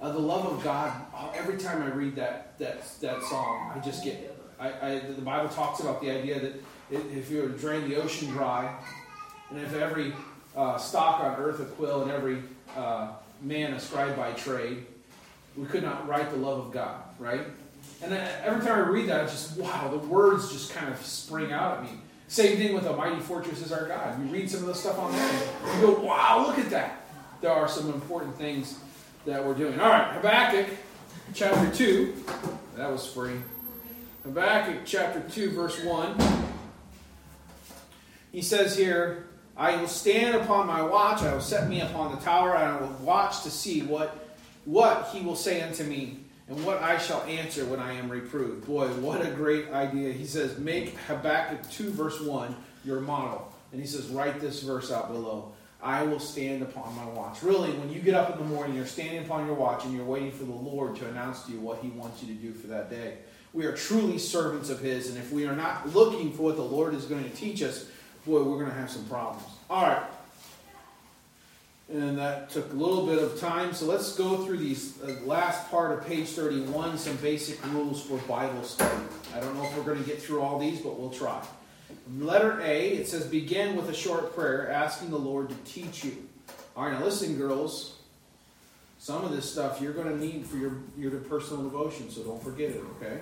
Uh, 0.02 0.14
the 0.14 0.20
love 0.20 0.46
of 0.46 0.64
God. 0.64 0.94
Every 1.36 1.58
time 1.58 1.82
I 1.82 1.88
read 1.88 2.16
that 2.16 2.58
that 2.60 2.84
that 3.02 3.22
song, 3.24 3.72
I 3.76 3.80
just 3.80 4.04
get. 4.04 4.36
I, 4.60 4.68
I 4.68 5.00
the 5.00 5.22
Bible 5.22 5.50
talks 5.50 5.82
about 5.82 6.02
the 6.02 6.10
idea 6.10 6.40
that 6.40 6.64
if 6.90 7.30
you 7.30 7.42
were 7.42 7.50
to 7.50 7.58
drain 7.58 7.90
the 7.90 7.98
ocean 7.98 8.30
dry, 8.30 8.74
and 9.50 9.60
if 9.60 9.74
every 9.74 10.14
uh, 10.56 10.78
stalk 10.78 11.22
on 11.22 11.36
earth 11.36 11.60
a 11.60 11.66
quill 11.66 12.04
and 12.04 12.12
every 12.12 12.42
uh, 12.78 13.10
man 13.42 13.74
a 13.74 13.80
scribe 13.80 14.16
by 14.16 14.32
trade, 14.34 14.86
we 15.58 15.66
could 15.66 15.84
not 15.84 16.08
write 16.08 16.30
the 16.30 16.38
love 16.38 16.68
of 16.68 16.72
God, 16.72 17.02
right? 17.18 17.46
And 18.02 18.14
every 18.14 18.66
time 18.66 18.86
I 18.86 18.88
read 18.88 19.10
that, 19.10 19.26
it's 19.26 19.34
just 19.34 19.58
wow, 19.58 19.90
the 19.90 19.98
words 19.98 20.50
just 20.50 20.74
kind 20.74 20.90
of 20.90 21.06
spring 21.06 21.52
out 21.52 21.78
at 21.78 21.84
me. 21.84 21.90
Same 22.30 22.58
thing 22.58 22.74
with 22.74 22.86
a 22.86 22.96
mighty 22.96 23.20
fortress 23.20 23.62
is 23.62 23.74
our 23.74 23.86
God. 23.86 24.18
You 24.18 24.32
read 24.32 24.50
some 24.50 24.62
of 24.62 24.68
the 24.68 24.76
stuff 24.76 24.98
on 24.98 25.12
there, 25.12 25.50
you 25.76 25.82
go, 25.82 26.00
wow, 26.00 26.46
look 26.48 26.58
at 26.58 26.70
that. 26.70 27.02
There 27.42 27.52
are 27.52 27.68
some 27.68 27.92
important 27.92 28.38
things 28.38 28.80
that 29.30 29.46
we're 29.46 29.54
doing. 29.54 29.80
All 29.80 29.90
right, 29.90 30.12
Habakkuk 30.14 30.68
chapter 31.36 31.72
2. 31.76 32.16
That 32.76 32.92
was 32.92 33.06
free. 33.06 33.36
Habakkuk 34.24 34.82
chapter 34.86 35.22
2, 35.30 35.52
verse 35.52 35.84
1. 35.84 36.18
He 38.32 38.42
says 38.42 38.76
here, 38.76 39.28
I 39.56 39.76
will 39.76 39.88
stand 39.88 40.36
upon 40.36 40.66
my 40.66 40.82
watch, 40.82 41.22
I 41.22 41.34
will 41.34 41.42
set 41.42 41.70
me 41.70 41.82
upon 41.82 42.16
the 42.16 42.22
tower, 42.22 42.56
and 42.56 42.64
I 42.64 42.82
will 42.82 42.94
watch 43.04 43.44
to 43.44 43.52
see 43.52 43.82
what, 43.84 44.28
what 44.66 45.10
he 45.14 45.22
will 45.22 45.36
say 45.36 45.62
unto 45.62 45.84
me, 45.84 46.22
and 46.48 46.66
what 46.66 46.82
I 46.82 46.98
shall 46.98 47.22
answer 47.24 47.66
when 47.66 47.80
I 47.80 47.94
am 47.94 48.10
reproved. 48.10 48.66
Boy, 48.66 48.88
what 48.88 49.24
a 49.24 49.30
great 49.30 49.70
idea. 49.70 50.12
He 50.12 50.26
says, 50.26 50.58
Make 50.58 50.98
Habakkuk 51.02 51.70
2, 51.70 51.92
verse 51.92 52.20
1 52.20 52.56
your 52.84 53.00
model. 53.00 53.54
And 53.72 53.80
he 53.80 53.86
says, 53.86 54.08
Write 54.08 54.40
this 54.40 54.64
verse 54.64 54.92
out 54.92 55.12
below. 55.12 55.52
I 55.82 56.04
will 56.04 56.20
stand 56.20 56.62
upon 56.62 56.94
my 56.96 57.06
watch. 57.06 57.42
Really, 57.42 57.72
when 57.72 57.90
you 57.90 58.02
get 58.02 58.14
up 58.14 58.32
in 58.32 58.38
the 58.38 58.44
morning, 58.44 58.76
you're 58.76 58.86
standing 58.86 59.24
upon 59.24 59.46
your 59.46 59.56
watch 59.56 59.86
and 59.86 59.96
you're 59.96 60.06
waiting 60.06 60.32
for 60.32 60.44
the 60.44 60.52
Lord 60.52 60.98
to 60.98 61.08
announce 61.08 61.44
to 61.44 61.54
you 61.54 61.60
what 61.60 61.80
He 61.80 61.90
wants 61.90 62.22
you 62.22 62.34
to 62.34 62.42
do 62.42 62.52
for 62.52 62.68
that 62.68 62.90
day. 62.90 63.20
We 63.54 63.66
are 63.66 63.72
truly 63.72 64.18
servants 64.18 64.70
of 64.70 64.80
His, 64.82 65.10
and 65.10 65.18
if 65.18 65.32
we 65.32 65.48
are 65.48 65.56
not 65.56 65.96
looking 65.96 66.34
for 66.34 66.44
what 66.44 66.58
the 66.58 66.64
Lord 66.64 66.94
is 66.94 67.06
going 67.06 67.24
to 67.24 67.30
teach 67.36 67.64
us, 67.64 67.86
boy, 68.26 68.44
we're 68.44 68.60
going 68.60 68.70
to 68.70 68.78
have 68.78 68.92
some 68.92 69.06
problems. 69.06 69.44
All 69.70 69.84
right. 69.84 70.04
And 71.92 72.20
that 72.20 72.52
took 72.52 72.72
a 72.72 72.76
little 72.76 73.08
bit 73.08 73.18
of 73.18 73.40
time, 73.40 73.74
so 73.74 73.86
let's 73.86 74.16
go 74.16 74.46
through 74.46 74.58
these 74.58 75.02
uh, 75.02 75.16
last 75.24 75.72
part 75.72 75.98
of 75.98 76.06
page 76.06 76.28
31, 76.28 76.98
some 77.00 77.16
basic 77.16 77.66
rules 77.74 78.04
for 78.04 78.18
Bible 78.28 78.64
study. 78.64 79.04
I 79.34 79.40
don't 79.40 79.56
know 79.56 79.64
if 79.64 79.76
we're 79.76 79.84
going 79.84 79.98
to 79.98 80.08
get 80.08 80.22
through 80.22 80.42
all 80.42 80.60
these, 80.60 80.82
but 80.82 81.00
we'll 81.00 81.10
try. 81.10 81.42
Letter 82.18 82.62
A, 82.62 82.90
it 82.90 83.08
says, 83.08 83.26
begin 83.26 83.76
with 83.76 83.90
a 83.90 83.94
short 83.94 84.36
prayer 84.36 84.70
asking 84.70 85.12
the 85.12 85.18
Lord 85.18 85.50
to 85.50 85.56
teach 85.66 86.04
you. 86.04 86.28
All 86.76 86.86
right, 86.86 86.98
now 86.98 87.04
listen, 87.04 87.38
girls. 87.38 87.98
Some 88.98 89.24
of 89.24 89.32
this 89.32 89.50
stuff 89.50 89.80
you're 89.82 89.94
going 89.94 90.08
to 90.08 90.18
need 90.18 90.46
for 90.46 90.58
your, 90.58 90.74
your 90.98 91.12
personal 91.12 91.64
devotion, 91.64 92.10
so 92.10 92.24
don't 92.24 92.44
forget 92.44 92.72
it, 92.72 92.84
okay? 92.98 93.22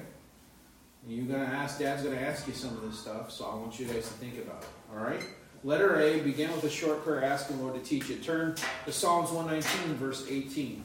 You're 1.08 1.26
going 1.26 1.46
to 1.46 1.54
ask, 1.54 1.80
Dad's 1.80 2.04
going 2.04 2.16
to 2.16 2.22
ask 2.22 2.48
you 2.48 2.54
some 2.54 2.72
of 2.72 2.82
this 2.82 3.00
stuff, 3.00 3.32
so 3.32 3.46
I 3.46 3.56
want 3.56 3.80
you 3.80 3.86
guys 3.86 4.08
to 4.08 4.14
think 4.16 4.38
about 4.40 4.64
it, 4.64 4.70
all 4.92 5.04
right? 5.04 5.24
Letter 5.64 6.00
A, 6.02 6.20
begin 6.22 6.52
with 6.52 6.64
a 6.64 6.70
short 6.70 7.04
prayer 7.04 7.24
asking 7.24 7.58
the 7.58 7.64
Lord 7.64 7.76
to 7.76 7.88
teach 7.88 8.10
you. 8.10 8.16
Turn 8.18 8.56
to 8.86 8.92
Psalms 8.92 9.32
119, 9.32 9.96
verse 9.96 10.26
18. 10.30 10.84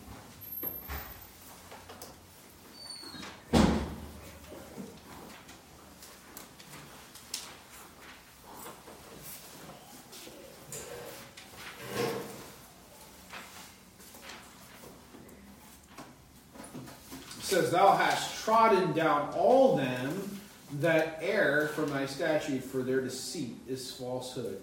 says, 17.53 17.71
Thou 17.71 17.95
hast 17.95 18.35
trodden 18.73 18.93
down 18.93 19.31
all 19.37 19.77
them 19.77 20.39
that 20.81 21.19
err 21.21 21.69
from 21.69 21.91
thy 21.91 22.07
statute, 22.07 22.65
for 22.65 22.83
their 22.83 23.01
deceit 23.01 23.57
is 23.69 23.91
falsehood. 23.91 24.61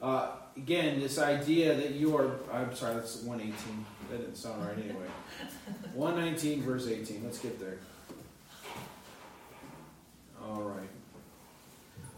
Uh, 0.00 0.30
again, 0.56 1.00
this 1.00 1.18
idea 1.18 1.74
that 1.74 1.90
you 1.90 2.16
are, 2.16 2.36
I'm 2.52 2.74
sorry, 2.74 2.94
that's 2.94 3.22
118. 3.22 3.86
That 4.10 4.18
didn't 4.18 4.36
sound 4.36 4.64
right 4.64 4.78
anyway. 4.78 5.06
119, 5.94 6.62
verse 6.62 6.86
18. 6.86 7.22
Let's 7.24 7.38
get 7.38 7.60
there. 7.60 7.76
All 10.42 10.62
right. 10.62 10.88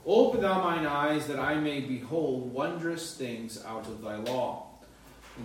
Open 0.06 0.40
thou 0.40 0.62
mine 0.62 0.86
eyes 0.86 1.26
that 1.26 1.40
I 1.40 1.56
may 1.56 1.80
behold 1.80 2.52
wondrous 2.52 3.16
things 3.16 3.64
out 3.64 3.86
of 3.86 4.02
thy 4.02 4.16
law. 4.16 4.66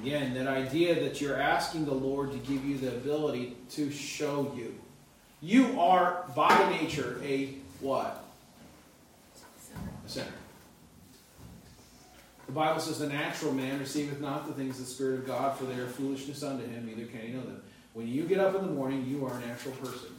Again, 0.01 0.34
that 0.36 0.47
idea 0.47 0.95
that 1.01 1.20
you're 1.20 1.39
asking 1.39 1.86
the 1.86 1.93
Lord 1.93 2.32
to 2.32 2.38
give 2.38 2.63
you 2.63 2.78
the 2.78 2.89
ability 2.89 3.57
to 3.72 3.91
show 3.91 4.53
you. 4.55 4.76
You 5.45 5.79
are 5.79 6.25
by 6.35 6.71
nature 6.71 7.21
a 7.23 7.53
what? 7.79 8.23
A 10.03 10.09
sinner. 10.09 10.25
The 12.47 12.51
Bible 12.51 12.79
says 12.79 12.97
the 12.97 13.07
natural 13.07 13.53
man 13.53 13.77
receiveth 13.79 14.19
not 14.19 14.47
the 14.47 14.53
things 14.53 14.79
of 14.79 14.85
the 14.85 14.91
Spirit 14.91 15.19
of 15.19 15.27
God, 15.27 15.55
for 15.55 15.65
they 15.65 15.75
are 15.75 15.85
foolishness 15.85 16.41
unto 16.41 16.65
him, 16.65 16.87
neither 16.87 17.05
can 17.05 17.21
he 17.21 17.27
know 17.27 17.41
them. 17.41 17.61
When 17.93 18.07
you 18.07 18.23
get 18.23 18.39
up 18.39 18.55
in 18.55 18.65
the 18.65 18.71
morning, 18.71 19.05
you 19.07 19.23
are 19.27 19.37
a 19.37 19.39
natural 19.41 19.75
person. 19.75 20.09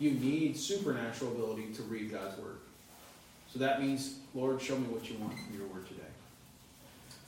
You 0.00 0.10
need 0.10 0.56
supernatural 0.56 1.30
ability 1.30 1.74
to 1.74 1.82
read 1.82 2.10
God's 2.10 2.36
Word. 2.40 2.56
So 3.52 3.60
that 3.60 3.80
means, 3.80 4.18
Lord, 4.34 4.60
show 4.60 4.76
me 4.76 4.86
what 4.88 5.08
you 5.08 5.16
want 5.18 5.34
from 5.34 5.56
your 5.56 5.68
Word 5.68 5.86
today. 5.86 6.02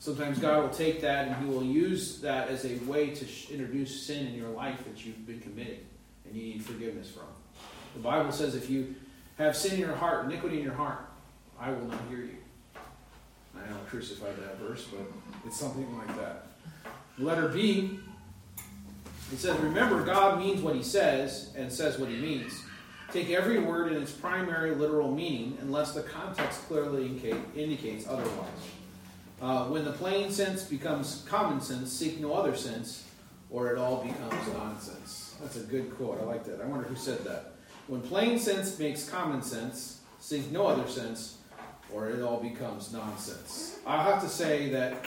Sometimes 0.01 0.40
God 0.40 0.64
will 0.64 0.76
take 0.76 1.01
that 1.03 1.28
and 1.28 1.36
He 1.36 1.49
will 1.49 1.64
use 1.64 2.20
that 2.22 2.49
as 2.49 2.64
a 2.64 2.76
way 2.86 3.11
to 3.11 3.53
introduce 3.53 4.05
sin 4.05 4.26
in 4.26 4.34
your 4.34 4.51
life 4.51 4.82
that 4.84 5.07
you've 5.07 5.24
been 5.28 5.40
committing 5.40 5.78
and 6.29 6.37
you 6.37 6.55
need 6.55 6.64
forgiveness 6.64 7.11
from. 7.11 7.24
The 7.95 8.01
Bible 8.01 8.33
says 8.33 8.55
if 8.55 8.70
you 8.70 8.95
have 9.39 9.57
sin 9.57 9.74
in 9.74 9.81
your 9.81 9.95
heart, 9.95 10.26
iniquity 10.26 10.59
in 10.59 10.64
your 10.64 10.74
heart, 10.74 11.09
I 11.59 11.70
will 11.70 11.87
not 11.87 12.01
hear 12.09 12.18
you. 12.18 12.37
I 13.57 13.68
don't 13.68 13.87
crucify 13.89 14.26
that 14.26 14.59
verse, 14.59 14.85
but 14.85 15.01
it's 15.47 15.59
something 15.59 15.97
like 15.99 16.14
that. 16.16 16.47
Letter 17.18 17.49
B, 17.49 17.99
it 19.33 19.39
says, 19.39 19.59
Remember, 19.59 20.05
God 20.05 20.39
means 20.39 20.62
what 20.62 20.76
He 20.76 20.83
says 20.83 21.53
and 21.57 21.72
says 21.72 21.99
what 21.99 22.09
He 22.09 22.16
means. 22.16 22.62
Take 23.12 23.31
every 23.31 23.59
word 23.59 23.93
in 23.93 24.03
its 24.03 24.12
primary 24.12 24.74
literal 24.74 25.11
meaning 25.11 25.57
unless 25.62 25.93
the 25.93 26.03
context 26.03 26.66
clearly 26.68 27.07
indicates 27.57 28.07
otherwise. 28.07 28.49
Uh, 29.41 29.64
when 29.66 29.85
the 29.85 29.93
plain 29.93 30.31
sense 30.31 30.64
becomes 30.64 31.24
common 31.29 31.61
sense, 31.61 31.93
seek 31.93 32.20
no 32.20 32.35
other 32.35 32.57
sense, 32.57 33.05
or 33.51 33.72
it 33.72 33.79
all 33.79 34.05
becomes 34.05 34.53
nonsense. 34.53 35.28
That's 35.41 35.57
a 35.57 35.61
good 35.61 35.97
quote. 35.97 36.20
I 36.20 36.24
like 36.24 36.45
that. 36.45 36.61
I 36.61 36.66
wonder 36.66 36.86
who 36.86 36.97
said 36.97 37.24
that. 37.24 37.53
When 37.86 38.01
plain 38.01 38.39
sense 38.39 38.78
makes 38.78 39.09
common 39.09 39.43
sense, 39.43 40.01
seek 40.20 40.51
no 40.51 40.66
other 40.66 40.89
sense, 40.89 41.39
or 41.93 42.09
it 42.11 42.20
all 42.22 42.41
becomes 42.41 42.93
nonsense. 42.93 43.78
I 43.86 44.03
have 44.03 44.20
to 44.22 44.28
say 44.28 44.70
that 44.70 45.07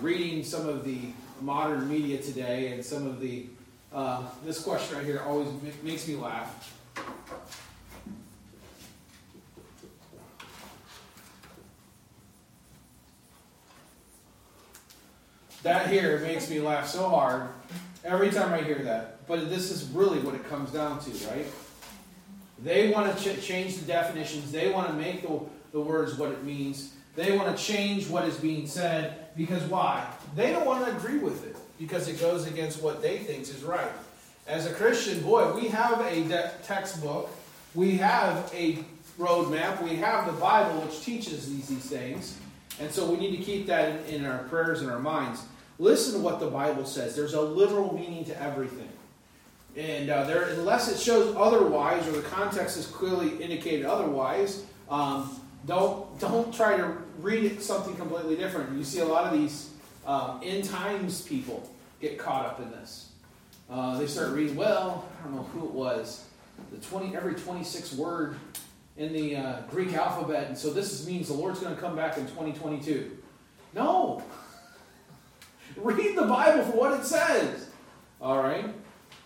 reading 0.00 0.42
some 0.42 0.68
of 0.68 0.84
the 0.84 0.98
modern 1.40 1.88
media 1.88 2.18
today 2.18 2.72
and 2.72 2.84
some 2.84 3.06
of 3.06 3.20
the 3.20 3.46
uh, 3.92 4.22
this 4.44 4.62
question 4.62 4.96
right 4.96 5.04
here 5.04 5.20
always 5.26 5.48
ma- 5.62 5.70
makes 5.82 6.06
me 6.06 6.14
laugh. 6.14 6.76
That 15.62 15.88
here 15.88 16.20
makes 16.20 16.48
me 16.48 16.60
laugh 16.60 16.88
so 16.88 17.08
hard 17.08 17.48
every 18.04 18.30
time 18.30 18.52
I 18.52 18.62
hear 18.62 18.78
that. 18.78 19.26
But 19.26 19.48
this 19.48 19.70
is 19.70 19.84
really 19.90 20.18
what 20.20 20.34
it 20.34 20.48
comes 20.48 20.70
down 20.70 21.00
to, 21.00 21.10
right? 21.28 21.46
They 22.62 22.90
want 22.90 23.16
to 23.16 23.34
ch- 23.36 23.42
change 23.42 23.76
the 23.76 23.86
definitions. 23.86 24.52
They 24.52 24.70
want 24.70 24.88
to 24.88 24.92
make 24.92 25.22
the, 25.22 25.40
the 25.72 25.80
words 25.80 26.14
what 26.18 26.30
it 26.30 26.44
means. 26.44 26.92
They 27.16 27.36
want 27.36 27.56
to 27.56 27.62
change 27.62 28.08
what 28.08 28.24
is 28.26 28.36
being 28.36 28.66
said 28.66 29.34
because 29.36 29.62
why? 29.64 30.06
They 30.36 30.52
don't 30.52 30.66
want 30.66 30.84
to 30.84 30.96
agree 30.96 31.18
with 31.18 31.46
it 31.46 31.56
because 31.78 32.08
it 32.08 32.20
goes 32.20 32.46
against 32.46 32.82
what 32.82 33.02
they 33.02 33.18
think 33.18 33.42
is 33.42 33.62
right. 33.62 33.90
As 34.46 34.66
a 34.66 34.72
Christian, 34.72 35.22
boy, 35.22 35.52
we 35.54 35.68
have 35.68 36.00
a 36.00 36.24
de- 36.24 36.52
textbook, 36.64 37.30
we 37.74 37.96
have 37.96 38.52
a 38.54 38.78
roadmap, 39.18 39.82
we 39.82 39.96
have 39.96 40.26
the 40.26 40.32
Bible 40.32 40.80
which 40.80 41.02
teaches 41.02 41.48
these, 41.48 41.68
these 41.68 41.84
things. 41.84 42.38
And 42.80 42.90
so 42.90 43.10
we 43.10 43.16
need 43.16 43.36
to 43.36 43.42
keep 43.42 43.66
that 43.66 44.06
in, 44.08 44.16
in 44.16 44.26
our 44.26 44.38
prayers 44.44 44.82
and 44.82 44.90
our 44.90 44.98
minds. 44.98 45.42
Listen 45.80 46.12
to 46.12 46.18
what 46.20 46.40
the 46.40 46.46
Bible 46.46 46.84
says. 46.84 47.16
There's 47.16 47.32
a 47.32 47.40
literal 47.40 47.94
meaning 47.94 48.26
to 48.26 48.38
everything. 48.40 48.90
And 49.78 50.10
uh, 50.10 50.24
there, 50.24 50.42
unless 50.50 50.92
it 50.92 51.00
shows 51.00 51.34
otherwise, 51.34 52.06
or 52.06 52.12
the 52.12 52.20
context 52.20 52.76
is 52.76 52.86
clearly 52.86 53.42
indicated 53.42 53.86
otherwise, 53.86 54.66
um, 54.90 55.40
don't 55.66 56.20
don't 56.20 56.54
try 56.54 56.76
to 56.76 56.98
read 57.20 57.44
it 57.44 57.62
something 57.62 57.96
completely 57.96 58.36
different. 58.36 58.76
You 58.76 58.84
see 58.84 58.98
a 59.00 59.06
lot 59.06 59.24
of 59.24 59.32
these 59.32 59.70
um, 60.06 60.40
end 60.42 60.64
times 60.64 61.22
people 61.22 61.66
get 61.98 62.18
caught 62.18 62.44
up 62.44 62.60
in 62.60 62.70
this. 62.72 63.12
Uh, 63.70 63.96
they 63.96 64.06
start 64.06 64.32
reading. 64.32 64.56
Well, 64.56 65.08
I 65.18 65.24
don't 65.24 65.36
know 65.36 65.44
who 65.44 65.64
it 65.64 65.72
was. 65.72 66.26
The 66.72 66.78
twenty 66.78 67.16
every 67.16 67.36
twenty 67.36 67.64
six 67.64 67.94
word 67.94 68.36
in 68.98 69.14
the 69.14 69.36
uh, 69.36 69.60
Greek 69.70 69.94
alphabet, 69.94 70.48
and 70.48 70.58
so 70.58 70.74
this 70.74 71.06
means 71.06 71.28
the 71.28 71.34
Lord's 71.34 71.60
going 71.60 71.74
to 71.74 71.80
come 71.80 71.96
back 71.96 72.18
in 72.18 72.26
twenty 72.26 72.52
twenty 72.52 72.82
two. 72.82 73.16
No. 73.74 74.22
Read 75.76 76.16
the 76.16 76.26
Bible 76.26 76.64
for 76.64 76.76
what 76.76 76.98
it 76.98 77.04
says. 77.04 77.68
All 78.20 78.42
right. 78.42 78.66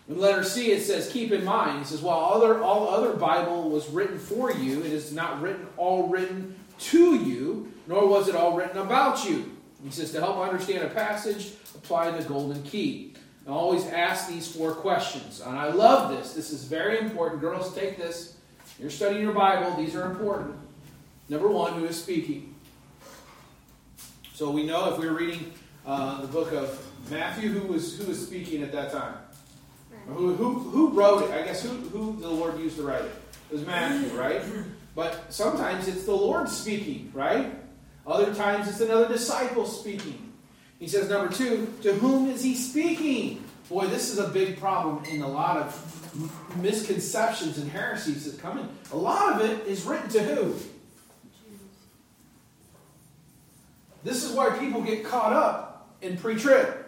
In 0.07 0.19
letter 0.19 0.43
C, 0.43 0.71
it 0.71 0.83
says, 0.83 1.09
"Keep 1.09 1.31
in 1.31 1.43
mind." 1.43 1.81
It 1.81 1.87
says, 1.87 2.01
"While 2.01 2.33
other 2.33 2.61
all 2.63 2.89
other 2.89 3.13
Bible 3.13 3.69
was 3.69 3.89
written 3.89 4.19
for 4.19 4.51
you, 4.51 4.79
it 4.81 4.91
is 4.91 5.11
not 5.11 5.41
written 5.41 5.67
all 5.77 6.07
written 6.07 6.55
to 6.77 7.15
you, 7.15 7.71
nor 7.87 8.07
was 8.07 8.27
it 8.27 8.35
all 8.35 8.53
written 8.53 8.77
about 8.77 9.27
you." 9.27 9.51
He 9.83 9.89
says, 9.89 10.11
"To 10.11 10.19
help 10.19 10.37
understand 10.37 10.83
a 10.83 10.89
passage, 10.89 11.53
apply 11.73 12.11
the 12.11 12.23
golden 12.23 12.61
key." 12.63 13.13
And 13.45 13.53
always 13.53 13.85
ask 13.85 14.27
these 14.27 14.47
four 14.47 14.73
questions. 14.73 15.39
And 15.39 15.57
I 15.57 15.69
love 15.69 16.09
this. 16.15 16.33
This 16.33 16.51
is 16.51 16.63
very 16.63 16.99
important. 16.99 17.41
Girls, 17.41 17.73
take 17.75 17.97
this. 17.97 18.33
You're 18.79 18.89
studying 18.89 19.21
your 19.21 19.33
Bible. 19.33 19.75
These 19.77 19.95
are 19.95 20.05
important. 20.05 20.55
Number 21.29 21.47
one, 21.47 21.73
who 21.73 21.85
is 21.85 22.01
speaking? 22.01 22.55
So 24.33 24.49
we 24.49 24.65
know 24.65 24.91
if 24.91 24.99
we 24.99 25.07
we're 25.07 25.13
reading 25.13 25.53
uh, 25.85 26.21
the 26.21 26.27
book 26.27 26.51
of 26.51 26.83
Matthew, 27.09 27.49
who 27.49 27.67
was 27.71 27.97
who 27.97 28.07
was 28.07 28.25
speaking 28.25 28.63
at 28.63 28.71
that 28.71 28.91
time? 28.91 29.15
Who, 30.07 30.35
who, 30.35 30.53
who 30.53 30.89
wrote 30.91 31.23
it? 31.23 31.31
I 31.31 31.41
guess 31.41 31.63
who, 31.63 31.69
who 31.69 32.19
the 32.21 32.29
Lord 32.29 32.59
used 32.59 32.77
to 32.77 32.83
write 32.83 33.01
it? 33.01 33.11
It 33.49 33.53
was 33.53 33.65
Matthew, 33.65 34.15
right? 34.17 34.41
But 34.95 35.33
sometimes 35.33 35.87
it's 35.87 36.05
the 36.05 36.15
Lord 36.15 36.47
speaking, 36.47 37.11
right? 37.13 37.53
Other 38.05 38.33
times 38.33 38.67
it's 38.67 38.81
another 38.81 39.07
disciple 39.07 39.65
speaking. 39.65 40.31
He 40.79 40.87
says, 40.87 41.09
number 41.09 41.33
two, 41.33 41.73
to 41.81 41.93
whom 41.93 42.29
is 42.29 42.43
he 42.43 42.53
speaking? 42.53 43.43
Boy, 43.67 43.87
this 43.87 44.11
is 44.11 44.19
a 44.19 44.27
big 44.27 44.59
problem 44.59 45.03
in 45.05 45.21
a 45.21 45.27
lot 45.27 45.57
of 45.57 46.61
misconceptions 46.61 47.57
and 47.57 47.69
heresies 47.71 48.31
that 48.31 48.39
come 48.39 48.59
in. 48.59 48.69
A 48.91 48.97
lot 48.97 49.33
of 49.33 49.49
it 49.49 49.65
is 49.65 49.85
written 49.85 50.09
to 50.09 50.23
who? 50.23 50.55
This 54.03 54.23
is 54.23 54.33
why 54.33 54.55
people 54.59 54.81
get 54.81 55.03
caught 55.03 55.33
up 55.33 55.74
in 56.01 56.17
pre 56.17 56.35
trib. 56.35 56.85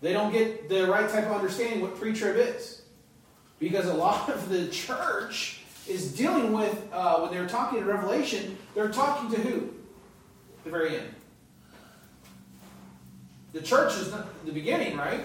They 0.00 0.12
don't 0.12 0.32
get 0.32 0.68
the 0.68 0.86
right 0.86 1.08
type 1.08 1.26
of 1.26 1.32
understanding 1.32 1.80
what 1.80 1.96
pre 1.96 2.12
trib 2.12 2.36
is. 2.36 2.82
Because 3.58 3.86
a 3.86 3.94
lot 3.94 4.28
of 4.30 4.48
the 4.48 4.68
church 4.68 5.60
is 5.88 6.14
dealing 6.14 6.52
with, 6.52 6.88
uh, 6.92 7.18
when 7.18 7.32
they're 7.32 7.48
talking 7.48 7.80
in 7.80 7.86
Revelation, 7.86 8.56
they're 8.74 8.90
talking 8.90 9.30
to 9.30 9.40
who? 9.40 9.70
The 10.64 10.70
very 10.70 10.96
end. 10.96 11.14
The 13.52 13.62
church 13.62 13.96
is 13.96 14.10
not 14.10 14.44
the 14.44 14.52
beginning, 14.52 14.96
right? 14.96 15.22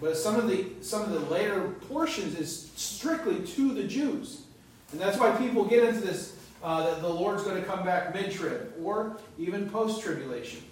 But 0.00 0.16
some 0.16 0.36
of 0.36 0.48
the 0.48 0.66
some 0.80 1.02
of 1.02 1.12
the 1.12 1.20
later 1.32 1.60
portions 1.88 2.38
is 2.38 2.70
strictly 2.74 3.46
to 3.54 3.74
the 3.74 3.84
Jews, 3.84 4.42
and 4.92 5.00
that's 5.00 5.18
why 5.18 5.30
people 5.32 5.64
get 5.64 5.84
into 5.84 6.00
this 6.00 6.36
uh, 6.62 6.84
that 6.86 7.02
the 7.02 7.08
Lord's 7.08 7.42
going 7.42 7.56
to 7.56 7.66
come 7.66 7.84
back 7.84 8.14
mid-trib 8.14 8.72
or 8.82 9.16
even 9.38 9.68
post-tribulation, 9.70 10.62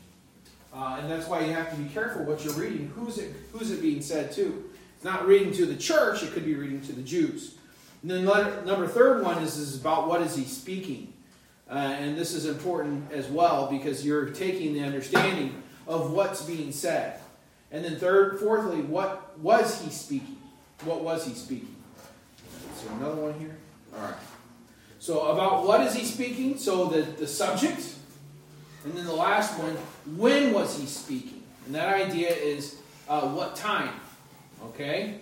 uh, 0.74 0.98
and 1.00 1.10
that's 1.10 1.28
why 1.28 1.40
you 1.40 1.52
have 1.52 1.70
to 1.70 1.76
be 1.76 1.88
careful 1.88 2.24
what 2.24 2.44
you're 2.44 2.54
reading. 2.54 2.92
Who's 2.94 3.18
it 3.18 3.34
Who's 3.52 3.70
it 3.70 3.80
being 3.80 4.02
said 4.02 4.32
to? 4.32 4.70
It's 4.96 5.04
not 5.04 5.26
reading 5.26 5.52
to 5.54 5.66
the 5.66 5.76
church; 5.76 6.22
it 6.22 6.32
could 6.32 6.44
be 6.44 6.54
reading 6.54 6.80
to 6.82 6.92
the 6.92 7.02
Jews. 7.02 7.54
And 8.02 8.10
then 8.10 8.26
letter, 8.26 8.64
number 8.64 8.86
third 8.86 9.24
one 9.24 9.42
is, 9.42 9.56
is 9.56 9.80
about 9.80 10.08
what 10.08 10.22
is 10.22 10.36
he 10.36 10.44
speaking, 10.44 11.12
uh, 11.68 11.74
and 11.74 12.16
this 12.16 12.32
is 12.32 12.46
important 12.46 13.10
as 13.12 13.26
well 13.28 13.68
because 13.68 14.04
you're 14.04 14.26
taking 14.30 14.72
the 14.72 14.84
understanding 14.84 15.62
of 15.86 16.12
what's 16.12 16.42
being 16.42 16.70
said. 16.70 17.20
And 17.70 17.84
then 17.84 17.96
third, 17.96 18.38
fourthly, 18.38 18.82
what 18.82 19.38
was 19.38 19.82
he 19.82 19.90
speaking? 19.90 20.36
What 20.84 21.02
was 21.02 21.26
he 21.26 21.34
speaking? 21.34 21.74
Is 22.76 22.82
there 22.82 22.92
another 22.94 23.20
one 23.20 23.38
here? 23.40 23.56
All 23.96 24.02
right. 24.02 24.14
So 25.00 25.28
about 25.32 25.66
what 25.66 25.80
is 25.82 25.94
he 25.94 26.04
speaking? 26.04 26.58
So 26.58 26.86
the, 26.86 27.02
the 27.02 27.26
subject. 27.26 27.94
And 28.84 28.94
then 28.94 29.04
the 29.04 29.14
last 29.14 29.58
one, 29.58 29.76
when 30.16 30.52
was 30.52 30.78
he 30.78 30.86
speaking? 30.86 31.42
And 31.66 31.74
that 31.74 31.88
idea 31.88 32.30
is 32.30 32.80
uh, 33.08 33.28
what 33.28 33.56
time? 33.56 33.94
Okay? 34.66 35.20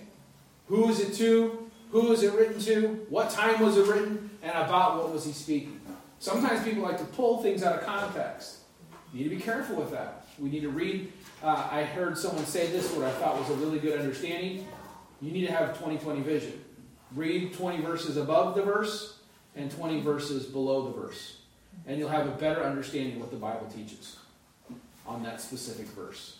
Who 0.69 0.89
is 0.89 1.01
it 1.01 1.15
to? 1.15 1.71
Who 1.91 2.13
is 2.13 2.23
it 2.23 2.33
written 2.35 2.61
to? 2.63 3.07
What 3.09 3.31
time 3.31 3.61
was 3.61 3.77
it 3.77 3.87
written? 3.87 4.31
And 4.43 4.53
about 4.53 4.97
what 4.97 5.13
was 5.13 5.25
he 5.25 5.33
speaking? 5.33 5.81
Sometimes 6.19 6.65
people 6.65 6.83
like 6.83 6.99
to 6.99 7.05
pull 7.05 7.43
things 7.43 7.63
out 7.63 7.79
of 7.79 7.87
context. 7.87 8.59
You 9.13 9.21
need 9.21 9.31
to 9.31 9.37
be 9.37 9.43
careful 9.43 9.77
with 9.77 9.91
that. 9.93 10.27
We 10.39 10.51
need 10.51 10.61
to 10.61 10.71
read. 10.71 11.13
Uh, 11.43 11.69
I 11.71 11.85
heard 11.85 12.19
someone 12.19 12.45
say 12.47 12.71
this, 12.71 12.93
what 12.93 13.07
I 13.07 13.11
thought 13.13 13.39
was 13.39 13.51
a 13.51 13.55
really 13.55 13.79
good 13.79 13.99
understanding. 13.99 14.67
You 15.21 15.33
need 15.33 15.47
to 15.47 15.53
have 15.53 15.79
20 15.79 15.99
20 15.99 16.21
vision. 16.21 16.65
Read 17.15 17.55
20 17.55 17.83
verses 17.83 18.17
above 18.17 18.55
the 18.55 18.63
verse 18.63 19.19
and 19.55 19.71
20 19.71 20.01
verses 20.01 20.47
below 20.47 20.91
the 20.91 21.01
verse. 21.01 21.39
And 21.87 21.99
you'll 21.99 22.09
have 22.09 22.27
a 22.27 22.33
better 22.33 22.65
understanding 22.65 23.17
of 23.17 23.21
what 23.21 23.31
the 23.31 23.37
Bible 23.37 23.67
teaches 23.75 24.17
on 25.07 25.23
that 25.23 25.41
specific 25.41 25.87
verse. 25.89 26.39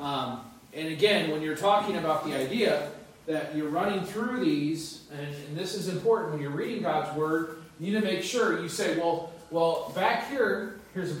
Um, 0.00 0.40
and 0.72 0.88
again, 0.88 1.30
when 1.30 1.40
you're 1.40 1.56
talking 1.56 1.96
about 1.96 2.24
the 2.26 2.34
idea 2.34 2.90
that 3.26 3.54
you're 3.54 3.68
running 3.68 4.04
through 4.04 4.44
these, 4.44 5.06
and, 5.12 5.34
and 5.34 5.56
this 5.56 5.74
is 5.74 5.88
important 5.88 6.32
when 6.32 6.42
you're 6.42 6.50
reading 6.50 6.82
God's 6.82 7.16
Word, 7.16 7.62
you 7.80 7.92
need 7.92 8.00
to 8.00 8.04
make 8.04 8.22
sure 8.22 8.60
you 8.60 8.68
say, 8.68 8.98
well, 8.98 9.32
well, 9.50 9.92
back 9.94 10.28
here, 10.28 10.80
here's 10.92 11.10
a. 11.10 11.14